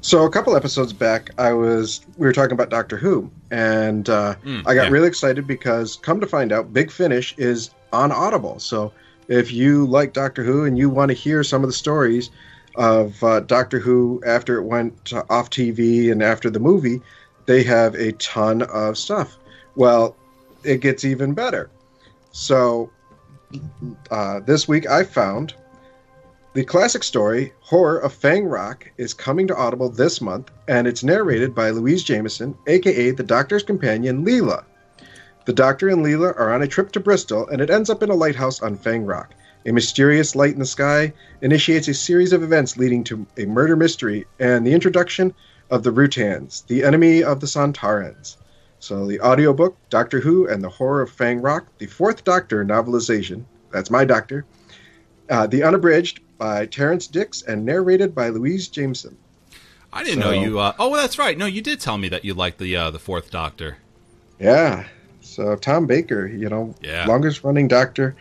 So 0.00 0.24
a 0.24 0.30
couple 0.30 0.56
episodes 0.56 0.94
back, 0.94 1.30
I 1.36 1.52
was 1.52 2.00
we 2.16 2.26
were 2.26 2.32
talking 2.32 2.52
about 2.52 2.70
Doctor 2.70 2.96
Who, 2.96 3.30
and 3.50 4.08
uh, 4.08 4.36
mm, 4.44 4.60
I 4.60 4.74
got 4.74 4.84
yeah. 4.84 4.88
really 4.88 5.08
excited 5.08 5.46
because 5.46 5.96
come 5.96 6.20
to 6.20 6.26
find 6.26 6.52
out, 6.52 6.72
Big 6.72 6.90
Finish 6.90 7.34
is 7.36 7.70
on 7.92 8.12
Audible. 8.12 8.58
So 8.60 8.92
if 9.28 9.52
you 9.52 9.84
like 9.86 10.14
Doctor 10.14 10.42
Who 10.42 10.64
and 10.64 10.78
you 10.78 10.88
want 10.88 11.10
to 11.10 11.14
hear 11.14 11.44
some 11.44 11.62
of 11.62 11.68
the 11.68 11.74
stories 11.74 12.30
of 12.76 13.22
uh, 13.22 13.40
Doctor 13.40 13.78
Who 13.78 14.22
after 14.24 14.56
it 14.56 14.62
went 14.62 15.12
off 15.28 15.50
TV 15.50 16.10
and 16.10 16.22
after 16.22 16.48
the 16.48 16.60
movie, 16.60 17.02
they 17.44 17.62
have 17.64 17.94
a 17.94 18.12
ton 18.12 18.62
of 18.62 18.96
stuff. 18.96 19.36
Well, 19.74 20.16
it 20.64 20.80
gets 20.80 21.04
even 21.04 21.34
better. 21.34 21.68
So 22.32 22.90
uh, 24.10 24.40
this 24.40 24.66
week 24.66 24.88
I 24.88 25.04
found 25.04 25.54
the 26.54 26.64
classic 26.64 27.02
story 27.02 27.52
Horror 27.60 27.98
of 27.98 28.14
Fang 28.14 28.46
Rock 28.46 28.90
is 28.96 29.12
coming 29.12 29.46
to 29.48 29.56
Audible 29.56 29.90
this 29.90 30.22
month, 30.22 30.50
and 30.66 30.86
it's 30.86 31.04
narrated 31.04 31.54
by 31.54 31.68
Louise 31.68 32.02
Jameson, 32.02 32.56
aka 32.66 33.10
the 33.10 33.22
Doctor's 33.22 33.62
companion 33.62 34.24
Leela. 34.24 34.64
The 35.44 35.52
Doctor 35.52 35.88
and 35.88 36.04
Leela 36.04 36.34
are 36.38 36.54
on 36.54 36.62
a 36.62 36.66
trip 36.66 36.92
to 36.92 37.00
Bristol, 37.00 37.46
and 37.48 37.60
it 37.60 37.68
ends 37.68 37.90
up 37.90 38.02
in 38.02 38.08
a 38.08 38.14
lighthouse 38.14 38.62
on 38.62 38.76
Fang 38.76 39.04
Rock. 39.04 39.34
A 39.66 39.72
mysterious 39.72 40.34
light 40.34 40.54
in 40.54 40.60
the 40.60 40.64
sky 40.64 41.12
initiates 41.42 41.88
a 41.88 41.94
series 41.94 42.32
of 42.32 42.42
events 42.42 42.78
leading 42.78 43.04
to 43.04 43.26
a 43.36 43.44
murder 43.44 43.76
mystery 43.76 44.26
and 44.38 44.66
the 44.66 44.72
introduction 44.72 45.34
of 45.70 45.82
the 45.82 45.92
Rutans, 45.92 46.66
the 46.68 46.84
enemy 46.84 47.22
of 47.22 47.40
the 47.40 47.46
Sontarans. 47.46 48.36
So 48.86 49.06
the 49.06 49.20
audiobook, 49.20 49.76
Doctor 49.90 50.20
Who 50.20 50.48
and 50.48 50.62
the 50.62 50.68
Horror 50.68 51.02
of 51.02 51.10
Fang 51.10 51.42
Rock, 51.42 51.66
the 51.78 51.86
Fourth 51.86 52.24
Doctor 52.24 52.64
novelization, 52.64 53.44
that's 53.72 53.90
my 53.90 54.04
doctor, 54.04 54.44
uh, 55.28 55.46
the 55.46 55.62
unabridged 55.62 56.20
by 56.38 56.66
Terrance 56.66 57.06
Dicks 57.06 57.42
and 57.42 57.64
narrated 57.64 58.14
by 58.14 58.28
Louise 58.28 58.68
Jameson. 58.68 59.16
I 59.92 60.04
didn't 60.04 60.22
so, 60.22 60.30
know 60.30 60.40
you. 60.40 60.58
Uh, 60.60 60.72
oh, 60.78 60.94
that's 60.94 61.18
right. 61.18 61.36
No, 61.36 61.46
you 61.46 61.62
did 61.62 61.80
tell 61.80 61.98
me 61.98 62.08
that 62.10 62.24
you 62.24 62.34
liked 62.34 62.58
the 62.58 62.76
uh, 62.76 62.90
the 62.90 62.98
Fourth 62.98 63.30
Doctor. 63.30 63.78
Yeah. 64.38 64.86
So 65.20 65.56
Tom 65.56 65.86
Baker, 65.86 66.26
you 66.26 66.48
know, 66.48 66.74
yeah. 66.80 67.06
longest 67.06 67.42
running 67.42 67.68
Doctor 67.68 68.14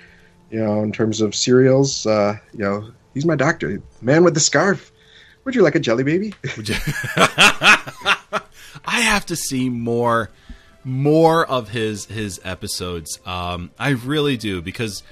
you 0.49 0.63
know, 0.63 0.83
in 0.83 0.91
terms 0.91 1.21
of 1.21 1.35
serials, 1.35 2.05
uh, 2.05 2.37
you 2.53 2.59
know, 2.59 2.91
he's 3.13 3.25
my 3.25 3.35
doctor. 3.35 3.81
Man 4.01 4.23
with 4.23 4.33
the 4.33 4.39
scarf. 4.39 4.91
Would 5.43 5.53
you 5.55 5.61
like 5.61 5.75
a 5.75 5.79
jelly 5.79 6.03
baby? 6.03 6.33
I 8.85 9.01
have 9.01 9.25
to 9.27 9.35
see 9.35 9.69
more 9.69 10.29
more 10.85 11.45
of 11.45 11.69
his 11.69 12.05
his 12.05 12.39
episodes. 12.43 13.19
Um, 13.25 13.71
I 13.77 13.89
really 13.89 14.37
do 14.37 14.61
because 14.61 15.03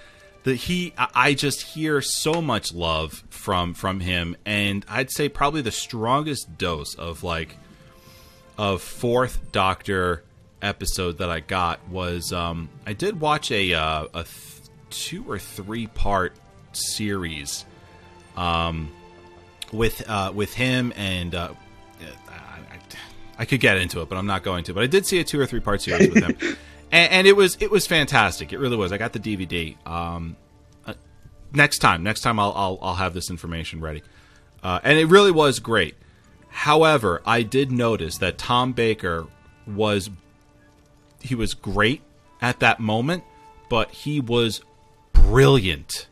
the 0.44 0.56
he 0.56 0.94
I 0.98 1.34
just 1.34 1.62
hear 1.64 2.02
so 2.02 2.42
much 2.42 2.74
love 2.74 3.24
from 3.30 3.74
from 3.74 4.00
him, 4.00 4.38
and 4.46 4.86
I'd 4.88 5.12
say 5.12 5.28
probably 5.28 5.62
the 5.62 5.72
strongest 5.72 6.58
dose 6.58 6.96
of 6.96 7.24
like 7.24 7.58
of 8.58 8.82
fourth 8.82 9.52
Doctor 9.52 10.24
episode 10.62 11.18
that 11.18 11.30
I 11.30 11.42
got 11.42 11.86
was 11.90 12.32
um, 12.32 12.70
I 12.86 12.94
did 12.94 13.20
watch 13.20 13.52
a 13.52 13.74
uh, 13.74 14.06
a 14.14 14.26
two 14.92 15.30
or 15.30 15.40
three 15.40 15.88
part 15.88 16.34
series 16.72 17.66
um, 18.38 18.92
with 19.72 20.08
uh, 20.08 20.32
with 20.34 20.54
him 20.54 20.94
and 20.96 21.34
uh, 21.34 21.50
I, 23.44 23.46
could 23.46 23.60
get 23.60 23.78
into 23.78 24.02
it, 24.02 24.10
but 24.10 24.18
I'm 24.18 24.26
not 24.26 24.44
going 24.44 24.64
to. 24.66 24.74
But 24.74 24.84
I 24.84 24.88
did 24.88 25.06
see 25.06 25.20
a 25.20 25.24
two 25.24 25.40
or 25.40 25.46
three 25.46 25.60
part 25.60 25.82
series 25.82 26.10
with 26.10 26.24
him, 26.24 26.38
and, 26.92 27.12
and, 27.12 27.28
it 27.28 27.36
was 27.36 27.58
it 27.60 27.70
was 27.70 27.86
fantastic. 27.86 28.54
It 28.54 28.60
really 28.60 28.78
was. 28.78 28.92
I 28.92 28.98
got 28.98 29.14
the 29.14 29.20
DVD. 29.20 29.76
Um, 29.88 30.36
uh, 30.86 30.94
next 31.54 31.80
time, 31.80 32.04
next 32.04 32.22
time 32.22 32.40
I'll, 32.40 32.54
I'll, 32.56 32.80
I'll 32.82 32.96
have 32.96 33.14
this 33.14 33.30
information 33.30 33.82
ready, 33.82 34.04
uh, 34.64 34.80
and 34.84 34.98
it 34.98 35.06
really 35.06 35.32
was 35.32 35.60
great. 35.60 35.96
However, 36.50 37.22
I 37.26 37.42
did 37.42 37.72
notice 37.72 38.18
that 38.20 38.38
Tom 38.38 38.74
Baker 38.74 39.28
was 39.68 40.10
he 41.20 41.36
was 41.36 41.54
great 41.54 42.02
at 42.42 42.60
that 42.60 42.80
moment, 42.80 43.24
but 43.70 43.92
he 43.92 44.20
was 44.20 44.62
brilliant 45.14 46.08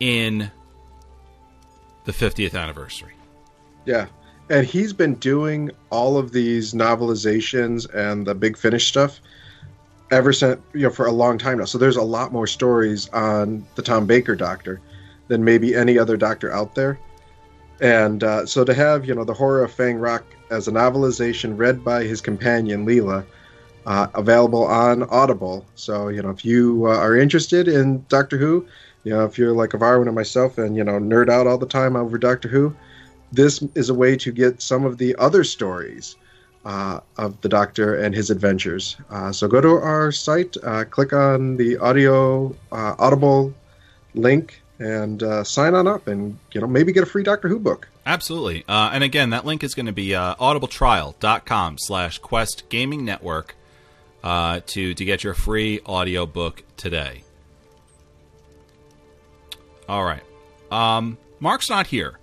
in 0.00 0.50
the 2.04 2.12
50th 2.12 2.58
anniversary. 2.58 3.14
Yeah. 3.84 4.06
And 4.50 4.66
he's 4.66 4.92
been 4.92 5.14
doing 5.16 5.70
all 5.90 6.16
of 6.16 6.32
these 6.32 6.72
novelizations 6.72 7.92
and 7.94 8.26
the 8.26 8.34
big 8.34 8.56
finish 8.56 8.86
stuff 8.86 9.20
ever 10.10 10.32
since, 10.32 10.60
you 10.72 10.82
know, 10.82 10.90
for 10.90 11.06
a 11.06 11.12
long 11.12 11.36
time 11.36 11.58
now. 11.58 11.66
So 11.66 11.76
there's 11.76 11.96
a 11.96 12.02
lot 12.02 12.32
more 12.32 12.46
stories 12.46 13.08
on 13.10 13.66
the 13.74 13.82
Tom 13.82 14.06
Baker 14.06 14.34
Doctor 14.34 14.80
than 15.28 15.44
maybe 15.44 15.74
any 15.74 15.98
other 15.98 16.16
Doctor 16.16 16.52
out 16.52 16.74
there. 16.74 16.98
And 17.80 18.24
uh, 18.24 18.46
so 18.46 18.64
to 18.64 18.74
have, 18.74 19.04
you 19.04 19.14
know, 19.14 19.24
the 19.24 19.34
horror 19.34 19.62
of 19.62 19.72
Fang 19.72 19.98
Rock 19.98 20.24
as 20.50 20.66
a 20.66 20.72
novelization 20.72 21.56
read 21.56 21.84
by 21.84 22.04
his 22.04 22.20
companion 22.20 22.86
Leela, 22.86 23.24
uh, 23.86 24.08
available 24.14 24.64
on 24.64 25.04
Audible. 25.04 25.64
So 25.74 26.08
you 26.08 26.22
know, 26.22 26.30
if 26.30 26.44
you 26.44 26.86
uh, 26.86 26.96
are 26.96 27.16
interested 27.16 27.68
in 27.68 28.04
Doctor 28.08 28.36
Who, 28.36 28.66
you 29.04 29.12
know, 29.12 29.24
if 29.24 29.38
you're 29.38 29.52
like 29.52 29.74
a 29.74 29.78
Varwin 29.78 30.06
and 30.06 30.14
myself, 30.14 30.58
and 30.58 30.76
you 30.76 30.84
know, 30.84 30.98
nerd 30.98 31.28
out 31.30 31.46
all 31.46 31.58
the 31.58 31.66
time 31.66 31.96
over 31.96 32.18
Doctor 32.18 32.48
Who, 32.48 32.74
this 33.32 33.62
is 33.74 33.90
a 33.90 33.94
way 33.94 34.16
to 34.16 34.32
get 34.32 34.62
some 34.62 34.84
of 34.84 34.98
the 34.98 35.14
other 35.16 35.44
stories 35.44 36.16
uh, 36.64 37.00
of 37.16 37.40
the 37.40 37.48
Doctor 37.48 37.96
and 37.96 38.14
his 38.14 38.30
adventures. 38.30 38.96
Uh, 39.10 39.32
so 39.32 39.48
go 39.48 39.60
to 39.60 39.68
our 39.68 40.12
site, 40.12 40.56
uh, 40.62 40.84
click 40.84 41.12
on 41.12 41.56
the 41.56 41.76
audio 41.78 42.54
uh, 42.72 42.94
Audible 42.98 43.54
link, 44.14 44.62
and 44.78 45.22
uh, 45.22 45.42
sign 45.42 45.74
on 45.74 45.86
up, 45.88 46.06
and 46.06 46.38
you 46.52 46.60
know 46.60 46.66
maybe 46.66 46.92
get 46.92 47.02
a 47.02 47.06
free 47.06 47.22
Doctor 47.22 47.48
Who 47.48 47.58
book. 47.58 47.88
Absolutely. 48.06 48.64
Uh, 48.68 48.90
and 48.92 49.04
again, 49.04 49.30
that 49.30 49.44
link 49.44 49.62
is 49.62 49.74
going 49.74 49.86
to 49.86 49.92
be 49.92 50.14
uh, 50.14 50.34
audibletrial.com 50.36 51.76
slash 51.78 52.18
quest 52.18 52.68
gaming 52.68 53.04
network 53.04 53.54
to, 54.22 54.94
to 54.94 55.04
get 55.04 55.24
your 55.24 55.34
free 55.34 55.80
audio 55.84 56.26
book 56.26 56.62
today. 56.76 57.22
All 59.88 60.04
right. 60.04 60.22
Um, 60.70 61.18
Mark's 61.40 61.70
not 61.70 61.86
here. 61.86 62.18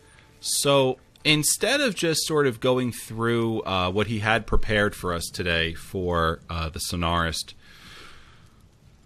So 0.45 0.99
instead 1.23 1.81
of 1.81 1.95
just 1.95 2.27
sort 2.27 2.45
of 2.45 2.59
going 2.59 2.91
through 2.91 3.63
uh, 3.63 3.89
what 3.89 4.05
he 4.07 4.19
had 4.19 4.45
prepared 4.45 4.95
for 4.95 5.11
us 5.11 5.25
today 5.25 5.73
for 5.73 6.39
uh, 6.51 6.69
the 6.69 6.79
Sonarist, 6.79 7.55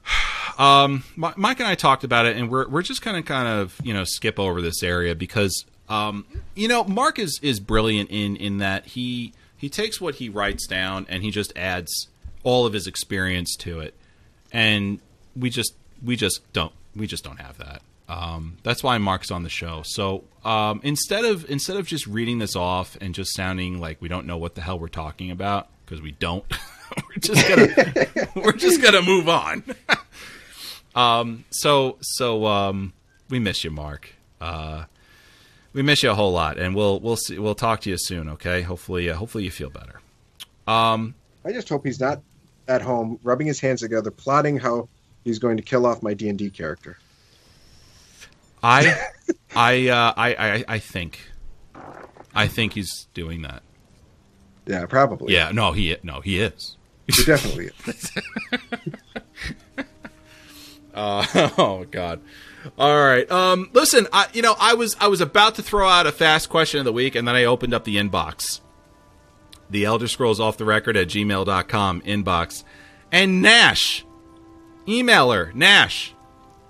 um, 0.59 1.05
Mike 1.15 1.59
and 1.59 1.67
I 1.67 1.75
talked 1.75 2.03
about 2.03 2.25
it, 2.25 2.35
and 2.35 2.49
we're 2.49 2.67
we're 2.67 2.81
just 2.81 3.01
kind 3.01 3.15
of 3.15 3.23
kind 3.23 3.47
of 3.47 3.79
you 3.81 3.93
know 3.93 4.03
skip 4.03 4.37
over 4.37 4.61
this 4.61 4.83
area 4.83 5.15
because 5.15 5.63
um, 5.87 6.25
you 6.55 6.67
know 6.67 6.83
Mark 6.83 7.17
is 7.17 7.39
is 7.41 7.61
brilliant 7.61 8.09
in 8.09 8.35
in 8.35 8.57
that 8.57 8.87
he 8.87 9.33
he 9.55 9.69
takes 9.69 10.01
what 10.01 10.15
he 10.15 10.27
writes 10.27 10.67
down 10.67 11.05
and 11.07 11.23
he 11.23 11.31
just 11.31 11.57
adds 11.57 12.09
all 12.43 12.65
of 12.65 12.73
his 12.73 12.85
experience 12.85 13.55
to 13.59 13.79
it, 13.79 13.93
and 14.51 14.99
we 15.37 15.49
just 15.49 15.73
we 16.03 16.17
just 16.17 16.41
don't 16.51 16.73
we 16.93 17.07
just 17.07 17.23
don't 17.23 17.39
have 17.39 17.57
that. 17.59 17.81
Um, 18.09 18.57
that's 18.63 18.83
why 18.83 18.97
Mark's 18.97 19.29
on 19.29 19.43
the 19.43 19.49
show. 19.49 19.83
So 19.85 20.23
um, 20.43 20.81
instead 20.83 21.25
of 21.25 21.49
instead 21.49 21.77
of 21.77 21.85
just 21.85 22.07
reading 22.07 22.39
this 22.39 22.55
off 22.55 22.97
and 22.99 23.13
just 23.13 23.35
sounding 23.35 23.79
like 23.79 24.01
we 24.01 24.09
don't 24.09 24.25
know 24.25 24.37
what 24.37 24.55
the 24.55 24.61
hell 24.61 24.79
we're 24.79 24.87
talking 24.87 25.29
about 25.29 25.69
because 25.85 26.01
we 26.01 26.11
don't, 26.11 26.43
we're 26.97 27.19
just 27.19 27.47
gonna 27.47 28.29
we're 28.35 28.51
just 28.53 28.81
gonna 28.81 29.03
move 29.03 29.29
on. 29.29 29.63
um, 30.95 31.45
so 31.51 31.97
so 32.01 32.47
um, 32.47 32.93
we 33.29 33.37
miss 33.37 33.63
you, 33.63 33.69
Mark. 33.69 34.15
Uh, 34.41 34.85
we 35.73 35.83
miss 35.83 36.01
you 36.01 36.09
a 36.09 36.15
whole 36.15 36.31
lot, 36.31 36.57
and 36.57 36.75
we'll 36.75 36.99
we'll 36.99 37.15
see, 37.15 37.37
we'll 37.37 37.53
talk 37.53 37.81
to 37.81 37.91
you 37.91 37.97
soon. 37.99 38.27
Okay, 38.29 38.63
hopefully 38.63 39.07
uh, 39.07 39.15
hopefully 39.15 39.43
you 39.43 39.51
feel 39.51 39.69
better. 39.69 40.01
Um, 40.67 41.13
I 41.45 41.51
just 41.51 41.69
hope 41.69 41.85
he's 41.85 41.99
not 41.99 42.21
at 42.67 42.81
home 42.81 43.19
rubbing 43.21 43.45
his 43.45 43.59
hands 43.59 43.81
together, 43.81 44.09
plotting 44.09 44.57
how 44.57 44.89
he's 45.23 45.37
going 45.37 45.57
to 45.57 45.63
kill 45.63 45.85
off 45.85 46.01
my 46.01 46.15
D 46.15 46.27
and 46.27 46.39
D 46.39 46.49
character. 46.49 46.97
I, 48.61 49.07
I, 49.55 49.87
uh, 49.87 50.13
I, 50.15 50.35
I, 50.35 50.65
I 50.67 50.79
think, 50.79 51.19
I 52.33 52.47
think 52.47 52.73
he's 52.73 53.07
doing 53.13 53.41
that. 53.43 53.63
Yeah, 54.65 54.85
probably. 54.85 55.33
Yeah, 55.33 55.51
no, 55.51 55.71
he, 55.71 55.95
no, 56.03 56.21
he 56.21 56.39
is. 56.39 56.77
He 57.07 57.23
definitely 57.23 57.71
is. 57.87 58.11
Uh, 60.93 61.25
oh 61.57 61.85
God. 61.89 62.19
All 62.77 62.99
right. 62.99 63.29
Um, 63.31 63.69
listen, 63.73 64.07
I, 64.11 64.27
you 64.33 64.41
know, 64.41 64.55
I 64.59 64.73
was 64.73 64.97
I 64.99 65.07
was 65.07 65.21
about 65.21 65.55
to 65.55 65.63
throw 65.63 65.87
out 65.87 66.07
a 66.07 66.11
fast 66.11 66.49
question 66.49 66.79
of 66.79 66.85
the 66.85 66.91
week, 66.91 67.15
and 67.15 67.27
then 67.27 67.35
I 67.35 67.45
opened 67.45 67.73
up 67.73 67.85
the 67.85 67.95
inbox, 67.95 68.59
the 69.69 69.85
Elder 69.85 70.07
Scrolls 70.07 70.39
off 70.39 70.57
the 70.57 70.65
record 70.65 70.97
at 70.97 71.07
gmail.com 71.07 72.01
inbox, 72.01 72.63
and 73.11 73.41
Nash, 73.41 74.05
emailer 74.87 75.53
Nash, 75.53 76.13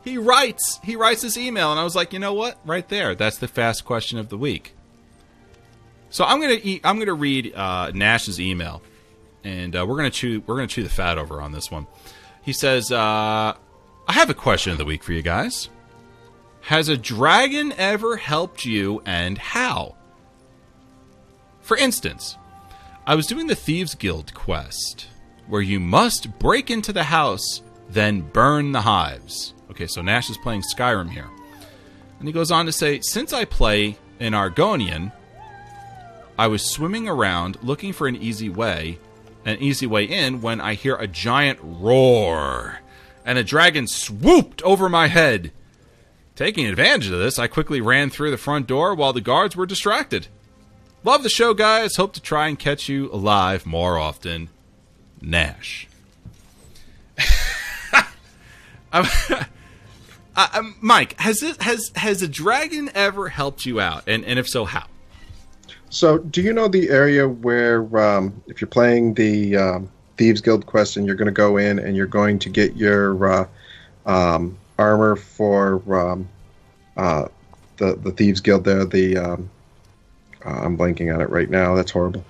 he 0.10 0.18
writes 0.18 0.80
he 0.84 0.96
writes 0.96 1.22
this 1.22 1.38
email, 1.38 1.72
and 1.72 1.80
I 1.80 1.84
was 1.84 1.96
like, 1.96 2.14
you 2.14 2.20
know 2.20 2.34
what? 2.34 2.58
Right 2.66 2.88
there, 2.90 3.16
that's 3.16 3.38
the 3.38 3.48
fast 3.48 3.86
question 3.86 4.18
of 4.18 4.30
the 4.30 4.38
week. 4.38 4.74
So 6.10 6.26
I'm 6.26 6.42
gonna 6.42 6.60
e- 6.62 6.82
I'm 6.84 6.98
gonna 6.98 7.14
read 7.14 7.54
uh, 7.56 7.92
Nash's 7.94 8.40
email, 8.42 8.82
and 9.44 9.76
uh, 9.76 9.86
we're 9.88 9.98
gonna 9.98 10.10
chew 10.10 10.42
we're 10.48 10.56
gonna 10.56 10.68
chew 10.68 10.84
the 10.84 10.90
fat 10.90 11.18
over 11.18 11.42
on 11.42 11.52
this 11.52 11.70
one. 11.70 11.86
He 12.42 12.54
says, 12.54 12.92
uh, 12.92 13.54
"I 13.54 14.14
have 14.14 14.30
a 14.30 14.34
question 14.34 14.72
of 14.72 14.78
the 14.80 14.86
week 14.86 15.04
for 15.04 15.14
you 15.14 15.22
guys. 15.22 15.70
Has 16.62 16.90
a 16.90 16.98
dragon 16.98 17.72
ever 17.78 18.18
helped 18.18 18.66
you, 18.66 19.02
and 19.06 19.38
how? 19.38 19.96
For 21.62 21.78
instance, 21.78 22.36
I 23.06 23.14
was 23.16 23.28
doing 23.28 23.48
the 23.48 23.56
Thieves 23.56 23.94
Guild 23.94 24.34
quest, 24.34 25.08
where 25.48 25.62
you 25.62 25.80
must 25.80 26.40
break 26.40 26.72
into 26.72 26.92
the 26.92 27.04
house, 27.04 27.62
then 27.88 28.22
burn 28.22 28.72
the 28.72 28.82
hives. 28.82 29.54
Okay, 29.72 29.88
so 29.88 30.02
Nash 30.02 30.30
is 30.30 30.38
playing 30.38 30.64
Skyrim 30.76 31.12
here. 31.12 31.30
And 32.20 32.28
he 32.28 32.34
goes 32.34 32.52
on 32.52 32.66
to 32.66 32.72
say, 32.72 33.00
Since 33.02 33.34
I 33.34 33.46
play 33.46 33.98
in 34.20 34.34
Argonian, 34.34 35.12
I 36.38 36.48
was 36.48 36.64
swimming 36.64 37.08
around 37.08 37.58
looking 37.62 37.94
for 37.94 38.08
an 38.08 38.16
easy 38.16 38.50
way, 38.50 39.00
an 39.46 39.58
easy 39.60 39.88
way 39.88 40.06
in, 40.06 40.42
when 40.42 40.62
I 40.62 40.74
hear 40.74 40.96
a 40.96 41.08
giant 41.08 41.60
roar, 41.62 42.80
and 43.26 43.38
a 43.38 43.44
dragon 43.44 43.88
swooped 43.88 44.62
over 44.64 44.90
my 44.90 45.08
head. 45.08 45.52
Taking 46.36 46.68
advantage 46.68 47.12
of 47.12 47.20
this, 47.20 47.38
I 47.38 47.48
quickly 47.48 47.82
ran 47.82 48.10
through 48.10 48.32
the 48.32 48.38
front 48.38 48.68
door 48.68 48.96
while 48.96 49.12
the 49.12 49.22
guards 49.22 49.56
were 49.56 49.66
distracted. 49.66 50.28
Love 51.04 51.24
the 51.24 51.30
show, 51.30 51.54
guys. 51.54 51.96
Hope 51.96 52.14
to 52.14 52.22
try 52.22 52.48
and 52.48 52.58
catch 52.58 52.90
you 52.90 53.12
alive 53.12 53.66
more 53.66 53.98
often. 53.98 54.50
Nash. 55.22 55.88
Uh, 60.40 60.48
um, 60.54 60.76
Mike, 60.80 61.20
has 61.20 61.42
this, 61.42 61.58
has 61.58 61.92
has 61.98 62.22
a 62.22 62.28
dragon 62.28 62.90
ever 62.96 63.28
helped 63.28 63.66
you 63.66 63.82
out, 63.82 64.04
and 64.08 64.24
and 64.24 64.40
if 64.40 64.48
so, 64.48 64.64
how? 64.64 64.86
So, 65.90 66.20
do 66.20 66.42
you 66.42 66.54
know 66.54 66.70
the 66.70 66.90
area 66.90 67.28
where, 67.28 67.84
um, 67.98 68.42
if 68.48 68.62
you're 68.62 68.70
playing 68.70 69.16
the 69.16 69.58
um, 69.58 69.92
Thieves 70.16 70.40
Guild 70.40 70.66
quest 70.66 70.96
and 70.96 71.06
you're 71.06 71.18
going 71.18 71.26
to 71.26 71.34
go 71.34 71.58
in 71.58 71.78
and 71.78 71.94
you're 71.94 72.06
going 72.06 72.40
to 72.40 72.50
get 72.50 72.78
your 72.78 73.30
uh, 73.30 73.48
um, 74.06 74.58
armor 74.78 75.18
for 75.18 75.82
um, 75.94 76.30
uh, 76.96 77.28
the 77.76 77.98
the 77.98 78.12
Thieves 78.12 78.40
Guild 78.40 78.64
there? 78.64 78.86
The 78.86 79.18
um, 79.18 79.50
uh, 80.46 80.52
I'm 80.52 80.78
blanking 80.78 81.14
on 81.14 81.20
it 81.20 81.30
right 81.30 81.50
now. 81.50 81.76
That's 81.76 81.92
horrible. 81.92 82.24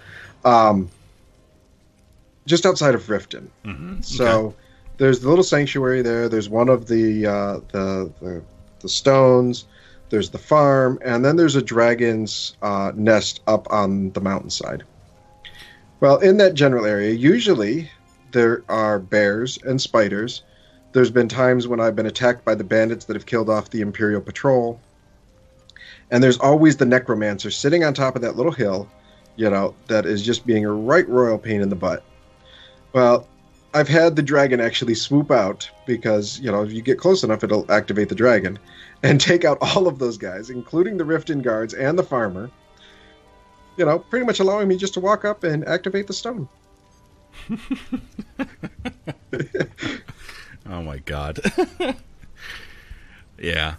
Um, 0.44 0.90
just 2.48 2.66
outside 2.66 2.96
of 2.96 3.04
Riften. 3.04 3.50
Mm-hmm. 3.64 4.02
So 4.02 4.56
there's 5.00 5.22
the 5.22 5.30
little 5.30 5.44
sanctuary 5.44 6.02
there. 6.04 6.30
There's 6.30 6.50
one 6.50 6.70
of 6.70 6.88
the 6.88 7.26
uh, 7.26 7.60
the, 7.72 8.12
the 8.22 8.44
the 8.82 8.90
stones. 8.90 9.66
There's 10.10 10.30
the 10.30 10.38
farm, 10.38 11.00
and 11.04 11.24
then 11.24 11.36
there's 11.36 11.56
a 11.56 11.62
dragon's 11.62 12.56
uh, 12.62 12.92
nest 12.96 13.42
up 13.48 13.72
on 13.72 14.12
the 14.12 14.22
mountainside. 14.22 14.84
Well, 16.00 16.18
in 16.18 16.38
that 16.38 16.54
general 16.54 16.86
area, 16.86 17.12
usually 17.12 17.90
there 18.32 18.64
are 18.70 19.00
bears 19.00 19.60
and 19.64 19.80
spiders. 19.82 20.44
There's 20.94 21.12
been 21.12 21.28
times 21.28 21.68
when 21.68 21.80
I've 21.80 21.96
been 21.96 22.08
attacked 22.08 22.44
by 22.44 22.56
the 22.56 22.64
bandits 22.64 23.06
that 23.06 23.16
have 23.16 23.26
killed 23.26 23.50
off 23.50 23.70
the 23.70 23.82
Imperial 23.82 24.22
Patrol. 24.22 24.80
And 26.10 26.24
there's 26.24 26.40
always 26.40 26.78
the 26.78 26.86
necromancer 26.86 27.52
sitting 27.52 27.84
on 27.84 27.94
top 27.94 28.16
of 28.16 28.24
that 28.24 28.36
little 28.36 28.52
hill, 28.52 28.90
you 29.36 29.50
know, 29.50 29.76
that 29.88 30.08
is 30.08 30.26
just 30.26 30.46
being 30.46 30.66
a 30.66 30.72
right 30.72 31.08
royal 31.08 31.38
pain 31.38 31.62
in 31.62 31.70
the 31.70 31.76
butt. 31.76 32.04
Well, 32.94 33.28
I've 33.74 33.88
had 33.88 34.16
the 34.16 34.24
dragon 34.24 34.60
actually 34.60 34.96
swoop 34.96 35.30
out 35.32 35.70
because, 35.86 36.40
you 36.40 36.52
know, 36.52 36.64
if 36.64 36.72
you 36.72 36.82
get 36.82 36.98
close 36.98 37.24
enough, 37.24 37.44
it'll 37.44 37.72
activate 37.72 38.10
the 38.10 38.16
dragon 38.16 38.58
and 39.04 39.22
take 39.22 39.46
out 39.46 39.58
all 39.62 39.88
of 39.88 40.00
those 40.00 40.18
guys, 40.18 40.50
including 40.50 40.98
the 40.98 41.04
Riften 41.04 41.42
guards 41.42 41.74
and 41.74 41.98
the 41.98 42.04
farmer. 42.04 42.50
You 43.78 43.86
know, 43.86 44.00
pretty 44.00 44.26
much 44.26 44.40
allowing 44.40 44.68
me 44.68 44.76
just 44.76 44.94
to 44.96 45.00
walk 45.00 45.24
up 45.24 45.44
and 45.44 45.66
activate 45.66 46.08
the 46.08 46.14
stone. 46.14 46.50
Oh 50.70 50.84
my 50.84 51.00
god. 51.00 51.40
yeah. 53.40 53.76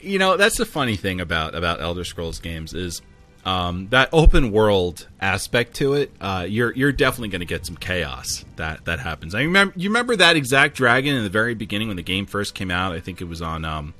You 0.00 0.18
know, 0.18 0.36
that's 0.36 0.56
the 0.56 0.64
funny 0.64 0.96
thing 0.96 1.20
about 1.20 1.54
about 1.54 1.80
Elder 1.80 2.04
Scrolls 2.04 2.40
games 2.40 2.72
is 2.72 3.02
um, 3.44 3.88
that 3.90 4.08
open 4.12 4.50
world 4.52 5.06
aspect 5.20 5.74
to 5.76 5.94
it. 5.94 6.10
Uh, 6.20 6.46
you're 6.48 6.72
you're 6.72 6.92
definitely 6.92 7.28
going 7.28 7.40
to 7.40 7.46
get 7.46 7.66
some 7.66 7.76
chaos 7.76 8.44
that 8.56 8.84
that 8.86 9.00
happens. 9.00 9.34
I 9.34 9.42
remember 9.42 9.74
you 9.76 9.88
remember 9.90 10.16
that 10.16 10.36
exact 10.36 10.76
dragon 10.76 11.14
in 11.14 11.24
the 11.24 11.30
very 11.30 11.54
beginning 11.54 11.88
when 11.88 11.96
the 11.96 12.02
game 12.02 12.26
first 12.26 12.54
came 12.54 12.70
out. 12.70 12.92
I 12.92 13.00
think 13.00 13.20
it 13.20 13.24
was 13.24 13.42
on. 13.42 13.64
Um, 13.64 13.94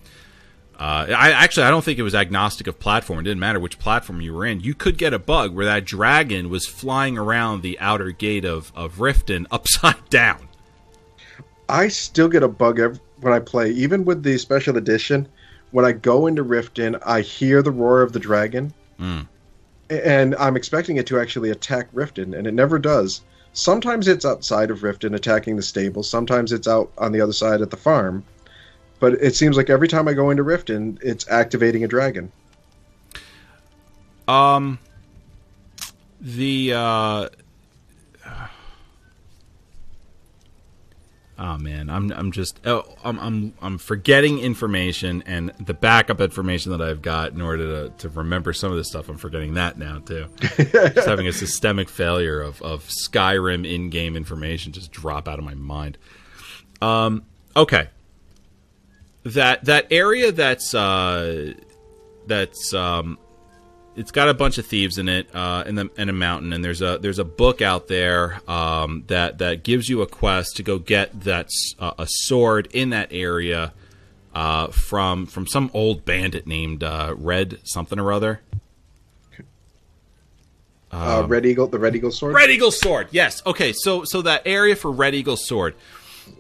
uh, 0.79 1.07
I 1.09 1.31
actually 1.31 1.65
I 1.65 1.71
don't 1.71 1.85
think 1.85 1.99
it 1.99 2.03
was 2.03 2.15
agnostic 2.15 2.67
of 2.67 2.81
platform. 2.81 3.21
It 3.21 3.25
didn't 3.25 3.39
matter 3.41 3.61
which 3.61 3.79
platform 3.79 4.21
you 4.21 4.35
were 4.35 4.45
in. 4.47 4.61
You 4.61 4.75
could 4.75 4.99
get 4.99 5.13
a 5.15 5.19
bug 5.21 5.55
where 5.55 5.67
that 5.67 5.85
dragon 5.85 6.49
was 6.51 6.67
flying 6.67 7.17
around 7.17 7.63
the 7.63 7.79
outer 7.79 8.11
gate 8.11 8.45
of 8.45 8.73
of 8.75 8.95
Riften 8.97 9.47
upside 9.51 10.09
down. 10.11 10.49
I 11.69 11.89
still 11.89 12.29
get 12.29 12.43
a 12.43 12.49
bug 12.49 12.79
ev- 12.81 13.01
when 13.21 13.33
I 13.33 13.39
play, 13.39 13.71
even 13.71 14.05
with 14.05 14.23
the 14.23 14.37
special 14.39 14.77
edition. 14.77 15.29
When 15.71 15.85
I 15.85 15.93
go 15.93 16.27
into 16.29 16.45
Riften, 16.45 17.01
I 17.05 17.21
hear 17.21 17.61
the 17.63 17.71
roar 17.73 18.03
of 18.03 18.13
the 18.13 18.21
dragon, 18.21 18.73
Mm. 19.01 19.27
And 20.03 20.35
I'm 20.37 20.57
expecting 20.57 20.97
it 20.97 21.07
to 21.09 21.19
actually 21.19 21.51
attack 21.51 21.93
Riften, 21.93 22.37
and 22.37 22.47
it 22.47 22.55
never 22.55 22.79
does. 22.79 23.23
Sometimes 23.53 24.09
it's 24.09 24.25
outside 24.25 24.71
of 24.71 24.81
Riften 24.81 25.15
attacking 25.15 25.57
the 25.57 25.63
stable. 25.63 26.03
Sometimes 26.03 26.53
it's 26.53 26.67
out 26.67 26.91
on 26.99 27.13
the 27.13 27.21
other 27.21 27.33
side 27.33 27.63
at 27.63 27.71
the 27.71 27.77
farm. 27.77 28.25
But 29.01 29.15
it 29.15 29.37
seems 29.37 29.57
like 29.57 29.71
every 29.71 29.89
time 29.89 30.09
I 30.09 30.15
go 30.15 30.31
into 30.31 30.43
Riften, 30.43 30.99
it's 31.03 31.29
activating 31.29 31.85
a 31.85 31.89
dragon. 31.89 32.33
Um, 34.27 34.79
the 36.21 36.73
uh, 36.75 37.29
oh 41.39 41.59
man, 41.59 41.91
I'm 41.91 42.13
I'm 42.13 42.33
just 42.33 42.61
oh, 42.67 42.85
I'm 43.05 43.19
I'm 43.19 43.55
I'm 43.61 43.79
forgetting 43.79 44.39
information 44.39 45.23
and 45.27 45.53
the 45.61 45.75
backup 45.75 46.21
information 46.21 46.73
that 46.73 46.81
I've 46.81 47.03
got 47.03 47.33
in 47.33 47.41
order 47.41 47.89
to, 47.89 47.95
to 47.99 48.09
remember 48.09 48.53
some 48.53 48.71
of 48.71 48.77
this 48.77 48.89
stuff. 48.89 49.09
I'm 49.09 49.19
forgetting 49.19 49.55
that 49.55 49.79
now 49.79 49.99
too. 49.99 50.27
just 50.41 51.07
having 51.07 51.27
a 51.27 51.33
systemic 51.33 51.89
failure 51.89 52.41
of 52.41 52.61
of 52.63 52.85
Skyrim 52.85 53.69
in-game 53.69 54.17
information 54.17 54.73
just 54.73 54.93
drop 54.93 55.29
out 55.29 55.39
of 55.39 55.45
my 55.45 55.55
mind. 55.55 55.99
Um, 56.81 57.25
okay, 57.57 57.89
that 59.25 59.65
that 59.65 59.87
area 59.91 60.33
that's 60.33 60.75
uh 60.75 61.55
that's 62.27 62.73
um 62.75 63.19
it's 63.97 64.11
got 64.11 64.29
a 64.29 64.35
bunch 64.35 64.59
of 64.59 64.67
thieves 64.67 64.99
in 64.99 65.09
it, 65.09 65.29
uh, 65.35 65.65
in 65.67 65.75
the 65.77 65.91
in 65.97 66.09
a 66.09 66.13
mountain, 66.13 66.53
and 66.53 66.65
there's 66.65 66.83
a 66.83 66.99
there's 67.01 67.19
a 67.19 67.25
book 67.25 67.63
out 67.63 67.89
there 67.89 68.41
um, 68.49 69.05
that 69.07 69.39
that 69.39 69.63
gives 69.63 69.89
you 69.89 70.03
a 70.03 70.07
quest 70.07 70.57
to 70.57 70.63
go 70.63 70.79
get 70.79 71.21
that 71.23 71.49
uh, 71.79 71.93
a 71.99 72.07
sword 72.09 72.69
in 72.73 72.91
that 72.91 73.09
area 73.13 73.73
uh, 74.35 74.69
from 74.69 75.27
from 75.27 75.47
some 75.47 75.71
old 75.75 76.05
bandit 76.05 76.47
named 76.47 76.83
uh, 76.83 77.15
Red 77.17 77.59
something 77.65 77.99
or 77.99 78.13
other. 78.13 78.41
Uh, 80.91 81.25
Red 81.27 81.45
Eagle, 81.45 81.67
the 81.67 81.79
Red 81.79 81.97
Eagle 81.97 82.13
sword. 82.13 82.35
Red 82.35 82.51
Eagle 82.51 82.71
sword. 82.71 83.09
Yes. 83.11 83.43
Okay. 83.45 83.73
So 83.73 84.05
so 84.05 84.23
that 84.23 84.43
area 84.47 84.77
for 84.77 84.91
Red 84.91 85.15
Eagle 85.15 85.37
sword. 85.37 85.75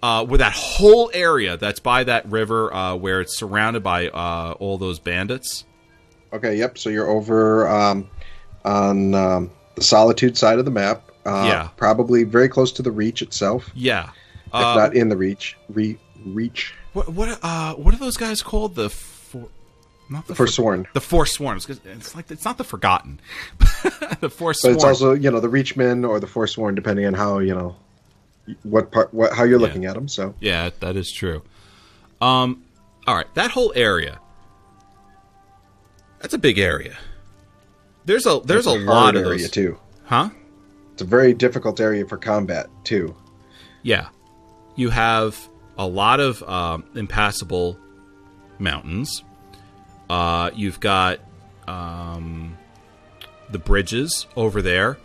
Uh, 0.02 0.24
where 0.24 0.38
that 0.38 0.54
whole 0.54 1.10
area 1.12 1.58
that's 1.58 1.78
by 1.78 2.04
that 2.04 2.24
river, 2.30 2.72
uh, 2.72 2.94
where 2.94 3.20
it's 3.20 3.36
surrounded 3.36 3.82
by 3.82 4.08
uh, 4.08 4.54
all 4.58 4.78
those 4.78 4.98
bandits, 4.98 5.64
Okay, 6.34 6.56
yep. 6.56 6.76
So 6.78 6.90
you're 6.90 7.08
over 7.08 7.66
um, 7.68 8.08
on 8.64 9.14
um, 9.14 9.50
the 9.76 9.82
Solitude 9.82 10.36
side 10.36 10.58
of 10.58 10.64
the 10.64 10.70
map. 10.70 11.10
Uh, 11.24 11.44
Yeah. 11.48 11.68
Probably 11.76 12.24
very 12.24 12.48
close 12.48 12.72
to 12.72 12.82
the 12.82 12.90
Reach 12.90 13.22
itself, 13.22 13.70
yeah. 13.74 14.10
if 14.46 14.54
Uh, 14.54 14.74
not 14.74 14.94
in 14.94 15.08
the 15.08 15.16
Reach. 15.16 15.56
Re- 15.70 15.98
reach. 16.26 16.74
what 16.94 17.08
what 17.10 17.38
uh 17.42 17.74
what 17.74 17.92
are 17.94 17.98
those 17.98 18.16
guys 18.16 18.42
called? 18.42 18.74
The 18.76 18.88
for, 18.90 19.48
not 20.10 20.26
the 20.26 20.34
Forsworn. 20.34 20.86
The 20.94 21.00
Forsworn. 21.00 21.56
It's 21.56 21.68
It's 21.68 22.14
like 22.16 22.30
it's 22.30 22.44
not 22.44 22.56
the 22.58 22.64
Forgotten. 22.64 23.20
the 24.20 24.30
Forsworn. 24.30 24.74
But 24.74 24.76
it's 24.76 24.84
also, 24.84 25.12
you 25.12 25.30
know, 25.30 25.40
the 25.40 25.48
Reachmen 25.48 26.06
or 26.08 26.18
the 26.20 26.26
Forsworn, 26.26 26.74
depending 26.74 27.06
on 27.06 27.14
how, 27.14 27.38
you 27.40 27.54
know, 27.54 27.76
what 28.62 28.90
part, 28.90 29.12
what, 29.14 29.32
how 29.32 29.44
you're 29.44 29.58
Yeah. 29.60 29.66
looking 29.66 29.84
at 29.86 29.94
them. 29.94 30.08
So, 30.08 30.34
yeah, 30.40 30.70
that 30.80 30.96
is 30.96 31.10
true. 31.12 31.42
Um, 32.20 32.64
all 33.06 33.14
right, 33.14 33.32
that 33.34 33.50
whole 33.50 33.72
area. 33.76 34.18
That's 36.24 36.32
a 36.32 36.38
big 36.38 36.58
area. 36.58 36.96
There's 38.06 38.24
a 38.24 38.40
there's 38.42 38.66
a, 38.66 38.70
hard 38.70 38.84
lot 38.86 39.14
of 39.14 39.26
area 39.26 39.40
those. 39.42 39.50
too. 39.50 39.78
Huh? 40.04 40.30
It's 40.94 41.02
a 41.02 41.04
very 41.04 41.34
difficult 41.34 41.78
area 41.80 42.06
for 42.06 42.16
combat 42.16 42.70
too. 42.82 43.14
Yeah, 43.82 44.08
you 44.74 44.88
have 44.88 45.36
a 45.76 45.86
lot 45.86 46.20
of 46.20 46.42
um, 46.44 46.84
impassable 46.94 47.78
mountains. 48.58 49.22
Uh, 50.08 50.50
you've 50.54 50.80
got 50.80 51.20
um, 51.68 52.56
the 53.50 53.58
bridges 53.58 54.26
over 54.34 54.62
there, 54.62 54.96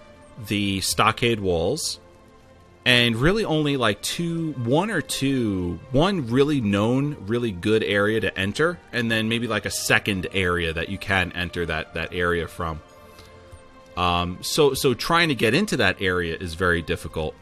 the 0.47 0.79
stockade 0.79 1.41
walls, 1.41 1.99
and 2.85 3.15
really 3.15 3.45
only 3.45 3.77
like 3.77 4.01
two, 4.01 4.53
one 4.53 4.89
or 4.89 5.01
two, 5.01 5.79
one 5.91 6.27
really 6.27 6.61
known, 6.61 7.17
really 7.27 7.51
good 7.51 7.83
area 7.83 8.19
to 8.21 8.39
enter, 8.39 8.79
and 8.91 9.11
then 9.11 9.29
maybe 9.29 9.47
like 9.47 9.65
a 9.65 9.71
second 9.71 10.27
area 10.33 10.73
that 10.73 10.89
you 10.89 10.97
can 10.97 11.31
enter 11.33 11.65
that 11.65 11.93
that 11.95 12.13
area 12.13 12.47
from. 12.47 12.81
Um, 13.97 14.39
so 14.41 14.73
so 14.73 14.93
trying 14.93 15.29
to 15.29 15.35
get 15.35 15.53
into 15.53 15.77
that 15.77 16.01
area 16.01 16.35
is 16.35 16.53
very 16.53 16.81
difficult. 16.81 17.35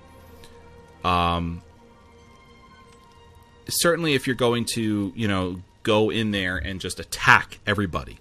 Um, 1.04 1.62
certainly 3.70 4.16
if 4.16 4.28
you're 4.28 4.36
going 4.36 4.66
to 4.66 5.14
you 5.16 5.28
know 5.28 5.62
go 5.84 6.10
in 6.10 6.32
there 6.32 6.58
and 6.58 6.82
just 6.82 7.00
attack 7.00 7.60
everybody. 7.66 8.18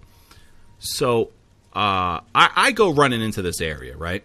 So 0.78 1.32
uh, 1.74 2.20
I, 2.34 2.50
I 2.54 2.72
go 2.72 2.90
running 2.90 3.20
into 3.20 3.42
this 3.42 3.60
area, 3.60 3.96
right? 3.96 4.24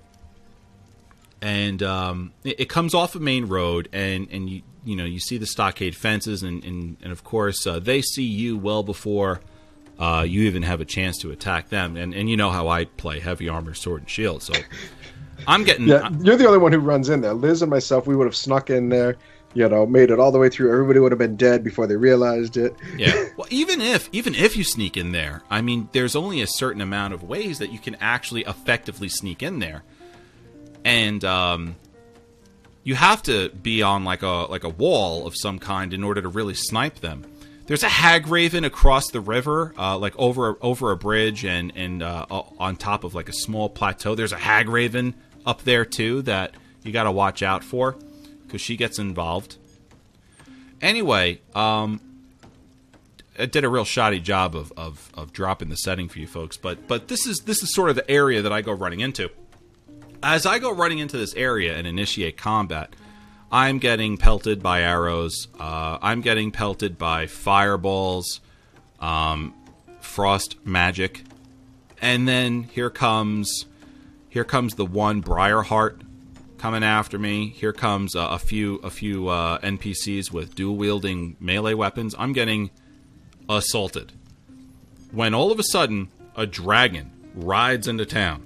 And 1.41 1.81
um, 1.81 2.33
it, 2.43 2.61
it 2.61 2.69
comes 2.69 2.93
off 2.93 3.15
a 3.15 3.19
main 3.19 3.45
road, 3.45 3.89
and, 3.91 4.27
and 4.31 4.49
you 4.49 4.61
you 4.83 4.95
know 4.95 5.05
you 5.05 5.19
see 5.19 5.37
the 5.37 5.47
stockade 5.47 5.95
fences, 5.95 6.43
and 6.43 6.63
and, 6.63 6.97
and 7.01 7.11
of 7.11 7.23
course 7.23 7.65
uh, 7.65 7.79
they 7.79 8.01
see 8.01 8.23
you 8.23 8.57
well 8.57 8.83
before 8.83 9.41
uh, 9.99 10.23
you 10.27 10.41
even 10.41 10.63
have 10.63 10.81
a 10.81 10.85
chance 10.85 11.17
to 11.19 11.31
attack 11.31 11.69
them. 11.69 11.95
And 11.95 12.13
and 12.13 12.29
you 12.29 12.37
know 12.37 12.49
how 12.49 12.67
I 12.67 12.85
play 12.85 13.19
heavy 13.19 13.47
armor, 13.49 13.73
sword, 13.73 14.01
and 14.01 14.09
shield. 14.09 14.43
So 14.43 14.53
I'm 15.47 15.63
getting 15.63 15.87
Yeah, 15.87 16.09
you're 16.21 16.37
the 16.37 16.47
only 16.47 16.57
one 16.57 16.71
who 16.71 16.79
runs 16.79 17.09
in 17.09 17.21
there. 17.21 17.33
Liz 17.33 17.61
and 17.61 17.69
myself, 17.69 18.07
we 18.07 18.15
would 18.15 18.25
have 18.25 18.35
snuck 18.35 18.69
in 18.69 18.89
there, 18.89 19.17
you 19.53 19.67
know, 19.67 19.85
made 19.85 20.09
it 20.09 20.19
all 20.19 20.31
the 20.31 20.39
way 20.39 20.49
through. 20.49 20.71
Everybody 20.71 20.99
would 20.99 21.11
have 21.11 21.19
been 21.19 21.35
dead 21.35 21.63
before 21.63 21.87
they 21.87 21.95
realized 21.95 22.57
it. 22.57 22.75
Yeah. 22.97 23.29
Well, 23.37 23.47
even 23.49 23.81
if 23.81 24.09
even 24.11 24.35
if 24.35 24.55
you 24.55 24.63
sneak 24.63 24.97
in 24.97 25.13
there, 25.13 25.41
I 25.49 25.61
mean, 25.61 25.89
there's 25.93 26.15
only 26.15 26.41
a 26.41 26.47
certain 26.47 26.81
amount 26.81 27.13
of 27.13 27.23
ways 27.23 27.57
that 27.59 27.71
you 27.71 27.79
can 27.79 27.95
actually 27.95 28.41
effectively 28.41 29.09
sneak 29.09 29.41
in 29.41 29.59
there, 29.59 29.83
and 30.83 31.23
um, 31.23 31.75
you 32.83 32.95
have 32.95 33.23
to 33.23 33.49
be 33.49 33.81
on 33.81 34.03
like 34.03 34.23
a 34.23 34.47
like 34.49 34.63
a 34.63 34.69
wall 34.69 35.27
of 35.27 35.35
some 35.35 35.59
kind 35.59 35.93
in 35.93 36.03
order 36.03 36.21
to 36.21 36.27
really 36.27 36.53
snipe 36.53 36.99
them. 36.99 37.25
There's 37.67 37.83
a 37.83 37.89
hag 37.89 38.27
raven 38.27 38.65
across 38.65 39.11
the 39.11 39.21
river, 39.21 39.73
uh, 39.77 39.97
like 39.97 40.17
over 40.17 40.57
over 40.61 40.91
a 40.91 40.97
bridge 40.97 41.45
and 41.45 41.71
and 41.75 42.03
uh, 42.03 42.25
on 42.29 42.75
top 42.75 43.03
of 43.03 43.13
like 43.13 43.29
a 43.29 43.33
small 43.33 43.69
plateau. 43.69 44.15
There's 44.15 44.33
a 44.33 44.37
hag 44.37 44.67
raven 44.67 45.13
up 45.45 45.63
there 45.63 45.85
too 45.85 46.21
that 46.23 46.55
you 46.83 46.91
got 46.91 47.03
to 47.03 47.11
watch 47.11 47.43
out 47.43 47.63
for 47.63 47.95
because 48.43 48.61
she 48.61 48.75
gets 48.75 48.99
involved. 48.99 49.57
Anyway, 50.81 51.39
um, 51.53 52.01
it 53.37 53.51
did 53.51 53.63
a 53.63 53.69
real 53.69 53.85
shoddy 53.85 54.19
job 54.19 54.55
of, 54.55 54.73
of, 54.75 55.11
of 55.13 55.31
dropping 55.31 55.69
the 55.69 55.77
setting 55.77 56.09
for 56.09 56.19
you 56.19 56.27
folks, 56.27 56.57
but 56.57 56.87
but 56.87 57.07
this 57.07 57.25
is 57.27 57.41
this 57.41 57.61
is 57.63 57.73
sort 57.73 57.89
of 57.89 57.95
the 57.95 58.09
area 58.09 58.41
that 58.41 58.51
I 58.51 58.61
go 58.61 58.71
running 58.71 58.99
into. 58.99 59.29
As 60.23 60.45
I 60.45 60.59
go 60.59 60.71
running 60.71 60.99
into 60.99 61.17
this 61.17 61.33
area 61.33 61.75
and 61.75 61.87
initiate 61.87 62.37
combat, 62.37 62.95
I'm 63.51 63.79
getting 63.79 64.17
pelted 64.17 64.61
by 64.61 64.81
arrows. 64.81 65.47
Uh, 65.59 65.97
I'm 65.99 66.21
getting 66.21 66.51
pelted 66.51 66.97
by 66.97 67.25
fireballs, 67.25 68.39
um, 68.99 69.55
frost 69.99 70.63
magic, 70.63 71.23
and 72.01 72.27
then 72.27 72.63
here 72.63 72.91
comes 72.91 73.65
here 74.29 74.43
comes 74.43 74.75
the 74.75 74.85
one 74.85 75.23
Briarheart 75.23 76.01
coming 76.59 76.83
after 76.83 77.17
me. 77.17 77.49
Here 77.49 77.73
comes 77.73 78.15
uh, 78.15 78.27
a 78.29 78.37
few 78.37 78.75
a 78.77 78.91
few 78.91 79.27
uh, 79.27 79.57
NPCs 79.59 80.31
with 80.31 80.53
dual 80.53 80.77
wielding 80.77 81.35
melee 81.39 81.73
weapons. 81.73 82.13
I'm 82.17 82.31
getting 82.31 82.69
assaulted. 83.49 84.13
When 85.11 85.33
all 85.33 85.51
of 85.51 85.59
a 85.59 85.63
sudden 85.63 86.09
a 86.35 86.45
dragon 86.45 87.11
rides 87.33 87.87
into 87.87 88.05
town, 88.05 88.45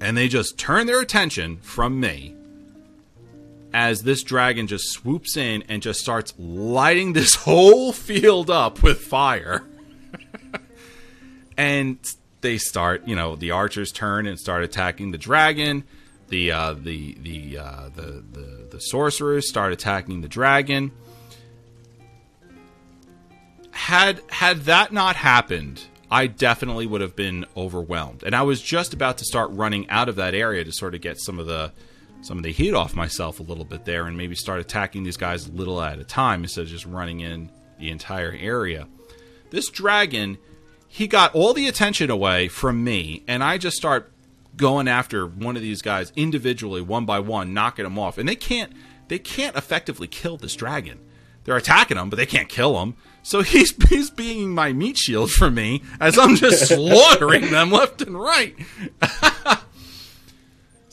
and 0.00 0.16
they 0.16 0.28
just 0.28 0.58
turn 0.58 0.86
their 0.86 1.00
attention 1.00 1.58
from 1.58 2.00
me 2.00 2.34
as 3.72 4.02
this 4.02 4.22
dragon 4.22 4.66
just 4.66 4.90
swoops 4.90 5.36
in 5.36 5.62
and 5.68 5.82
just 5.82 6.00
starts 6.00 6.34
lighting 6.38 7.12
this 7.12 7.34
whole 7.36 7.92
field 7.92 8.50
up 8.50 8.82
with 8.82 9.00
fire. 9.00 9.64
and 11.56 11.98
they 12.40 12.58
start, 12.58 13.06
you 13.06 13.14
know, 13.14 13.36
the 13.36 13.50
archers 13.50 13.92
turn 13.92 14.26
and 14.26 14.38
start 14.38 14.64
attacking 14.64 15.10
the 15.12 15.18
dragon. 15.18 15.84
The 16.28 16.52
uh, 16.52 16.74
the 16.74 17.16
the, 17.20 17.58
uh, 17.58 17.88
the 17.94 18.22
the 18.32 18.68
the 18.70 18.78
sorcerers 18.78 19.48
start 19.48 19.72
attacking 19.72 20.20
the 20.20 20.28
dragon. 20.28 20.92
Had 23.72 24.20
had 24.28 24.60
that 24.60 24.92
not 24.92 25.16
happened, 25.16 25.82
I 26.10 26.26
definitely 26.26 26.86
would 26.86 27.00
have 27.00 27.14
been 27.14 27.46
overwhelmed. 27.56 28.24
And 28.24 28.34
I 28.34 28.42
was 28.42 28.60
just 28.60 28.92
about 28.92 29.18
to 29.18 29.24
start 29.24 29.50
running 29.52 29.88
out 29.88 30.08
of 30.08 30.16
that 30.16 30.34
area 30.34 30.64
to 30.64 30.72
sort 30.72 30.94
of 30.94 31.00
get 31.00 31.20
some 31.20 31.38
of 31.38 31.46
the 31.46 31.72
some 32.22 32.36
of 32.36 32.44
the 32.44 32.52
heat 32.52 32.74
off 32.74 32.94
myself 32.94 33.40
a 33.40 33.42
little 33.42 33.64
bit 33.64 33.86
there 33.86 34.06
and 34.06 34.14
maybe 34.14 34.34
start 34.34 34.60
attacking 34.60 35.04
these 35.04 35.16
guys 35.16 35.46
a 35.46 35.52
little 35.52 35.80
at 35.80 35.98
a 35.98 36.04
time 36.04 36.42
instead 36.42 36.62
of 36.62 36.68
just 36.68 36.84
running 36.84 37.20
in 37.20 37.50
the 37.78 37.90
entire 37.90 38.36
area. 38.38 38.86
This 39.48 39.70
dragon, 39.70 40.36
he 40.86 41.06
got 41.06 41.34
all 41.34 41.54
the 41.54 41.66
attention 41.66 42.10
away 42.10 42.48
from 42.48 42.84
me, 42.84 43.24
and 43.26 43.42
I 43.42 43.56
just 43.56 43.78
start 43.78 44.12
going 44.56 44.86
after 44.86 45.26
one 45.26 45.56
of 45.56 45.62
these 45.62 45.80
guys 45.80 46.12
individually, 46.14 46.82
one 46.82 47.06
by 47.06 47.20
one, 47.20 47.54
knocking 47.54 47.84
them 47.84 47.98
off. 47.98 48.18
And 48.18 48.28
they 48.28 48.36
can't 48.36 48.72
they 49.08 49.18
can't 49.18 49.56
effectively 49.56 50.06
kill 50.06 50.36
this 50.36 50.54
dragon. 50.54 51.00
They're 51.44 51.56
attacking 51.56 51.96
him, 51.96 52.10
but 52.10 52.16
they 52.16 52.26
can't 52.26 52.48
kill 52.48 52.80
him. 52.82 52.96
So 53.22 53.42
he's 53.42 53.74
he's 53.88 54.10
being 54.10 54.50
my 54.50 54.72
meat 54.72 54.98
shield 54.98 55.30
for 55.30 55.50
me 55.50 55.82
as 56.00 56.18
I'm 56.18 56.36
just 56.36 56.68
slaughtering 56.74 57.50
them 57.50 57.70
left 57.70 58.02
and 58.02 58.18
right. 58.18 58.54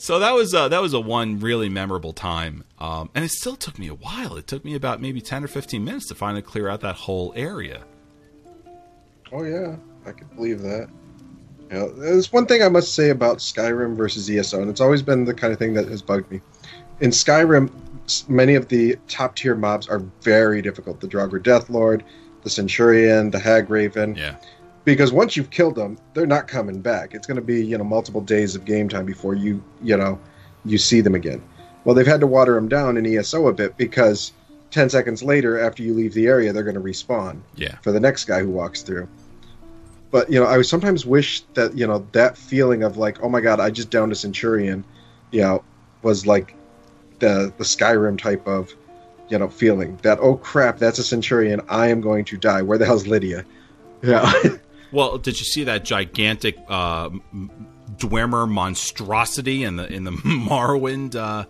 So 0.00 0.20
that 0.20 0.32
was 0.32 0.54
uh, 0.54 0.68
that 0.68 0.80
was 0.80 0.94
a 0.94 1.00
one 1.00 1.40
really 1.40 1.68
memorable 1.68 2.12
time, 2.12 2.62
um, 2.78 3.10
and 3.16 3.24
it 3.24 3.30
still 3.32 3.56
took 3.56 3.80
me 3.80 3.88
a 3.88 3.94
while. 3.94 4.36
It 4.36 4.46
took 4.46 4.64
me 4.64 4.76
about 4.76 5.02
maybe 5.02 5.20
ten 5.20 5.42
or 5.42 5.48
fifteen 5.48 5.84
minutes 5.84 6.06
to 6.06 6.14
finally 6.14 6.40
clear 6.40 6.68
out 6.68 6.80
that 6.82 6.94
whole 6.94 7.32
area. 7.34 7.82
Oh 9.32 9.42
yeah, 9.42 9.74
I 10.06 10.12
can 10.12 10.28
believe 10.28 10.62
that. 10.62 10.88
You 11.70 11.78
know, 11.78 11.92
there's 11.92 12.32
one 12.32 12.46
thing 12.46 12.62
I 12.62 12.68
must 12.68 12.94
say 12.94 13.10
about 13.10 13.38
Skyrim 13.38 13.96
versus 13.96 14.30
ESO, 14.30 14.62
and 14.62 14.70
it's 14.70 14.80
always 14.80 15.02
been 15.02 15.24
the 15.24 15.34
kind 15.34 15.52
of 15.52 15.58
thing 15.58 15.74
that 15.74 15.88
has 15.88 16.00
bugged 16.00 16.30
me. 16.30 16.40
In 17.00 17.10
Skyrim, 17.10 17.68
many 18.28 18.54
of 18.54 18.68
the 18.68 18.96
top 19.08 19.36
tier 19.36 19.54
mobs 19.54 19.88
are 19.88 20.00
very 20.22 20.62
difficult. 20.62 21.00
The 21.00 21.08
Draugr 21.08 21.42
Deathlord, 21.42 22.02
the 22.42 22.50
Centurion, 22.50 23.30
the 23.30 23.38
Hag 23.38 23.70
Raven. 23.70 24.14
Yeah. 24.16 24.36
Because 24.84 25.12
once 25.12 25.36
you've 25.36 25.50
killed 25.50 25.74
them, 25.74 25.98
they're 26.14 26.26
not 26.26 26.48
coming 26.48 26.80
back. 26.80 27.14
It's 27.14 27.26
going 27.26 27.36
to 27.36 27.42
be 27.42 27.64
you 27.64 27.76
know 27.76 27.84
multiple 27.84 28.20
days 28.20 28.54
of 28.54 28.64
game 28.64 28.88
time 28.88 29.04
before 29.04 29.34
you 29.34 29.62
you 29.82 29.96
know 29.96 30.18
you 30.64 30.78
see 30.78 31.00
them 31.00 31.14
again. 31.14 31.42
Well, 31.84 31.94
they've 31.94 32.06
had 32.06 32.20
to 32.20 32.26
water 32.26 32.54
them 32.54 32.68
down 32.68 32.96
in 32.96 33.06
ESO 33.06 33.48
a 33.48 33.52
bit 33.52 33.76
because 33.76 34.32
ten 34.70 34.88
seconds 34.88 35.22
later, 35.22 35.58
after 35.58 35.82
you 35.82 35.94
leave 35.94 36.14
the 36.14 36.26
area, 36.26 36.52
they're 36.52 36.62
going 36.62 36.74
to 36.74 36.80
respawn. 36.80 37.40
Yeah. 37.56 37.76
For 37.82 37.92
the 37.92 38.00
next 38.00 38.24
guy 38.24 38.40
who 38.40 38.50
walks 38.50 38.82
through. 38.82 39.08
But 40.10 40.30
you 40.30 40.40
know, 40.40 40.46
I 40.46 40.62
sometimes 40.62 41.04
wish 41.04 41.42
that 41.54 41.76
you 41.76 41.86
know 41.86 42.06
that 42.12 42.38
feeling 42.38 42.82
of 42.82 42.96
like, 42.96 43.22
oh 43.22 43.28
my 43.28 43.40
god, 43.40 43.60
I 43.60 43.70
just 43.70 43.90
downed 43.90 44.12
a 44.12 44.14
Centurion, 44.14 44.84
you 45.30 45.42
know, 45.42 45.62
was 46.02 46.26
like 46.26 46.54
the 47.18 47.52
the 47.58 47.64
Skyrim 47.64 48.18
type 48.18 48.46
of 48.46 48.74
you 49.28 49.38
know 49.38 49.48
feeling 49.48 49.98
that 50.02 50.18
oh 50.20 50.36
crap, 50.36 50.78
that's 50.78 50.98
a 50.98 51.04
Centurion, 51.04 51.60
I 51.68 51.88
am 51.88 52.00
going 52.00 52.24
to 52.26 52.36
die. 52.36 52.62
Where 52.62 52.78
the 52.78 52.86
hell's 52.86 53.06
Lydia? 53.06 53.44
Yeah. 54.02 54.32
Well, 54.90 55.18
did 55.18 55.38
you 55.38 55.44
see 55.44 55.64
that 55.64 55.84
gigantic 55.84 56.56
uh, 56.68 57.10
Dwemer 57.96 58.48
monstrosity 58.48 59.64
in 59.64 59.76
the 59.76 59.86
in 59.92 60.04
the 60.04 60.10
Morrowind 60.24 61.14
uh, 61.14 61.44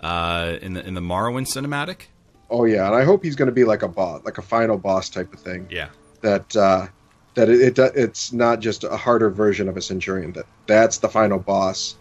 uh, 0.00 0.56
in 0.62 0.74
the 0.74 0.86
in 0.86 0.94
the 0.94 1.00
Morrowind 1.00 1.46
cinematic? 1.46 2.06
Oh 2.48 2.64
yeah, 2.64 2.86
and 2.86 2.94
I 2.94 3.04
hope 3.04 3.24
he's 3.24 3.36
going 3.36 3.46
to 3.48 3.54
be 3.54 3.64
like 3.64 3.82
a 3.82 3.88
boss, 3.88 4.24
like 4.24 4.38
a 4.38 4.42
final 4.42 4.78
boss 4.78 5.10
type 5.10 5.32
of 5.32 5.40
thing. 5.40 5.66
Yeah. 5.70 5.88
That 6.22 6.56
uh, 6.56 6.86
that 7.34 7.48
it, 7.48 7.78
it 7.78 7.92
it's 7.94 8.32
not 8.32 8.60
just 8.60 8.84
a 8.84 8.96
harder 8.96 9.30
version 9.30 9.68
of 9.68 9.76
a 9.76 9.82
Centurion. 9.82 10.32
That 10.32 10.46
that's 10.66 10.98
the 10.98 11.08
final 11.08 11.38
boss. 11.38 11.96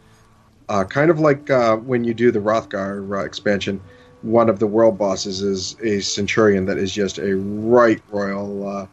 Uh, 0.68 0.84
kind 0.84 1.12
of 1.12 1.20
like 1.20 1.50
uh, 1.50 1.78
when 1.78 2.04
you 2.04 2.14
do 2.14 2.32
the 2.32 2.40
Wrothgar 2.40 3.20
uh, 3.20 3.24
expansion, 3.24 3.80
one 4.22 4.50
of 4.50 4.60
the 4.60 4.68
world 4.68 4.98
bosses 4.98 5.42
is 5.42 5.76
a 5.82 6.00
Centurion 6.02 6.66
that 6.66 6.78
is 6.78 6.92
just 6.92 7.20
a 7.20 7.36
right 7.36 8.02
royal, 8.10 8.68
uh, 8.68 8.88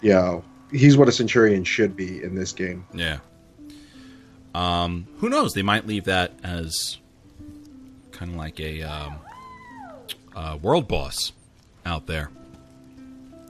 you 0.00 0.12
know, 0.12 0.44
he's 0.70 0.96
what 0.96 1.08
a 1.08 1.12
centurion 1.12 1.64
should 1.64 1.96
be 1.96 2.22
in 2.22 2.34
this 2.34 2.52
game. 2.52 2.86
Yeah. 2.92 3.18
Um, 4.54 5.06
who 5.18 5.28
knows? 5.28 5.54
They 5.54 5.62
might 5.62 5.86
leave 5.86 6.04
that 6.04 6.32
as 6.42 6.98
kind 8.12 8.30
of 8.30 8.36
like 8.36 8.58
a, 8.60 8.82
um, 8.82 9.16
a 10.34 10.56
world 10.56 10.88
boss 10.88 11.32
out 11.84 12.06
there. 12.06 12.30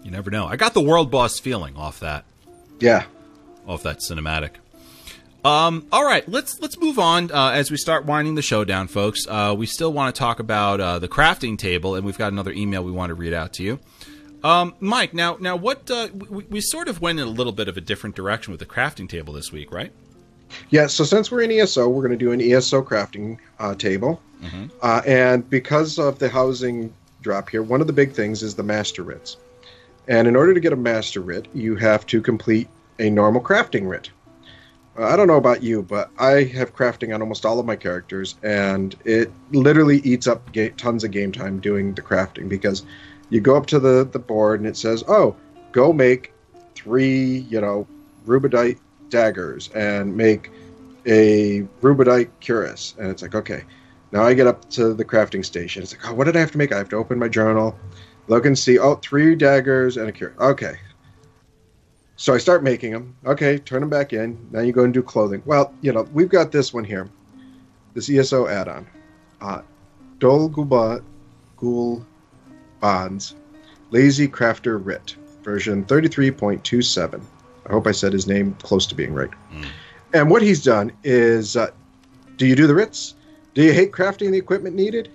You 0.03 0.11
never 0.11 0.31
know. 0.31 0.47
I 0.47 0.57
got 0.57 0.74
the 0.74 0.81
world 0.81 1.11
boss 1.11 1.39
feeling 1.39 1.77
off 1.77 2.01
that. 2.01 2.24
Yeah. 2.81 3.05
Off 3.66 3.83
that 3.83 3.99
cinematic. 3.99 4.51
Um, 5.47 5.86
all 5.92 6.05
right, 6.05 6.28
let's 6.28 6.59
let's 6.59 6.76
move 6.76 6.99
on 6.99 7.30
uh, 7.30 7.51
as 7.51 7.70
we 7.70 7.76
start 7.76 8.05
winding 8.05 8.34
the 8.34 8.42
show 8.42 8.64
down, 8.64 8.88
folks. 8.88 9.28
Uh, 9.28 9.55
we 9.57 9.64
still 9.66 9.92
want 9.92 10.12
to 10.12 10.18
talk 10.18 10.40
about 10.40 10.80
uh, 10.80 10.99
the 10.99 11.07
crafting 11.07 11.57
table, 11.57 11.94
and 11.94 12.05
we've 12.05 12.18
got 12.18 12.32
another 12.32 12.51
email 12.51 12.82
we 12.82 12.90
want 12.90 13.11
to 13.11 13.14
read 13.14 13.32
out 13.32 13.53
to 13.55 13.62
you. 13.62 13.78
Um, 14.42 14.74
Mike, 14.80 15.14
now, 15.14 15.36
now, 15.38 15.55
what 15.55 15.88
uh, 15.88 16.09
we, 16.12 16.42
we 16.51 16.61
sort 16.61 16.88
of 16.88 17.01
went 17.01 17.20
in 17.20 17.28
a 17.28 17.30
little 17.30 17.53
bit 17.53 17.68
of 17.68 17.76
a 17.76 17.80
different 17.80 18.16
direction 18.16 18.51
with 18.51 18.59
the 18.59 18.66
crafting 18.66 19.09
table 19.09 19.32
this 19.32 19.53
week, 19.53 19.70
right? 19.70 19.92
Yeah. 20.70 20.88
So 20.88 21.05
since 21.05 21.30
we're 21.30 21.42
in 21.42 21.53
ESO, 21.53 21.88
we're 21.88 22.03
going 22.03 22.18
to 22.18 22.24
do 22.24 22.32
an 22.32 22.40
ESO 22.40 22.82
crafting 22.82 23.38
uh, 23.61 23.76
table, 23.76 24.20
mm-hmm. 24.42 24.66
uh, 24.82 25.03
and 25.07 25.49
because 25.49 26.01
of 26.01 26.18
the 26.18 26.28
housing 26.28 26.92
drop 27.22 27.51
here, 27.51 27.62
one 27.62 27.80
of 27.80 27.86
the 27.86 27.92
big 27.92 28.11
things 28.11 28.42
is 28.42 28.57
the 28.57 28.64
master 28.64 29.05
writs. 29.05 29.36
And 30.09 30.26
in 30.26 30.34
order 30.34 30.55
to 30.55 30.61
get 30.61 30.72
a 30.72 30.76
master 30.76 31.20
writ, 31.20 31.47
you 31.55 31.76
have 31.76 32.05
to 32.07 32.20
complete 32.20 32.66
a 32.99 33.11
normal 33.11 33.40
crafting 33.40 33.88
writ. 33.88 34.11
I 34.99 35.16
don't 35.16 35.26
know 35.26 35.36
about 35.36 35.62
you, 35.62 35.82
but 35.82 36.11
I 36.18 36.44
have 36.44 36.74
crafting 36.74 37.14
on 37.14 37.20
almost 37.20 37.44
all 37.44 37.59
of 37.59 37.66
my 37.66 37.76
characters, 37.76 38.36
and 38.42 38.97
it 39.05 39.30
literally 39.53 39.99
eats 39.99 40.26
up 40.26 40.53
ga- 40.53 40.70
tons 40.70 41.05
of 41.05 41.11
game 41.11 41.32
time 41.32 41.61
doing 41.61 41.94
the 41.94 42.03
crafting 42.03 42.49
because 42.49 42.84
you 43.28 43.40
go 43.40 43.57
up 43.57 43.66
to 43.66 43.78
the, 43.78 44.09
the 44.11 44.18
board 44.18 44.61
and 44.61 44.68
it 44.68 44.76
says, 44.76 45.05
oh, 45.09 45.36
go 45.72 45.92
make 45.92 46.32
three, 46.74 47.38
you 47.51 47.61
know, 47.61 47.86
rubedite 48.24 48.78
daggers 49.11 49.68
and 49.74 50.16
make 50.16 50.51
a 51.07 51.62
rubedite 51.82 52.30
cuirass. 52.40 52.97
And 52.99 53.09
it's 53.09 53.22
like, 53.22 53.34
okay. 53.34 53.64
Now 54.12 54.22
I 54.22 54.34
get 54.34 54.47
up 54.47 54.70
to 54.70 54.94
the 54.94 55.05
crafting 55.05 55.44
station. 55.44 55.82
It's 55.82 55.92
like, 55.92 56.09
oh, 56.09 56.14
what 56.14 56.24
did 56.24 56.36
I 56.36 56.40
have 56.40 56.53
to 56.53 56.59
make? 56.59 56.72
I 56.72 56.78
have 56.78 56.88
to 56.90 56.97
open 56.97 57.18
my 57.18 57.28
journal, 57.28 57.78
look 58.28 58.47
and 58.47 58.59
see, 58.59 58.78
oh, 58.78 58.94
three 58.97 59.34
daggers 59.34 59.97
and 59.97 60.09
a 60.09 60.12
cuirass. 60.12 60.38
Okay. 60.38 60.78
So 62.16 62.32
I 62.32 62.38
start 62.38 62.62
making 62.62 62.92
them. 62.92 63.14
Okay, 63.26 63.58
turn 63.58 63.80
them 63.80 63.90
back 63.90 64.12
in. 64.12 64.38
Now 64.50 64.60
you 64.60 64.72
go 64.72 64.84
and 64.84 64.92
do 64.92 65.02
clothing. 65.02 65.42
Well, 65.44 65.72
you 65.82 65.92
know, 65.92 66.02
we've 66.14 66.30
got 66.30 66.50
this 66.50 66.72
one 66.72 66.84
here, 66.84 67.08
this 67.94 68.08
ESO 68.08 68.46
add-on. 68.48 68.86
Uh, 69.40 69.60
Dol 70.18 70.48
Guba 70.48 71.02
Gul 71.58 72.04
Bonds, 72.80 73.34
Lazy 73.90 74.26
Crafter 74.28 74.82
Writ, 74.82 75.16
version 75.42 75.84
33.27. 75.84 77.20
I 77.66 77.72
hope 77.72 77.86
I 77.86 77.92
said 77.92 78.12
his 78.12 78.26
name 78.26 78.54
close 78.62 78.86
to 78.86 78.94
being 78.94 79.12
right. 79.12 79.30
Mm. 79.52 79.66
And 80.14 80.30
what 80.30 80.40
he's 80.40 80.62
done 80.62 80.92
is 81.04 81.56
uh, 81.56 81.70
do 82.36 82.46
you 82.46 82.56
do 82.56 82.66
the 82.66 82.74
writs? 82.74 83.14
Do 83.54 83.62
you 83.62 83.72
hate 83.72 83.92
crafting 83.92 84.30
the 84.30 84.38
equipment 84.38 84.76
needed? 84.76 85.10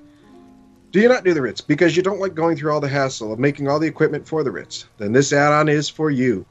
Do 0.91 0.99
you 0.99 1.07
not 1.07 1.23
do 1.23 1.33
the 1.33 1.41
writs 1.41 1.61
because 1.61 1.95
you 1.95 2.03
don't 2.03 2.19
like 2.19 2.35
going 2.35 2.57
through 2.57 2.73
all 2.73 2.81
the 2.81 2.89
hassle 2.89 3.31
of 3.31 3.39
making 3.39 3.69
all 3.69 3.79
the 3.79 3.87
equipment 3.87 4.27
for 4.27 4.43
the 4.43 4.51
writs? 4.51 4.85
Then 4.97 5.13
this 5.13 5.31
add 5.31 5.53
on 5.53 5.69
is 5.69 5.87
for 5.87 6.11
you. 6.11 6.45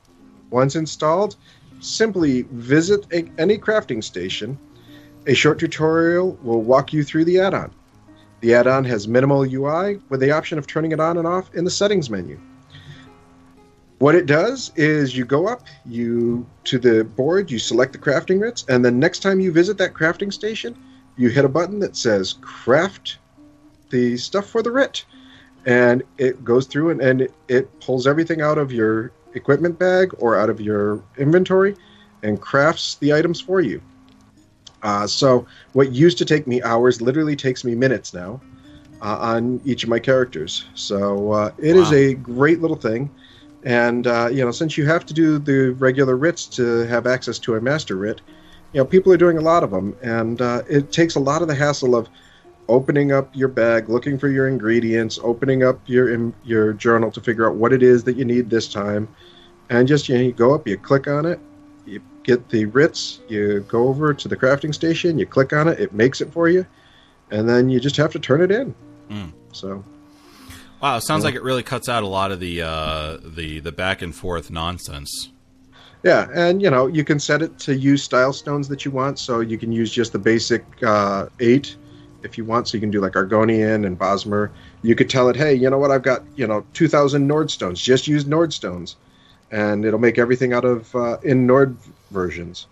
Once 0.51 0.77
installed, 0.77 1.37
simply 1.81 2.43
visit 2.51 3.07
a, 3.13 3.25
any 3.39 3.57
crafting 3.57 4.03
station. 4.03 4.59
A 5.27 5.35
short 5.35 5.59
tutorial 5.59 6.39
will 6.43 6.63
walk 6.63 6.93
you 6.93 7.05
through 7.05 7.25
the 7.25 7.41
add 7.41 7.55
on. 7.55 7.73
The 8.41 8.55
add-on 8.55 8.85
has 8.87 9.07
minimal 9.07 9.43
UI 9.43 10.01
with 10.09 10.21
the 10.21 10.31
option 10.31 10.59
of 10.59 10.67
turning 10.67 10.93
it 10.93 11.01
on 11.01 11.19
and 11.19 11.27
off 11.27 11.55
in 11.55 11.65
the 11.65 11.71
settings 11.71 12.09
menu. 12.09 12.41
What 13.99 14.15
it 14.15 14.25
does 14.25 14.73
is 14.77 15.15
you 15.15 15.27
go 15.27 15.47
up, 15.47 15.67
you 15.85 16.47
to 16.65 16.79
the 16.79 17.05
board, 17.05 17.51
you 17.51 17.59
select 17.59 17.93
the 17.93 17.99
crafting 17.99 18.41
writs, 18.41 18.65
and 18.67 18.83
then 18.83 18.99
next 18.99 19.19
time 19.19 19.41
you 19.41 19.53
visit 19.53 19.77
that 19.77 19.93
crafting 19.93 20.33
station, 20.33 20.75
you 21.19 21.29
hit 21.29 21.45
a 21.45 21.51
button 21.51 21.81
that 21.81 21.97
says 21.97 22.37
craft 22.41 23.19
the 23.91 24.17
stuff 24.17 24.47
for 24.47 24.63
the 24.63 24.71
writ. 24.71 25.05
And 25.67 26.03
it 26.17 26.43
goes 26.43 26.67
through 26.67 26.91
and, 26.91 27.03
and 27.03 27.29
it 27.49 27.81
pulls 27.81 28.07
everything 28.07 28.41
out 28.41 28.57
of 28.57 28.73
your 28.73 29.13
equipment 29.35 29.79
bag 29.79 30.13
or 30.19 30.39
out 30.39 30.51
of 30.51 30.61
your 30.61 31.03
inventory 31.19 31.77
and 32.23 32.41
crafts 32.41 32.97
the 32.97 33.13
items 33.13 33.41
for 33.41 33.61
you. 33.61 33.81
Uh, 34.83 35.07
so 35.07 35.47
what 35.73 35.93
used 35.93 36.19
to 36.19 36.25
take 36.25 36.47
me 36.47 36.63
hours 36.63 37.01
literally 37.03 37.37
takes 37.37 37.65
me 37.65 37.75
minutes 37.75 38.15
now 38.15 38.41
uh, 39.03 39.17
on 39.21 39.61
each 39.65 39.83
of 39.83 39.89
my 39.89 39.99
characters. 39.99 40.65
So 40.75 41.33
uh, 41.33 41.53
it 41.59 41.75
wow. 41.75 41.83
is 41.83 41.93
a 41.93 42.15
great 42.15 42.61
little 42.61 42.77
thing. 42.77 43.11
And 43.63 44.07
uh, 44.07 44.29
you 44.33 44.45
know, 44.45 44.51
since 44.51 44.79
you 44.79 44.87
have 44.87 45.05
to 45.07 45.15
do 45.15 45.39
the 45.39 45.71
regular 45.75 46.17
writs 46.17 46.47
to 46.47 46.87
have 46.87 47.07
access 47.07 47.39
to 47.41 47.57
a 47.57 47.61
master 47.61 47.97
writ, 47.97 48.23
you 48.73 48.79
know, 48.79 48.85
people 48.85 49.13
are 49.13 49.19
doing 49.19 49.37
a 49.37 49.43
lot 49.43 49.65
of 49.65 49.71
them, 49.71 49.97
and 50.01 50.41
uh, 50.41 50.63
it 50.69 50.93
takes 50.93 51.17
a 51.17 51.21
lot 51.21 51.43
of 51.43 51.49
the 51.49 51.55
hassle 51.55 51.97
of 51.97 52.09
opening 52.71 53.11
up 53.11 53.35
your 53.35 53.49
bag, 53.49 53.89
looking 53.89 54.17
for 54.17 54.29
your 54.29 54.49
ingredients, 54.49 55.19
opening 55.23 55.65
up 55.65 55.81
your 55.87 56.33
your 56.45 56.73
journal 56.73 57.11
to 57.11 57.21
figure 57.21 57.47
out 57.47 57.57
what 57.57 57.73
it 57.73 57.83
is 57.83 58.05
that 58.05 58.17
you 58.17 58.25
need 58.25 58.49
this 58.49 58.73
time, 58.73 59.09
and 59.69 59.87
just 59.87 60.09
you, 60.09 60.17
know, 60.17 60.23
you 60.23 60.33
go 60.33 60.55
up, 60.55 60.67
you 60.67 60.79
click 60.79 61.09
on 61.09 61.27
it, 61.27 61.41
you 61.85 62.01
get 62.23 62.49
the 62.49 62.65
writs, 62.67 63.21
you 63.29 63.61
go 63.69 63.89
over 63.89 64.15
to 64.15 64.29
the 64.29 64.37
crafting 64.37 64.73
station, 64.73 65.19
you 65.19 65.27
click 65.27 65.53
on 65.53 65.69
it, 65.69 65.81
it 65.81 65.93
makes 65.93 66.21
it 66.21 66.33
for 66.33 66.49
you, 66.49 66.65
and 67.31 67.49
then 67.49 67.69
you 67.69 67.81
just 67.81 67.97
have 67.97 68.13
to 68.13 68.21
turn 68.21 68.41
it 68.41 68.53
in. 68.53 68.75
Mm. 69.11 69.33
So, 69.53 69.85
wow, 70.81 70.97
it 70.97 71.03
sounds 71.03 71.25
like 71.25 71.35
it 71.35 71.43
really 71.43 71.65
cuts 71.65 71.89
out 71.89 72.05
a 72.05 72.07
lot 72.09 72.31
of 72.31 72.39
the 72.39 72.63
uh, 72.63 73.19
the 73.23 73.59
the 73.59 73.73
back 73.73 74.01
and 74.01 74.15
forth 74.15 74.51
nonsense. 74.51 75.31
Yeah, 76.05 76.29
and 76.33 76.63
you 76.63 76.71
know 76.71 76.87
you 76.87 77.05
can 77.05 77.19
set 77.19 77.43
it 77.43 77.59
to 77.59 77.77
use 77.77 78.03
style 78.03 78.33
stones 78.33 78.69
that 78.69 78.85
you 78.85 78.93
want, 78.93 79.19
so 79.19 79.41
you 79.41 79.59
can 79.59 79.73
use 79.73 79.91
just 79.93 80.13
the 80.13 80.19
basic 80.19 80.65
uh, 80.83 81.27
eight 81.41 81.77
if 82.23 82.39
you 82.39 82.45
want. 82.45 82.69
So 82.69 82.77
you 82.77 82.81
can 82.81 82.91
do 82.91 83.01
like 83.01 83.13
Argonian 83.13 83.87
and 83.87 83.99
Bosmer. 83.99 84.51
You 84.83 84.95
could 84.95 85.11
tell 85.11 85.29
it, 85.29 85.37
hey, 85.37 85.55
you 85.55 85.69
know 85.71 85.79
what? 85.79 85.91
I've 85.91 86.03
got 86.03 86.23
you 86.37 86.47
know 86.47 86.65
two 86.73 86.89
thousand 86.89 87.27
Nord 87.27 87.51
stones. 87.51 87.81
Just 87.81 88.09
use 88.09 88.27
Nord 88.27 88.53
stones 88.53 88.97
and 89.51 89.85
it'll 89.85 89.99
make 89.99 90.19
everything 90.19 90.53
out 90.53 90.65
of 90.65 90.95
uh, 90.95 91.19
in 91.23 91.47
Nord 91.47 91.77
versions. 92.11 92.67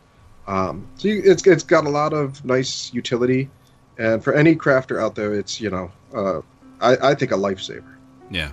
Um, 0.47 0.87
so 0.97 1.09
you, 1.09 1.23
it's 1.25 1.47
it's 1.47 1.63
got 1.63 1.87
a 1.87 1.91
lot 1.91 2.13
of 2.13 2.45
nice 2.45 2.93
utility, 2.93 3.51
and 3.99 4.23
for 4.23 4.33
any 4.33 4.55
crafter 4.57 5.01
out 5.01 5.15
there, 5.15 5.35
it's 5.35 5.61
you 5.61 5.71
know 5.71 5.91
uh, 6.15 6.41
I, 6.81 7.11
I 7.11 7.15
think 7.15 7.33
a 7.33 7.37
lifesaver. 7.37 7.95
Yeah. 8.31 8.53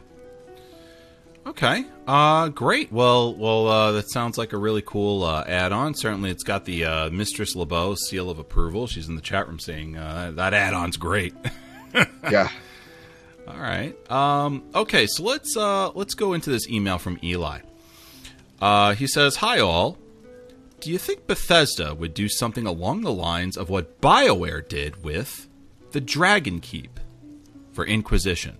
Okay. 1.45 1.85
Uh, 2.07 2.49
great. 2.49 2.91
Well, 2.91 3.35
well, 3.35 3.67
uh, 3.67 3.91
that 3.93 4.09
sounds 4.09 4.37
like 4.37 4.53
a 4.53 4.57
really 4.57 4.81
cool 4.81 5.23
uh, 5.23 5.43
add-on. 5.47 5.93
Certainly, 5.93 6.31
it's 6.31 6.43
got 6.43 6.65
the 6.65 6.85
uh, 6.85 7.09
Mistress 7.11 7.55
LeBeau 7.55 7.95
seal 7.95 8.29
of 8.29 8.39
approval. 8.39 8.87
She's 8.87 9.07
in 9.07 9.15
the 9.15 9.21
chat 9.21 9.47
room 9.47 9.59
saying 9.59 9.95
uh, 9.95 10.31
that 10.35 10.53
add-on's 10.53 10.97
great. 10.97 11.35
yeah. 12.31 12.49
All 13.47 13.59
right. 13.59 13.95
Um, 14.11 14.63
okay, 14.73 15.05
so 15.05 15.23
let's 15.23 15.55
uh, 15.55 15.91
let's 15.91 16.15
go 16.15 16.33
into 16.33 16.49
this 16.49 16.67
email 16.67 16.97
from 16.97 17.19
Eli. 17.23 17.59
Uh, 18.59 18.95
he 18.95 19.05
says, 19.05 19.35
"Hi 19.37 19.59
all. 19.59 19.99
Do 20.79 20.91
you 20.91 20.97
think 20.97 21.27
Bethesda 21.27 21.93
would 21.93 22.13
do 22.13 22.27
something 22.27 22.65
along 22.65 23.01
the 23.01 23.13
lines 23.13 23.55
of 23.55 23.69
what 23.69 24.01
BioWare 24.01 24.67
did 24.67 25.03
with 25.03 25.47
the 25.91 26.01
Dragon 26.01 26.59
Keep 26.59 26.99
for 27.71 27.85
Inquisition 27.85 28.57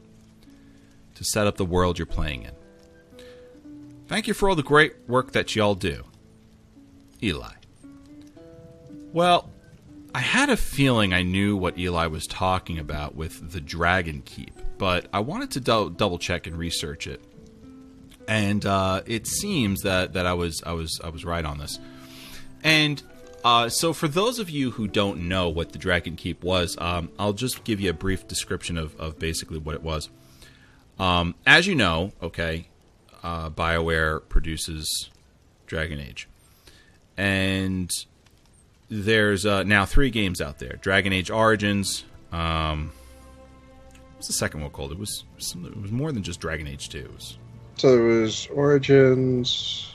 to 1.15 1.23
set 1.23 1.45
up 1.47 1.57
the 1.57 1.65
world 1.65 1.97
you're 1.97 2.05
playing 2.05 2.43
in?" 2.43 2.51
Thank 4.07 4.27
you 4.27 4.33
for 4.33 4.49
all 4.49 4.55
the 4.55 4.63
great 4.63 4.93
work 5.07 5.31
that 5.31 5.55
y'all 5.55 5.75
do. 5.75 6.03
Eli. 7.23 7.53
Well, 9.13 9.49
I 10.13 10.19
had 10.19 10.49
a 10.49 10.57
feeling 10.57 11.13
I 11.13 11.23
knew 11.23 11.57
what 11.57 11.77
Eli 11.77 12.07
was 12.07 12.27
talking 12.27 12.77
about 12.77 13.15
with 13.15 13.51
the 13.51 13.59
Dragon 13.59 14.21
Keep, 14.23 14.53
but 14.77 15.07
I 15.11 15.19
wanted 15.19 15.51
to 15.51 15.59
do- 15.59 15.93
double 15.95 16.19
check 16.19 16.47
and 16.47 16.57
research 16.57 17.07
it. 17.07 17.23
And 18.27 18.65
uh, 18.65 19.01
it 19.05 19.27
seems 19.27 19.81
that, 19.81 20.13
that 20.13 20.25
I 20.25 20.33
was 20.33 20.63
I 20.65 20.73
was 20.73 20.99
I 21.03 21.09
was 21.09 21.25
right 21.25 21.45
on 21.45 21.59
this. 21.59 21.79
And 22.63 23.01
uh, 23.43 23.69
so, 23.69 23.93
for 23.93 24.07
those 24.07 24.39
of 24.39 24.49
you 24.49 24.71
who 24.71 24.87
don't 24.87 25.27
know 25.27 25.49
what 25.49 25.71
the 25.71 25.77
Dragon 25.77 26.15
Keep 26.15 26.43
was, 26.43 26.75
um, 26.79 27.11
I'll 27.19 27.33
just 27.33 27.63
give 27.63 27.79
you 27.79 27.91
a 27.91 27.93
brief 27.93 28.27
description 28.27 28.75
of, 28.75 28.99
of 28.99 29.19
basically 29.19 29.59
what 29.59 29.75
it 29.75 29.83
was. 29.83 30.09
Um, 30.97 31.35
as 31.45 31.67
you 31.67 31.75
know, 31.75 32.11
okay, 32.23 32.69
uh, 33.25 33.49
BioWare 33.49 34.21
produces 34.29 35.09
Dragon 35.65 35.99
Age. 35.99 36.27
And 37.17 37.89
there's 38.89 39.45
uh, 39.45 39.63
now 39.63 39.85
three 39.85 40.11
games 40.11 40.41
out 40.41 40.59
there 40.59 40.77
Dragon 40.81 41.11
Age 41.11 41.31
Origins. 41.31 42.03
Um, 42.31 42.91
what's 44.13 44.27
the 44.27 44.33
second 44.33 44.61
one 44.61 44.69
called? 44.69 44.91
It 44.91 44.99
was, 44.99 45.23
it 45.37 45.81
was 45.81 45.91
more 45.91 46.11
than 46.11 46.21
just 46.23 46.39
Dragon 46.39 46.67
Age 46.67 46.89
2. 46.89 46.97
It 46.99 47.13
was, 47.13 47.37
So 47.77 47.91
there 47.95 48.03
was 48.05 48.47
Origins. 48.53 49.91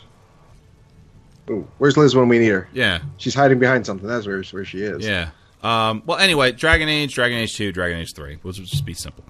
Ooh, 1.51 1.67
where's 1.79 1.97
Liz 1.97 2.15
when 2.17 2.29
we 2.29 2.39
need 2.39 2.49
her? 2.49 2.69
yeah, 2.73 3.01
She's 3.17 3.35
hiding 3.35 3.59
behind 3.59 3.85
something. 3.87 4.09
That's 4.09 4.27
where 4.27 4.43
where 4.43 4.65
she 4.65 4.83
is. 4.83 5.07
yeah. 5.07 5.31
Um, 5.63 6.03
well, 6.07 6.17
anyway, 6.19 6.53
Dragon 6.53 6.89
Age, 6.89 7.15
Dragon 7.15 7.37
Age 7.39 7.55
2, 7.55 7.71
Dragon 7.73 7.99
Age 7.99 8.15
3. 8.15 8.39
We'll 8.43 8.55
just 8.55 8.85
be 8.87 8.95
simple. 8.95 9.25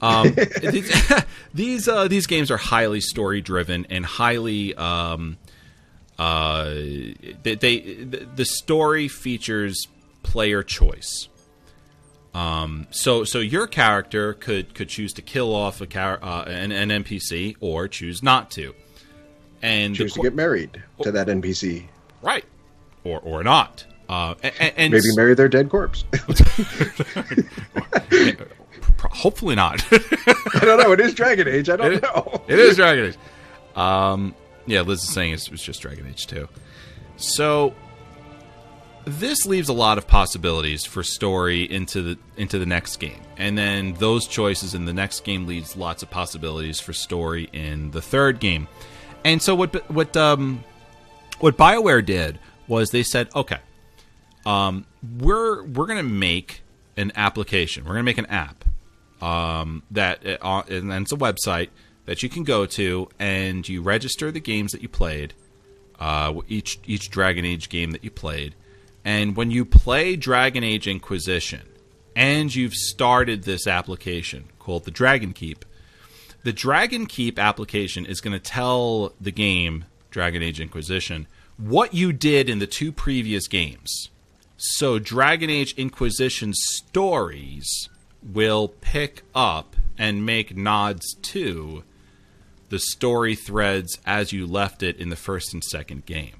Um, 0.00 0.32
these 0.62 1.12
these, 1.54 1.88
uh, 1.88 2.08
these 2.08 2.26
games 2.26 2.50
are 2.50 2.56
highly 2.56 3.00
story 3.00 3.40
driven 3.40 3.86
and 3.90 4.04
highly 4.04 4.74
um, 4.74 5.36
uh, 6.18 6.64
they, 7.42 7.54
they 7.54 7.80
the 7.80 8.44
story 8.44 9.08
features 9.08 9.86
player 10.22 10.62
choice. 10.62 11.28
Um, 12.32 12.86
so 12.90 13.24
so 13.24 13.40
your 13.40 13.66
character 13.66 14.34
could 14.34 14.74
could 14.74 14.88
choose 14.88 15.12
to 15.14 15.22
kill 15.22 15.54
off 15.54 15.80
a 15.80 15.86
char- 15.86 16.22
uh, 16.22 16.44
an, 16.44 16.72
an 16.72 17.04
NPC 17.04 17.56
or 17.60 17.88
choose 17.88 18.22
not 18.22 18.50
to, 18.52 18.74
and 19.62 19.96
Choose 19.96 20.12
to 20.12 20.22
get 20.22 20.34
married 20.34 20.80
to 21.02 21.10
that 21.10 21.26
NPC. 21.26 21.86
right 22.22 22.44
or 23.02 23.18
or 23.20 23.42
not. 23.42 23.84
Uh, 24.08 24.34
and, 24.42 24.72
and 24.76 24.92
Maybe 24.92 25.04
marry 25.16 25.34
their 25.34 25.48
dead 25.48 25.70
corpse. 25.70 26.04
hopefully 29.08 29.54
not. 29.54 29.82
I 29.92 30.60
don't 30.64 30.78
know. 30.82 30.92
It 30.92 31.00
is 31.00 31.14
Dragon 31.14 31.48
Age. 31.48 31.68
I 31.70 31.76
don't 31.76 31.92
It- 31.94 32.02
know. 32.02 32.42
it 32.48 32.58
is 32.58 32.76
Dragon 32.76 33.06
Age. 33.06 33.16
Um, 33.76 34.34
yeah, 34.66 34.80
Liz 34.82 35.02
is 35.02 35.12
saying 35.12 35.32
it's, 35.34 35.48
it's 35.48 35.62
just 35.62 35.80
Dragon 35.82 36.06
Age 36.06 36.26
2. 36.26 36.48
So 37.16 37.74
this 39.04 39.46
leaves 39.46 39.68
a 39.68 39.72
lot 39.72 39.98
of 39.98 40.06
possibilities 40.06 40.84
for 40.84 41.02
story 41.02 41.62
into 41.70 42.02
the 42.02 42.18
into 42.36 42.58
the 42.58 42.66
next 42.66 42.96
game, 42.96 43.20
and 43.38 43.56
then 43.56 43.94
those 43.94 44.26
choices 44.26 44.74
in 44.74 44.84
the 44.84 44.92
next 44.92 45.24
game 45.24 45.46
leaves 45.46 45.74
lots 45.76 46.02
of 46.02 46.10
possibilities 46.10 46.80
for 46.80 46.92
story 46.92 47.48
in 47.52 47.90
the 47.92 48.02
third 48.02 48.40
game. 48.40 48.68
And 49.24 49.40
so 49.40 49.54
what 49.54 49.90
what 49.90 50.16
um, 50.16 50.64
what 51.40 51.56
Bioware 51.56 52.04
did 52.04 52.38
was 52.68 52.90
they 52.90 53.02
said, 53.02 53.28
okay, 53.34 53.58
um, 54.46 54.84
we're 55.18 55.64
we're 55.64 55.86
gonna 55.86 56.02
make 56.02 56.62
an 56.96 57.10
application. 57.16 57.84
We're 57.84 57.92
gonna 57.94 58.02
make 58.04 58.18
an 58.18 58.26
app 58.26 58.59
um, 59.20 59.82
that 59.90 60.24
uh, 60.42 60.62
and 60.68 60.90
then 60.90 61.02
it's 61.02 61.12
a 61.12 61.16
website 61.16 61.68
that 62.06 62.22
you 62.22 62.28
can 62.28 62.44
go 62.44 62.66
to 62.66 63.08
and 63.18 63.68
you 63.68 63.82
register 63.82 64.30
the 64.30 64.40
games 64.40 64.72
that 64.72 64.82
you 64.82 64.88
played, 64.88 65.34
uh, 65.98 66.34
each 66.48 66.78
each 66.86 67.10
Dragon 67.10 67.44
Age 67.44 67.68
game 67.68 67.90
that 67.92 68.04
you 68.04 68.10
played, 68.10 68.54
and 69.04 69.36
when 69.36 69.50
you 69.50 69.64
play 69.64 70.16
Dragon 70.16 70.64
Age 70.64 70.86
Inquisition, 70.86 71.62
and 72.16 72.54
you've 72.54 72.74
started 72.74 73.44
this 73.44 73.66
application 73.66 74.44
called 74.58 74.84
the 74.84 74.90
Dragon 74.90 75.32
Keep, 75.32 75.64
the 76.42 76.52
Dragon 76.52 77.06
Keep 77.06 77.38
application 77.38 78.06
is 78.06 78.20
going 78.20 78.32
to 78.32 78.40
tell 78.40 79.12
the 79.20 79.32
game 79.32 79.84
Dragon 80.10 80.42
Age 80.42 80.60
Inquisition 80.60 81.26
what 81.56 81.92
you 81.92 82.12
did 82.12 82.48
in 82.48 82.58
the 82.58 82.66
two 82.66 82.90
previous 82.90 83.46
games. 83.46 84.08
So 84.56 84.98
Dragon 84.98 85.50
Age 85.50 85.74
Inquisition 85.76 86.52
stories 86.54 87.88
will 88.22 88.68
pick 88.68 89.22
up 89.34 89.76
and 89.98 90.24
make 90.24 90.56
nods 90.56 91.14
to 91.22 91.84
the 92.68 92.78
story 92.78 93.34
threads 93.34 93.98
as 94.06 94.32
you 94.32 94.46
left 94.46 94.82
it 94.82 94.96
in 94.96 95.08
the 95.08 95.16
first 95.16 95.52
and 95.52 95.62
second 95.62 96.06
game. 96.06 96.36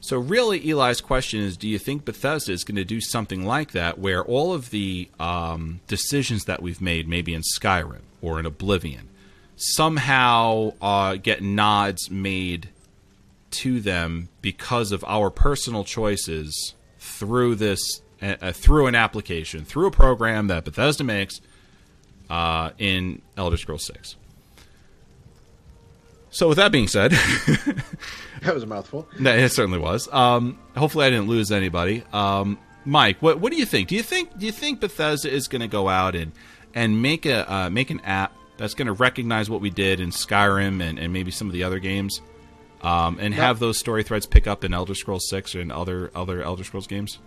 So 0.00 0.18
really, 0.18 0.68
Eli's 0.68 1.00
question 1.00 1.40
is: 1.40 1.56
Do 1.56 1.66
you 1.66 1.78
think 1.78 2.04
Bethesda 2.04 2.52
is 2.52 2.64
going 2.64 2.76
to 2.76 2.84
do 2.84 3.00
something 3.00 3.46
like 3.46 3.72
that, 3.72 3.98
where 3.98 4.22
all 4.22 4.52
of 4.52 4.68
the 4.68 5.08
um, 5.18 5.80
decisions 5.86 6.44
that 6.44 6.60
we've 6.60 6.80
made, 6.82 7.08
maybe 7.08 7.32
in 7.32 7.40
Skyrim 7.58 8.02
or 8.20 8.38
in 8.38 8.44
Oblivion, 8.44 9.08
somehow 9.56 10.74
uh, 10.82 11.16
get 11.16 11.42
nods 11.42 12.10
made 12.10 12.68
to 13.50 13.80
them 13.80 14.28
because 14.42 14.92
of 14.92 15.02
our 15.04 15.30
personal 15.30 15.84
choices 15.84 16.74
through 16.98 17.54
this, 17.54 18.02
uh, 18.24 18.52
through 18.52 18.86
an 18.86 18.94
application, 18.94 19.64
through 19.64 19.86
a 19.86 19.90
program 19.90 20.46
that 20.48 20.64
Bethesda 20.64 21.04
makes 21.04 21.40
uh, 22.30 22.70
in 22.78 23.22
Elder 23.36 23.56
Scrolls 23.56 23.84
Six? 23.84 24.16
So, 26.30 26.48
with 26.48 26.56
that 26.56 26.72
being 26.72 26.88
said. 26.88 27.12
That 28.44 28.52
was 28.54 28.62
a 28.62 28.66
mouthful. 28.66 29.08
No, 29.18 29.34
it 29.34 29.48
certainly 29.50 29.78
was. 29.78 30.06
Um, 30.12 30.58
hopefully, 30.76 31.06
I 31.06 31.10
didn't 31.10 31.28
lose 31.28 31.50
anybody. 31.50 32.04
Um, 32.12 32.58
Mike, 32.84 33.22
what 33.22 33.40
what 33.40 33.50
do 33.52 33.58
you 33.58 33.64
think? 33.64 33.88
Do 33.88 33.94
you 33.94 34.02
think 34.02 34.38
do 34.38 34.44
you 34.44 34.52
think 34.52 34.80
Bethesda 34.80 35.30
is 35.32 35.48
going 35.48 35.62
to 35.62 35.68
go 35.68 35.88
out 35.88 36.14
and 36.14 36.32
and 36.74 37.00
make 37.00 37.24
a 37.24 37.50
uh, 37.50 37.70
make 37.70 37.88
an 37.88 38.00
app 38.00 38.36
that's 38.58 38.74
going 38.74 38.86
to 38.86 38.92
recognize 38.92 39.48
what 39.48 39.62
we 39.62 39.70
did 39.70 39.98
in 39.98 40.10
Skyrim 40.10 40.82
and, 40.82 40.98
and 40.98 41.12
maybe 41.12 41.30
some 41.30 41.46
of 41.46 41.54
the 41.54 41.64
other 41.64 41.78
games, 41.78 42.20
um, 42.82 43.18
and 43.18 43.32
have 43.34 43.58
those 43.58 43.78
story 43.78 44.02
threads 44.02 44.26
pick 44.26 44.46
up 44.46 44.62
in 44.62 44.74
Elder 44.74 44.94
Scrolls 44.94 45.26
Six 45.28 45.54
and 45.54 45.72
other 45.72 46.10
other 46.14 46.42
Elder 46.42 46.64
Scrolls 46.64 46.86
games? 46.86 47.18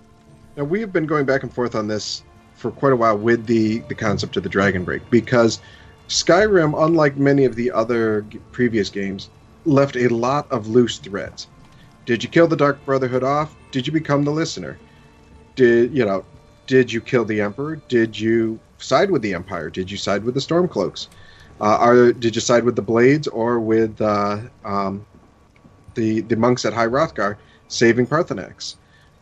Now 0.57 0.63
we 0.63 0.81
have 0.81 0.91
been 0.91 1.05
going 1.05 1.25
back 1.25 1.43
and 1.43 1.53
forth 1.53 1.75
on 1.75 1.87
this 1.87 2.23
for 2.55 2.71
quite 2.71 2.91
a 2.91 2.95
while 2.95 3.15
with 3.15 3.45
the 3.45 3.77
the 3.89 3.93
concept 3.93 4.37
of 4.37 4.43
the 4.43 4.49
Dragon 4.49 4.83
Break 4.83 5.07
because 5.11 5.59
Skyrim, 6.07 6.73
unlike 6.83 7.15
many 7.15 7.45
of 7.45 7.55
the 7.55 7.71
other 7.71 8.25
previous 8.51 8.89
games, 8.89 9.29
left 9.65 9.95
a 9.95 10.07
lot 10.07 10.51
of 10.51 10.67
loose 10.67 10.97
threads. 10.97 11.47
Did 12.07 12.23
you 12.23 12.29
kill 12.29 12.47
the 12.47 12.55
Dark 12.55 12.83
Brotherhood 12.85 13.23
off? 13.23 13.55
Did 13.71 13.85
you 13.85 13.93
become 13.93 14.23
the 14.23 14.31
listener? 14.31 14.79
Did 15.55 15.93
you 15.93 16.03
know? 16.03 16.25
Did 16.65 16.91
you 16.91 17.01
kill 17.01 17.23
the 17.23 17.39
Emperor? 17.39 17.75
Did 17.87 18.19
you 18.19 18.59
side 18.79 19.11
with 19.11 19.21
the 19.21 19.35
Empire? 19.35 19.69
Did 19.69 19.91
you 19.91 19.97
side 19.97 20.23
with 20.23 20.33
the 20.33 20.41
Stormcloaks? 20.41 21.07
Uh, 21.61 21.77
are 21.77 22.13
did 22.13 22.33
you 22.33 22.41
side 22.41 22.63
with 22.63 22.75
the 22.75 22.81
Blades 22.81 23.27
or 23.27 23.59
with 23.59 24.01
uh, 24.01 24.39
um, 24.65 25.05
the 25.93 26.21
the 26.21 26.35
monks 26.35 26.65
at 26.65 26.73
High 26.73 26.87
Hrothgar 26.87 27.37
saving 27.67 28.07
Paarthurnax? 28.07 28.75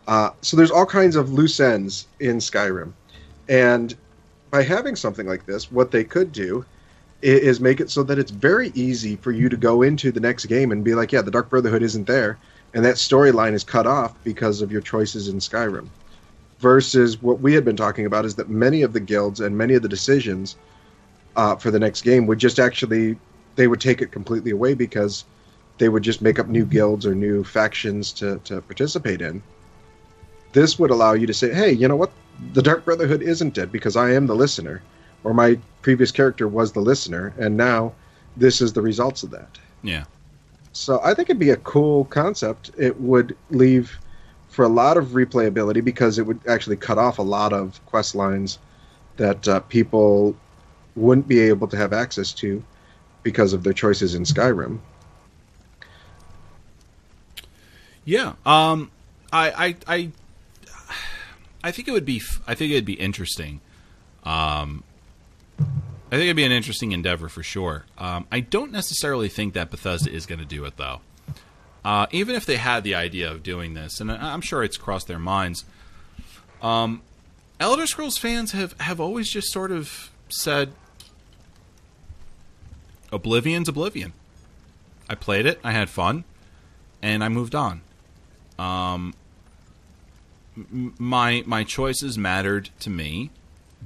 Uh, 0.07 0.29
so 0.41 0.55
there's 0.55 0.71
all 0.71 0.85
kinds 0.85 1.15
of 1.15 1.33
loose 1.33 1.59
ends 1.59 2.07
in 2.19 2.37
Skyrim, 2.37 2.93
and 3.49 3.95
by 4.51 4.61
having 4.61 4.95
something 4.95 5.27
like 5.27 5.45
this, 5.45 5.71
what 5.71 5.91
they 5.91 6.03
could 6.03 6.31
do 6.31 6.65
is 7.21 7.59
make 7.59 7.79
it 7.79 7.89
so 7.89 8.03
that 8.03 8.19
it's 8.19 8.31
very 8.31 8.71
easy 8.75 9.15
for 9.15 9.31
you 9.31 9.49
to 9.49 9.57
go 9.57 9.81
into 9.81 10.11
the 10.11 10.19
next 10.19 10.45
game 10.45 10.71
and 10.71 10.83
be 10.83 10.93
like, 10.93 11.11
yeah, 11.11 11.21
the 11.21 11.31
Dark 11.31 11.49
Brotherhood 11.49 11.81
isn't 11.81 12.05
there, 12.05 12.37
and 12.73 12.85
that 12.85 12.95
storyline 12.95 13.53
is 13.53 13.63
cut 13.63 13.87
off 13.87 14.13
because 14.23 14.61
of 14.61 14.71
your 14.71 14.81
choices 14.81 15.27
in 15.27 15.37
Skyrim. 15.39 15.87
Versus 16.59 17.21
what 17.21 17.41
we 17.41 17.53
had 17.53 17.65
been 17.65 17.75
talking 17.75 18.05
about 18.05 18.25
is 18.25 18.35
that 18.35 18.49
many 18.49 18.81
of 18.81 18.93
the 18.93 18.99
guilds 18.99 19.39
and 19.39 19.57
many 19.57 19.73
of 19.73 19.81
the 19.81 19.89
decisions 19.89 20.55
uh, 21.35 21.55
for 21.55 21.71
the 21.71 21.79
next 21.79 22.03
game 22.03 22.27
would 22.27 22.39
just 22.39 22.59
actually 22.59 23.17
they 23.55 23.67
would 23.67 23.81
take 23.81 24.01
it 24.01 24.11
completely 24.11 24.51
away 24.51 24.73
because 24.73 25.25
they 25.77 25.89
would 25.89 26.03
just 26.03 26.21
make 26.21 26.39
up 26.39 26.47
new 26.47 26.65
guilds 26.65 27.05
or 27.05 27.13
new 27.13 27.43
factions 27.43 28.11
to, 28.13 28.39
to 28.45 28.61
participate 28.61 29.21
in 29.21 29.41
this 30.55 30.79
would 30.79 30.89
allow 30.89 31.11
you 31.11 31.27
to 31.27 31.33
say, 31.33 31.53
hey, 31.53 31.71
you 31.71 31.85
know 31.87 31.97
what? 31.97 32.11
The 32.53 32.61
Dark 32.61 32.85
Brotherhood 32.85 33.21
isn't 33.21 33.53
dead 33.53 33.71
because 33.71 33.97
I 33.97 34.13
am 34.13 34.25
the 34.25 34.35
listener, 34.35 34.81
or 35.25 35.33
my 35.33 35.59
previous 35.81 36.11
character 36.11 36.47
was 36.47 36.71
the 36.71 36.79
listener, 36.79 37.33
and 37.37 37.57
now 37.57 37.93
this 38.37 38.61
is 38.61 38.71
the 38.71 38.81
results 38.81 39.21
of 39.21 39.31
that. 39.31 39.59
Yeah. 39.83 40.05
So 40.71 41.01
I 41.03 41.13
think 41.13 41.29
it'd 41.29 41.39
be 41.39 41.49
a 41.49 41.57
cool 41.57 42.05
concept. 42.05 42.71
It 42.77 42.99
would 43.01 43.35
leave 43.49 43.99
for 44.47 44.63
a 44.63 44.69
lot 44.69 44.95
of 44.95 45.07
replayability 45.09 45.83
because 45.83 46.17
it 46.19 46.25
would 46.25 46.39
actually 46.47 46.77
cut 46.77 46.97
off 46.97 47.19
a 47.19 47.21
lot 47.21 47.51
of 47.51 47.85
quest 47.85 48.15
lines 48.15 48.57
that 49.17 49.45
uh, 49.47 49.59
people 49.59 50.35
wouldn't 50.95 51.27
be 51.27 51.39
able 51.41 51.67
to 51.67 51.75
have 51.75 51.91
access 51.91 52.31
to 52.33 52.63
because 53.23 53.51
of 53.51 53.63
their 53.63 53.73
choices 53.73 54.15
in 54.15 54.23
Skyrim. 54.23 54.79
Yeah. 58.05 58.33
Um. 58.45 58.89
I. 59.33 59.51
I. 59.51 59.75
I. 59.87 60.11
I 61.65 61.71
think 61.71 61.87
it 61.87 61.91
would 61.91 62.05
be. 62.05 62.21
I 62.47 62.53
think 62.55 62.71
it'd 62.71 62.85
be 62.85 62.93
interesting. 62.93 63.59
Um. 64.23 64.83
I 65.59 66.17
think 66.17 66.25
it'd 66.25 66.35
be 66.35 66.43
an 66.43 66.51
interesting 66.51 66.91
endeavor 66.91 67.27
for 67.27 67.41
sure. 67.41 67.85
Um, 67.97 68.27
I 68.31 68.39
don't 68.39 68.71
necessarily 68.71 69.27
think 69.27 69.53
that 69.55 69.71
Bethesda 69.71 70.11
is 70.11 70.27
going 70.27 70.39
to 70.39 70.45
do 70.45 70.63
it 70.65 70.77
though. 70.77 71.01
Uh, 71.83 72.05
even 72.11 72.35
if 72.35 72.45
they 72.45 72.57
had 72.57 72.83
the 72.83 72.93
idea 72.95 73.29
of 73.29 73.43
doing 73.43 73.73
this, 73.73 73.99
and 73.99 74.11
I'm 74.11 74.41
sure 74.41 74.63
it's 74.63 74.77
crossed 74.77 75.07
their 75.07 75.19
minds. 75.19 75.65
Um, 76.61 77.01
Elder 77.59 77.87
Scrolls 77.87 78.17
fans 78.17 78.51
have 78.51 78.79
have 78.79 78.99
always 78.99 79.29
just 79.29 79.51
sort 79.51 79.71
of 79.71 80.11
said, 80.29 80.73
"Oblivion's 83.11 83.67
Oblivion." 83.67 84.13
I 85.09 85.15
played 85.15 85.45
it, 85.45 85.59
I 85.63 85.71
had 85.71 85.89
fun, 85.89 86.23
and 87.01 87.23
I 87.23 87.29
moved 87.29 87.55
on. 87.55 87.81
Um, 88.57 89.13
my 90.55 91.43
my 91.45 91.63
choices 91.63 92.17
mattered 92.17 92.69
to 92.79 92.89
me, 92.89 93.29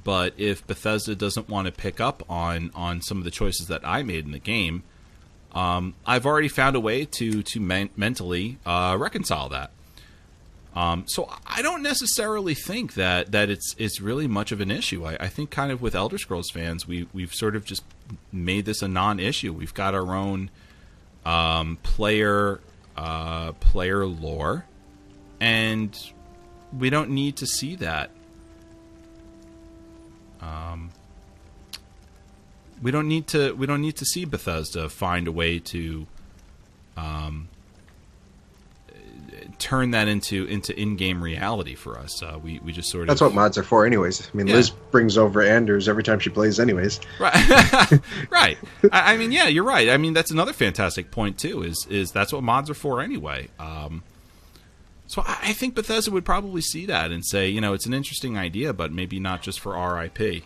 but 0.03 0.33
if 0.37 0.65
Bethesda 0.65 1.15
doesn't 1.15 1.49
want 1.49 1.65
to 1.67 1.71
pick 1.71 1.99
up 1.99 2.23
on 2.29 2.71
on 2.75 3.01
some 3.01 3.17
of 3.17 3.23
the 3.23 3.31
choices 3.31 3.67
that 3.67 3.81
I 3.83 4.03
made 4.03 4.25
in 4.25 4.31
the 4.31 4.39
game, 4.39 4.83
um, 5.53 5.95
I've 6.05 6.25
already 6.25 6.47
found 6.47 6.75
a 6.75 6.79
way 6.79 7.05
to 7.05 7.43
to 7.43 7.59
men- 7.59 7.89
mentally 7.95 8.57
uh, 8.65 8.95
reconcile 8.99 9.49
that. 9.49 9.71
Um, 10.75 11.05
so 11.07 11.29
I 11.47 11.61
don't 11.61 11.81
necessarily 11.81 12.53
think 12.53 12.93
that 12.93 13.31
that 13.31 13.49
it's 13.49 13.73
it's 13.77 13.99
really 13.99 14.27
much 14.27 14.51
of 14.51 14.61
an 14.61 14.69
issue. 14.69 15.05
I, 15.05 15.17
I 15.19 15.27
think 15.27 15.49
kind 15.49 15.71
of 15.71 15.81
with 15.81 15.95
Elder 15.95 16.17
Scrolls 16.17 16.51
fans, 16.51 16.87
we 16.87 17.07
we've 17.13 17.33
sort 17.33 17.55
of 17.55 17.65
just 17.65 17.83
made 18.31 18.65
this 18.65 18.81
a 18.81 18.87
non-issue. 18.87 19.51
We've 19.51 19.73
got 19.73 19.95
our 19.95 20.13
own 20.13 20.51
um, 21.25 21.77
player 21.81 22.61
uh, 22.95 23.53
player 23.53 24.05
lore, 24.05 24.65
and 25.39 25.97
we 26.77 26.89
don't 26.89 27.09
need 27.09 27.37
to 27.37 27.45
see 27.47 27.75
that. 27.77 28.11
Um, 30.41 30.91
we 32.81 32.91
don't 32.91 33.07
need 33.07 33.27
to. 33.27 33.53
We 33.53 33.65
don't 33.67 33.81
need 33.81 33.97
to 33.97 34.05
see 34.05 34.25
Bethesda 34.25 34.87
find 34.89 35.27
a 35.27 35.31
way 35.31 35.59
to 35.59 36.07
um, 36.95 37.49
turn 39.57 39.91
that 39.91 40.07
into 40.07 40.45
into 40.45 40.77
in-game 40.79 41.21
reality 41.21 41.75
for 41.75 41.97
us. 41.99 42.23
Uh, 42.23 42.39
we 42.41 42.59
we 42.59 42.71
just 42.71 42.89
sort 42.89 43.03
of 43.03 43.07
That's 43.07 43.19
what 43.21 43.33
mods 43.33 43.57
are 43.57 43.63
for, 43.63 43.85
anyways. 43.85 44.29
I 44.33 44.37
mean, 44.37 44.47
Yeah. 44.47 44.55
Liz 44.55 44.69
brings 44.69 45.17
over 45.17 45.41
Anders 45.41 45.89
every 45.89 46.03
time 46.03 46.19
she 46.19 46.29
plays, 46.29 46.59
anyways. 46.59 47.01
Right, 47.19 47.91
right. 48.29 48.57
I, 48.91 49.13
I 49.13 49.17
mean, 49.17 49.31
yeah, 49.33 49.47
you're 49.47 49.65
right. 49.65 49.89
I 49.89 49.97
mean, 49.97 50.13
that's 50.13 50.31
another 50.31 50.53
fantastic 50.53 51.11
point 51.11 51.37
too. 51.37 51.63
Is 51.63 51.85
is 51.89 52.11
that's 52.11 52.31
what 52.31 52.43
mods 52.43 52.69
are 52.69 52.73
for 52.75 53.01
anyway. 53.01 53.49
Um, 53.59 54.03
so 55.09 55.23
I, 55.25 55.53
think 55.53 55.73
Bethesda 55.73 56.11
would 56.11 56.23
probably 56.23 56.61
see 56.61 56.85
that 56.85 57.09
and 57.09 57.25
say, 57.25 57.49
you 57.49 57.59
know, 57.59 57.73
it's 57.73 57.87
an 57.87 57.95
interesting 57.95 58.37
idea, 58.37 58.73
but 58.73 58.93
maybe 58.93 59.19
not 59.19 59.41
just 59.41 59.59
for 59.59 59.73
RIP. 59.73 60.43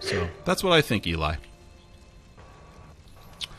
So 0.00 0.28
that's 0.44 0.62
what 0.62 0.74
I 0.74 0.82
think, 0.82 1.06
Eli. 1.06 1.36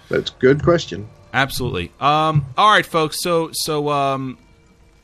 That's 0.10 0.30
a 0.30 0.34
good 0.38 0.64
question. 0.64 1.08
Absolutely. 1.34 1.92
Um, 2.00 2.46
all 2.56 2.70
right, 2.70 2.86
folks. 2.86 3.24
So 3.24 3.50
so 3.52 3.90
um, 3.90 4.38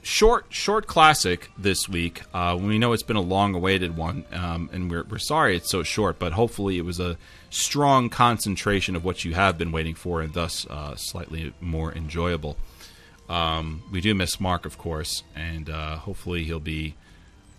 short 0.03 0.45
short 0.49 0.85
classic 0.85 1.49
this 1.57 1.89
week. 1.89 2.21
Uh, 2.35 2.59
we 2.61 2.77
know 2.77 2.93
it's 2.93 3.01
been 3.01 3.15
a 3.15 3.21
long 3.21 3.55
awaited 3.55 3.97
one, 3.97 4.23
um, 4.33 4.69
and 4.71 4.91
we're 4.91 5.03
we're 5.05 5.17
sorry 5.17 5.57
it's 5.57 5.71
so 5.71 5.81
short, 5.81 6.19
but 6.19 6.33
hopefully 6.33 6.77
it 6.77 6.85
was 6.85 6.99
a 6.99 7.17
strong 7.49 8.07
concentration 8.07 8.95
of 8.95 9.03
what 9.03 9.25
you 9.25 9.33
have 9.33 9.57
been 9.57 9.71
waiting 9.71 9.95
for, 9.95 10.21
and 10.21 10.33
thus 10.33 10.67
uh, 10.67 10.95
slightly 10.95 11.55
more 11.59 11.91
enjoyable. 11.91 12.55
Um, 13.29 13.83
we 13.91 14.01
do 14.01 14.13
miss 14.13 14.39
Mark, 14.39 14.65
of 14.65 14.77
course, 14.77 15.23
and 15.35 15.69
uh, 15.69 15.95
hopefully 15.97 16.43
he'll 16.43 16.59
be 16.59 16.95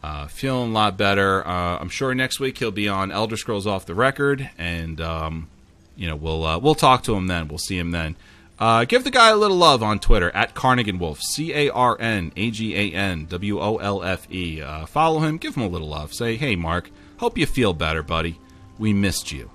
uh, 0.02 0.26
feeling 0.26 0.70
a 0.70 0.74
lot 0.74 0.96
better. 0.96 1.46
Uh, 1.46 1.78
I'm 1.78 1.88
sure 1.88 2.14
next 2.14 2.40
week 2.40 2.58
he'll 2.58 2.70
be 2.70 2.88
on 2.88 3.10
Elder 3.10 3.36
Scrolls 3.36 3.66
Off 3.66 3.86
the 3.86 3.94
Record, 3.94 4.50
and 4.58 5.00
um, 5.00 5.48
you 5.96 6.08
know 6.08 6.16
we'll 6.16 6.44
uh, 6.44 6.58
we'll 6.58 6.74
talk 6.74 7.04
to 7.04 7.14
him 7.14 7.26
then. 7.26 7.48
We'll 7.48 7.58
see 7.58 7.78
him 7.78 7.90
then. 7.92 8.16
Uh, 8.58 8.84
give 8.84 9.02
the 9.02 9.10
guy 9.10 9.30
a 9.30 9.36
little 9.36 9.56
love 9.56 9.82
on 9.82 9.98
Twitter 9.98 10.30
at 10.34 10.54
Carnagan 10.54 10.98
Wolf, 10.98 11.20
C 11.20 11.52
A 11.54 11.70
R 11.70 11.96
N 11.98 12.32
A 12.36 12.50
G 12.50 12.76
A 12.76 12.92
N 12.94 13.26
W 13.26 13.60
O 13.60 13.76
L 13.78 14.02
F 14.02 14.30
E. 14.30 14.60
Uh, 14.60 14.86
Follow 14.86 15.20
him, 15.20 15.38
give 15.38 15.54
him 15.56 15.62
a 15.62 15.68
little 15.68 15.88
love. 15.88 16.12
Say, 16.12 16.36
hey, 16.36 16.54
Mark, 16.54 16.90
hope 17.16 17.38
you 17.38 17.46
feel 17.46 17.72
better, 17.72 18.02
buddy. 18.02 18.38
We 18.78 18.92
missed 18.92 19.32
you. 19.32 19.50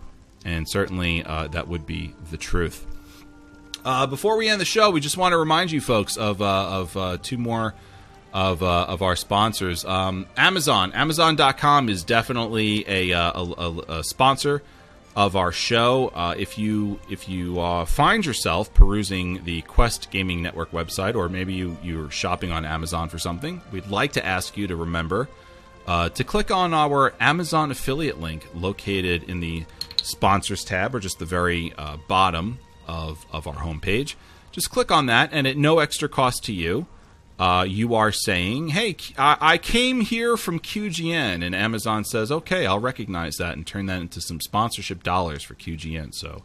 And 0.46 0.68
certainly 0.70 1.22
that 1.24 1.68
would 1.68 1.86
be 1.86 2.14
the 2.32 2.38
truth. 2.38 2.86
Uh, 3.88 4.06
before 4.06 4.36
we 4.36 4.50
end 4.50 4.60
the 4.60 4.66
show, 4.66 4.92
we 4.92 5.00
just 5.00 5.16
want 5.16 5.32
to 5.32 5.38
remind 5.38 5.72
you 5.72 5.80
folks 5.80 6.18
of, 6.18 6.42
uh, 6.42 6.46
of 6.46 6.98
uh, 6.98 7.18
two 7.24 7.38
more 7.38 7.74
of, 8.34 8.62
uh, 8.62 8.84
of 8.84 9.02
our 9.02 9.16
sponsors. 9.16 9.86
Um, 9.86 10.28
Amazon. 10.36 10.92
Amazon.com 10.92 11.88
is 11.88 12.04
definitely 12.04 12.84
a, 12.86 13.14
uh, 13.14 13.32
a, 13.42 13.46
a, 13.46 14.00
a 14.00 14.04
sponsor 14.04 14.62
of 15.16 15.38
our 15.38 15.54
show. 15.54 16.10
Uh, 16.10 16.36
if 16.38 16.58
you 16.58 17.00
if 17.10 17.30
you 17.30 17.86
find 17.86 18.26
yourself 18.26 18.74
perusing 18.74 19.46
the 19.46 19.62
Quest 19.62 20.12
Gaming 20.12 20.42
Network 20.42 20.72
website, 20.72 21.16
or 21.16 21.30
maybe 21.30 21.54
you 21.54 21.78
you're 21.82 22.12
shopping 22.12 22.52
on 22.52 22.66
Amazon 22.66 23.08
for 23.08 23.18
something, 23.18 23.62
we'd 23.72 23.88
like 23.88 24.12
to 24.12 24.26
ask 24.26 24.58
you 24.58 24.68
to 24.68 24.76
remember 24.76 25.30
to 25.88 26.24
click 26.26 26.52
on 26.52 26.74
our 26.74 27.14
Amazon 27.22 27.72
affiliate 27.72 28.20
link 28.20 28.46
located 28.54 29.24
in 29.30 29.40
the 29.40 29.64
sponsors 30.02 30.66
tab, 30.66 30.94
or 30.94 31.00
just 31.00 31.20
the 31.20 31.26
very 31.26 31.74
bottom 32.10 32.60
of 32.88 33.26
of 33.32 33.48
our 33.48 33.56
homepage. 33.56 34.16
Just 34.52 34.72
click 34.72 34.92
on 34.92 35.06
that, 35.06 35.30
and 35.32 35.46
at 35.46 35.58
no 35.58 35.80
extra 35.80 36.10
cost 36.10 36.44
to 36.46 36.54
you 36.54 36.88
uh, 37.40 37.66
you 37.68 37.94
are 37.94 38.12
saying, 38.12 38.70
"Hey, 38.70 38.96
I, 39.18 39.60
came 39.60 40.02
here 40.02 40.38
from 40.38 40.60
QGN," 40.60 41.46
and 41.46 41.54
Amazon 41.54 42.04
says, 42.04 42.32
"Okay, 42.32 42.66
I'll 42.66 42.80
recognize 42.80 43.36
that 43.36 43.56
and 43.56 43.66
turn 43.66 43.86
that 43.86 44.02
into 44.02 44.22
some 44.22 44.42
sponsorship 44.42 45.04
dollars 45.04 45.44
for 45.44 45.54
QGN." 45.54 46.16
So, 46.16 46.44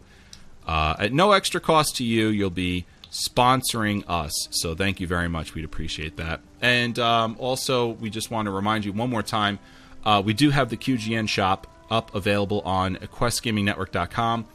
uh, 0.66 0.96
at 0.98 1.14
no 1.14 1.32
extra 1.32 1.60
cost 1.60 1.96
to 1.96 2.04
you, 2.04 2.28
you'll 2.28 2.50
be 2.50 2.84
sponsoring 3.10 4.04
us. 4.06 4.48
So, 4.50 4.74
thank 4.74 5.00
you 5.00 5.06
very 5.06 5.28
much. 5.28 5.54
We'd 5.54 5.64
appreciate 5.64 6.18
that. 6.18 6.40
And 6.60 6.98
um, 6.98 7.36
also, 7.38 7.88
we 7.88 8.10
just 8.10 8.30
want 8.30 8.44
to 8.44 8.50
remind 8.50 8.84
you 8.84 8.92
one 8.92 9.08
more 9.08 9.22
time, 9.22 9.60
uh, 10.04 10.22
we 10.22 10.34
do 10.34 10.50
have 10.50 10.68
the 10.68 10.76
QGN 10.76 11.26
shop 11.26 11.66
up 11.90 12.14
available 12.14 12.60
on 12.62 12.96
QuestGamingNetwork.com. 12.96 14.46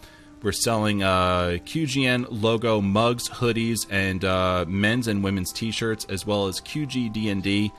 We're 0.43 0.51
selling 0.51 1.01
uh, 1.01 1.57
QGN 1.65 2.27
logo 2.29 2.79
mugs, 2.79 3.27
hoodies, 3.27 3.87
and 3.89 4.23
uh, 4.23 4.65
men's 4.67 5.07
and 5.07 5.23
women's 5.23 5.51
T-shirts, 5.51 6.05
as 6.09 6.27
well 6.27 6.47
as 6.47 6.61
QG 6.61 7.11
D&D 7.11 7.71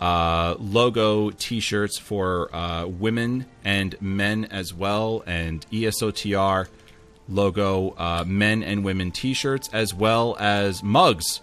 uh, 0.00 0.56
logo 0.58 1.30
T-shirts 1.30 1.98
for 1.98 2.54
uh, 2.54 2.86
women 2.86 3.46
and 3.64 3.94
men 4.00 4.46
as 4.46 4.74
well, 4.74 5.22
and 5.26 5.64
ESOTR 5.70 6.66
logo 7.28 7.94
uh, 7.96 8.24
men 8.26 8.64
and 8.64 8.84
women 8.84 9.12
T-shirts, 9.12 9.70
as 9.72 9.94
well 9.94 10.36
as 10.40 10.82
mugs 10.82 11.40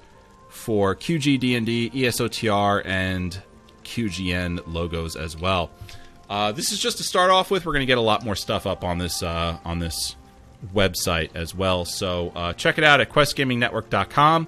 for 0.49 0.93
QG 0.93 1.39
D&D, 1.39 1.89
ESOTR, 1.91 2.85
and 2.85 3.41
QGN 3.85 4.63
logos 4.67 5.15
as 5.15 5.37
well. 5.37 5.71
Uh, 6.29 6.51
this 6.51 6.71
is 6.71 6.79
just 6.79 6.97
to 6.97 7.03
start 7.03 7.31
off 7.31 7.49
with. 7.49 7.65
We're 7.65 7.73
going 7.73 7.81
to 7.81 7.87
get 7.87 7.97
a 7.97 8.01
lot 8.01 8.23
more 8.23 8.35
stuff 8.35 8.67
up 8.67 8.83
on 8.83 8.97
this 8.97 9.23
uh, 9.23 9.57
on 9.65 9.79
this 9.79 10.15
website 10.73 11.35
as 11.35 11.55
well. 11.55 11.85
So 11.85 12.31
uh, 12.35 12.53
check 12.53 12.77
it 12.77 12.83
out 12.83 13.01
at 13.01 13.09
questgamingnetwork.com 13.09 14.47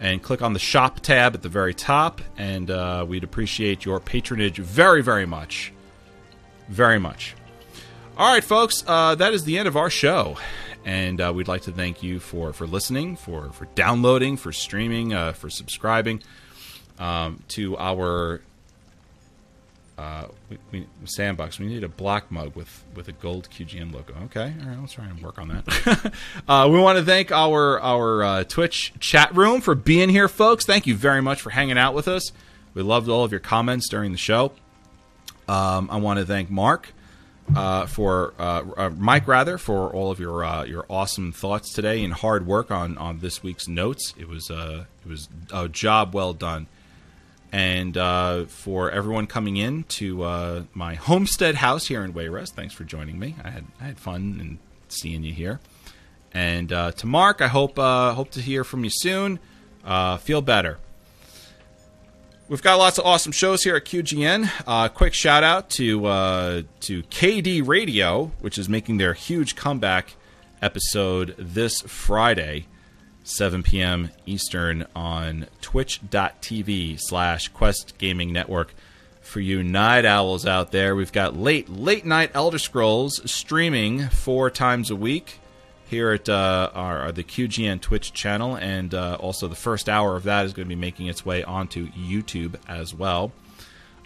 and 0.00 0.22
click 0.22 0.42
on 0.42 0.52
the 0.52 0.58
shop 0.58 1.00
tab 1.00 1.34
at 1.34 1.42
the 1.42 1.48
very 1.48 1.74
top. 1.74 2.20
And 2.36 2.70
uh, 2.70 3.04
we'd 3.08 3.24
appreciate 3.24 3.84
your 3.84 4.00
patronage 4.00 4.58
very, 4.58 5.02
very 5.02 5.26
much. 5.26 5.72
Very 6.68 6.98
much. 6.98 7.34
All 8.16 8.32
right, 8.32 8.44
folks, 8.44 8.82
uh, 8.86 9.14
that 9.16 9.34
is 9.34 9.44
the 9.44 9.58
end 9.58 9.68
of 9.68 9.76
our 9.76 9.90
show. 9.90 10.36
And 10.84 11.20
uh, 11.20 11.32
we'd 11.34 11.48
like 11.48 11.62
to 11.62 11.72
thank 11.72 12.02
you 12.02 12.20
for, 12.20 12.52
for 12.52 12.66
listening, 12.66 13.16
for, 13.16 13.50
for 13.50 13.66
downloading, 13.74 14.36
for 14.36 14.52
streaming, 14.52 15.12
uh, 15.12 15.32
for 15.32 15.50
subscribing 15.50 16.22
um, 16.98 17.42
to 17.48 17.76
our 17.76 18.40
uh, 19.98 20.26
we, 20.50 20.58
we, 20.72 20.86
sandbox. 21.04 21.58
We 21.58 21.66
need 21.66 21.82
a 21.82 21.88
black 21.88 22.30
mug 22.30 22.54
with, 22.54 22.84
with 22.94 23.08
a 23.08 23.12
gold 23.12 23.48
QGN 23.50 23.92
logo. 23.94 24.14
Okay, 24.24 24.52
all 24.62 24.68
right, 24.68 24.80
let's 24.80 24.92
try 24.92 25.06
and 25.06 25.20
work 25.22 25.38
on 25.38 25.48
that. 25.48 26.12
uh, 26.48 26.68
we 26.70 26.78
want 26.78 26.98
to 26.98 27.04
thank 27.04 27.32
our 27.32 27.80
our 27.80 28.22
uh, 28.22 28.44
Twitch 28.44 28.92
chat 29.00 29.34
room 29.34 29.60
for 29.60 29.74
being 29.74 30.08
here, 30.08 30.28
folks. 30.28 30.66
Thank 30.66 30.86
you 30.86 30.94
very 30.94 31.22
much 31.22 31.40
for 31.40 31.50
hanging 31.50 31.78
out 31.78 31.94
with 31.94 32.08
us. 32.08 32.30
We 32.74 32.82
loved 32.82 33.08
all 33.08 33.24
of 33.24 33.30
your 33.30 33.40
comments 33.40 33.88
during 33.88 34.12
the 34.12 34.18
show. 34.18 34.52
Um, 35.48 35.88
I 35.90 35.96
want 35.96 36.18
to 36.18 36.26
thank 36.26 36.50
Mark 36.50 36.92
uh, 37.54 37.86
for 37.86 38.34
uh, 38.38 38.64
uh, 38.76 38.90
Mike 38.90 39.28
rather 39.28 39.58
for 39.58 39.90
all 39.92 40.10
of 40.10 40.18
your 40.18 40.44
your 40.66 40.84
awesome 40.90 41.32
thoughts 41.32 41.72
today 41.72 42.02
and 42.02 42.12
hard 42.12 42.46
work 42.46 42.70
on, 42.70 42.98
on 42.98 43.20
this 43.20 43.42
week's 43.42 43.68
notes. 43.68 44.14
It 44.18 44.28
was 44.28 44.50
uh, 44.50 44.84
it 45.04 45.08
was 45.08 45.28
a 45.52 45.68
job 45.68 46.14
well 46.14 46.32
done, 46.32 46.66
and 47.52 47.96
uh, 47.96 48.44
for 48.46 48.90
everyone 48.90 49.26
coming 49.26 49.56
in 49.56 49.84
to 49.84 50.22
uh, 50.22 50.62
my 50.74 50.94
homestead 50.94 51.56
house 51.56 51.86
here 51.86 52.04
in 52.04 52.12
Wayrest. 52.12 52.50
Thanks 52.50 52.74
for 52.74 52.84
joining 52.84 53.18
me. 53.18 53.36
I 53.42 53.50
had 53.50 53.64
I 53.80 53.84
had 53.84 53.98
fun 53.98 54.38
and 54.40 54.58
seeing 54.88 55.22
you 55.22 55.32
here. 55.32 55.60
And 56.32 56.72
uh, 56.72 56.92
to 56.92 57.06
Mark, 57.06 57.40
I 57.40 57.48
hope 57.48 57.78
uh, 57.78 58.12
hope 58.14 58.30
to 58.32 58.40
hear 58.40 58.64
from 58.64 58.84
you 58.84 58.90
soon. 58.90 59.38
Uh, 59.84 60.16
feel 60.16 60.42
better. 60.42 60.78
We've 62.48 62.62
got 62.62 62.76
lots 62.76 62.98
of 62.98 63.06
awesome 63.06 63.32
shows 63.32 63.64
here 63.64 63.74
at 63.74 63.84
QGN. 63.84 64.48
Uh, 64.66 64.88
quick 64.88 65.14
shout 65.14 65.42
out 65.42 65.70
to 65.70 66.02
to 66.80 67.02
KD 67.04 67.66
Radio, 67.66 68.32
which 68.40 68.58
is 68.58 68.68
making 68.68 68.98
their 68.98 69.14
huge 69.14 69.56
comeback 69.56 70.14
episode 70.62 71.34
this 71.38 71.80
Friday, 71.82 72.66
7 73.26 73.64
p.m. 73.64 74.10
Eastern 74.24 74.86
on 74.94 75.46
twitch.tv 75.60 76.98
slash 77.00 77.48
Quest 77.48 77.98
Gaming 77.98 78.32
Network. 78.32 78.72
For 79.20 79.40
you 79.40 79.64
night 79.64 80.04
owls 80.04 80.46
out 80.46 80.70
there, 80.70 80.94
we've 80.94 81.10
got 81.10 81.36
late, 81.36 81.68
late 81.68 82.06
night 82.06 82.30
Elder 82.34 82.60
Scrolls 82.60 83.28
streaming 83.28 84.08
four 84.08 84.48
times 84.50 84.90
a 84.90 84.96
week 84.96 85.40
here 85.88 86.12
at 86.12 86.28
uh, 86.28 86.70
our, 86.72 87.10
the 87.10 87.24
QGN 87.24 87.80
Twitch 87.80 88.12
channel, 88.12 88.56
and 88.56 88.94
uh, 88.94 89.16
also 89.18 89.48
the 89.48 89.56
first 89.56 89.88
hour 89.88 90.14
of 90.14 90.22
that 90.22 90.46
is 90.46 90.52
going 90.52 90.66
to 90.66 90.68
be 90.68 90.80
making 90.80 91.08
its 91.08 91.26
way 91.26 91.42
onto 91.42 91.88
YouTube 91.88 92.54
as 92.68 92.94
well. 92.94 93.32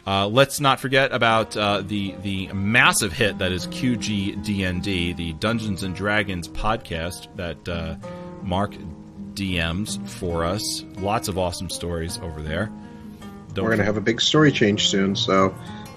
Uh, 0.07 0.27
let's 0.27 0.61
not 0.61 0.81
forget 0.81 1.13
about 1.13 1.55
uh, 1.57 1.83
the 1.83 2.15
the 2.23 2.49
massive 2.55 3.13
hit 3.13 3.37
that 3.37 3.53
is 3.53 3.67
QG 3.67 4.43
DND, 4.43 5.15
the 5.15 5.35
Dungeons 5.35 5.83
and 5.83 5.95
Dragons 5.95 6.49
podcast 6.49 7.29
that 7.37 7.69
uh, 7.69 7.97
Mark 8.43 8.75
DMs 9.35 10.07
for 10.09 10.45
us. 10.45 10.85
Lots 10.99 11.29
of 11.29 11.39
awesome 11.39 11.71
stories 11.71 12.19
over 12.19 12.43
there. 12.43 12.71
Don't 13.55 13.65
we're 13.65 13.71
going 13.71 13.79
to 13.79 13.85
have 13.85 13.97
a 13.97 14.03
big 14.03 14.21
story 14.21 14.53
change 14.53 14.89
soon, 14.89 15.17
so 15.17 15.55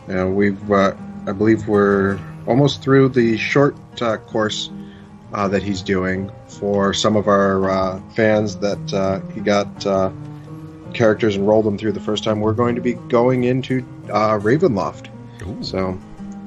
you 0.08 0.16
know, 0.16 0.30
we've 0.30 0.72
uh, 0.72 0.94
I 1.28 1.32
believe 1.32 1.68
we're 1.68 2.20
almost 2.48 2.82
through 2.82 3.10
the 3.10 3.38
short 3.38 3.76
course 4.28 4.70
uh, 5.34 5.48
that 5.48 5.64
he's 5.64 5.82
doing 5.82 6.32
for 6.48 6.94
some 6.94 7.16
of 7.16 7.28
our 7.28 7.70
uh, 7.70 8.02
fans 8.16 8.58
that 8.58 8.94
uh, 8.94 9.20
he 9.34 9.42
got 9.42 9.86
uh, 9.86 10.12
characters 10.94 11.36
and 11.36 11.48
rolled 11.48 11.66
them 11.66 11.78
through 11.78 11.92
the 11.92 12.00
first 12.00 12.24
time. 12.24 12.40
We're 12.40 12.54
going 12.54 12.76
to 12.76 12.82
be 12.82 12.94
going 12.94 13.44
into 13.46 13.80
uh, 14.10 14.40
Ravenloft. 14.40 15.10
Ooh. 15.48 15.64
So 15.64 16.00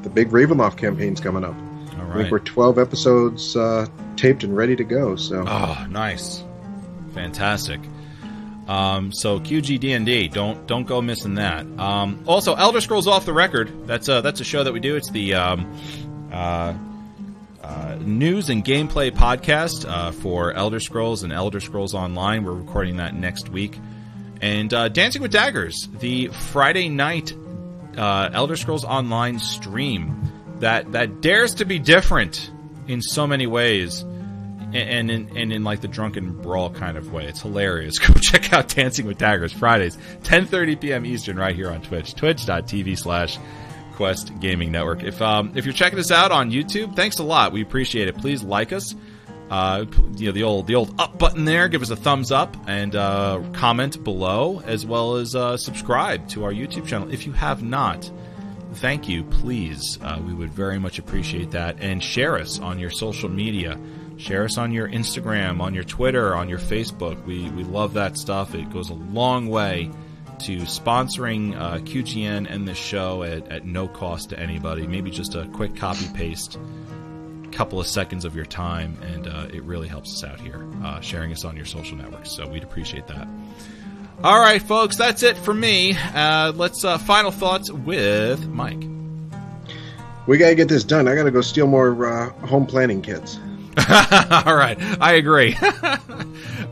the 0.02 0.10
big 0.10 0.30
Ravenloft 0.30 0.76
campaign's 0.76 1.20
coming 1.20 1.44
up. 1.44 1.54
All 1.98 2.04
right. 2.04 2.10
I 2.10 2.16
think 2.20 2.30
we're 2.30 2.38
12 2.40 2.78
episodes 2.78 3.56
uh, 3.56 3.86
taped 4.16 4.44
and 4.44 4.56
ready 4.56 4.76
to 4.76 4.84
go. 4.84 5.16
So 5.16 5.44
oh, 5.46 5.86
nice, 5.90 6.44
fantastic. 7.16 7.80
Um, 8.68 9.12
so 9.12 9.40
QGD&D, 9.40 10.28
don't 10.28 10.66
don't 10.66 10.86
go 10.86 11.00
missing 11.00 11.34
that. 11.36 11.66
Um, 11.78 12.22
also, 12.26 12.54
Elder 12.54 12.80
Scrolls 12.80 13.06
Off 13.06 13.24
the 13.24 13.32
Record. 13.32 13.86
That's 13.86 14.08
a 14.08 14.20
that's 14.20 14.40
a 14.40 14.44
show 14.44 14.62
that 14.62 14.72
we 14.72 14.80
do. 14.80 14.96
It's 14.96 15.10
the 15.10 15.34
um, 15.34 15.76
uh, 16.32 16.74
uh, 17.62 17.98
news 18.00 18.50
and 18.50 18.64
gameplay 18.64 19.10
podcast 19.10 19.88
uh, 19.88 20.12
for 20.12 20.52
Elder 20.52 20.80
Scrolls 20.80 21.22
and 21.22 21.32
Elder 21.32 21.60
Scrolls 21.60 21.94
Online. 21.94 22.44
We're 22.44 22.52
recording 22.52 22.98
that 22.98 23.14
next 23.14 23.48
week. 23.48 23.78
And 24.40 24.72
uh, 24.74 24.88
Dancing 24.88 25.22
with 25.22 25.32
Daggers, 25.32 25.88
the 26.00 26.28
Friday 26.28 26.88
night 26.88 27.34
uh, 27.96 28.30
Elder 28.32 28.56
Scrolls 28.56 28.84
Online 28.84 29.38
stream 29.38 30.32
that 30.58 30.92
that 30.92 31.20
dares 31.20 31.54
to 31.54 31.64
be 31.64 31.78
different 31.78 32.50
in 32.88 33.02
so 33.02 33.26
many 33.26 33.46
ways, 33.46 34.04
and, 34.74 35.10
in 35.10 35.36
and 35.36 35.52
in 35.52 35.64
like 35.64 35.80
the 35.80 35.88
drunken 35.88 36.32
brawl 36.42 36.70
kind 36.70 36.96
of 36.96 37.12
way. 37.12 37.26
It's 37.26 37.42
hilarious. 37.42 37.98
Go 38.06 38.14
check 38.14 38.52
out 38.52 38.68
Dancing 38.68 39.06
with 39.06 39.18
Daggers 39.18 39.52
Fridays, 39.52 39.96
10:30 40.22 40.80
p.m. 40.80 41.06
Eastern, 41.06 41.36
right 41.36 41.54
here 41.54 41.70
on 41.70 41.82
Twitch, 41.82 42.14
twitch.tv 42.14 42.98
slash 42.98 43.38
Quest 43.94 44.32
Gaming 44.40 44.70
Network. 44.70 45.02
If 45.02 45.20
um, 45.22 45.52
if 45.54 45.64
you're 45.64 45.74
checking 45.74 45.98
us 45.98 46.10
out 46.10 46.32
on 46.32 46.50
YouTube, 46.50 46.94
thanks 46.94 47.18
a 47.18 47.24
lot. 47.24 47.52
We 47.52 47.62
appreciate 47.62 48.08
it. 48.08 48.16
Please 48.18 48.42
like 48.42 48.72
us. 48.72 48.94
Uh, 49.50 49.84
you 50.16 50.26
know 50.26 50.32
the 50.32 50.42
old 50.42 50.66
the 50.66 50.74
old 50.74 51.00
up 51.00 51.18
button 51.18 51.44
there. 51.44 51.68
Give 51.68 51.80
us 51.80 51.90
a 51.90 51.96
thumbs 51.96 52.32
up 52.32 52.56
and 52.66 52.94
uh, 52.96 53.42
comment 53.52 54.02
below, 54.02 54.60
as 54.66 54.84
well 54.84 55.16
as 55.16 55.34
uh, 55.34 55.56
subscribe 55.56 56.28
to 56.30 56.44
our 56.44 56.52
YouTube 56.52 56.86
channel 56.86 57.12
if 57.12 57.26
you 57.26 57.32
have 57.32 57.62
not. 57.62 58.10
Thank 58.74 59.08
you, 59.08 59.24
please. 59.24 59.98
Uh, 60.02 60.20
we 60.26 60.34
would 60.34 60.50
very 60.50 60.78
much 60.78 60.98
appreciate 60.98 61.52
that. 61.52 61.76
And 61.80 62.02
share 62.02 62.36
us 62.36 62.60
on 62.60 62.78
your 62.78 62.90
social 62.90 63.30
media. 63.30 63.78
Share 64.16 64.44
us 64.44 64.56
on 64.56 64.72
your 64.72 64.88
Instagram, 64.88 65.60
on 65.60 65.74
your 65.74 65.84
Twitter, 65.84 66.34
on 66.34 66.48
your 66.48 66.58
Facebook. 66.58 67.22
We 67.24 67.50
we 67.50 67.64
love 67.64 67.94
that 67.94 68.16
stuff. 68.16 68.54
It 68.54 68.70
goes 68.70 68.90
a 68.90 68.94
long 68.94 69.48
way 69.48 69.90
to 70.40 70.58
sponsoring 70.60 71.58
uh, 71.58 71.78
QGN 71.78 72.50
and 72.50 72.66
this 72.66 72.78
show 72.78 73.22
at, 73.22 73.48
at 73.48 73.64
no 73.64 73.88
cost 73.88 74.30
to 74.30 74.38
anybody. 74.38 74.86
Maybe 74.86 75.10
just 75.10 75.34
a 75.34 75.46
quick 75.48 75.76
copy 75.76 76.06
paste, 76.14 76.58
couple 77.52 77.80
of 77.80 77.86
seconds 77.86 78.24
of 78.24 78.34
your 78.34 78.44
time, 78.44 78.98
and 79.02 79.26
uh, 79.26 79.48
it 79.52 79.62
really 79.62 79.88
helps 79.88 80.12
us 80.12 80.24
out 80.24 80.40
here, 80.40 80.66
uh, 80.84 81.00
sharing 81.00 81.32
us 81.32 81.44
on 81.44 81.56
your 81.56 81.66
social 81.66 81.96
networks. 81.96 82.32
So 82.32 82.48
we'd 82.48 82.64
appreciate 82.64 83.06
that. 83.08 83.28
All 84.22 84.38
right, 84.40 84.62
folks, 84.62 84.96
that's 84.96 85.22
it 85.22 85.36
for 85.36 85.52
me. 85.52 85.94
Uh, 86.14 86.52
let's 86.54 86.84
uh, 86.84 86.96
final 86.98 87.30
thoughts 87.30 87.70
with 87.70 88.46
Mike. 88.48 88.82
We 90.26 90.38
gotta 90.38 90.54
get 90.54 90.68
this 90.68 90.84
done. 90.84 91.06
I 91.06 91.14
gotta 91.14 91.30
go 91.30 91.40
steal 91.40 91.66
more 91.66 92.06
uh, 92.06 92.30
home 92.46 92.66
planning 92.66 93.02
kits. 93.02 93.38
All 94.46 94.56
right, 94.56 94.76
I 95.00 95.14
agree. 95.14 95.54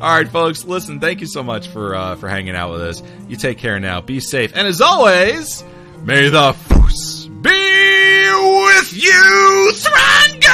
All 0.01 0.17
right, 0.17 0.29
folks, 0.29 0.65
listen, 0.65 1.01
thank 1.01 1.21
you 1.21 1.27
so 1.27 1.43
much 1.43 1.69
for 1.69 1.95
uh, 1.95 2.17
for 2.17 2.29
hanging 2.29 2.57
out 2.57 2.73
with 2.73 2.81
us. 2.81 3.03
You 3.29 3.37
take 3.37 3.59
care 3.59 3.79
now. 3.79 4.01
Be 4.01 4.21
safe. 4.21 4.53
And 4.55 4.67
as 4.67 4.81
always, 4.81 5.63
may 6.03 6.31
the 6.31 6.55
force 6.55 7.27
be 7.27 7.51
with 7.51 8.93
you, 8.93 9.71
Stronger! 9.75 10.49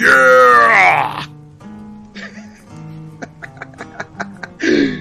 Yeah! 0.00 1.26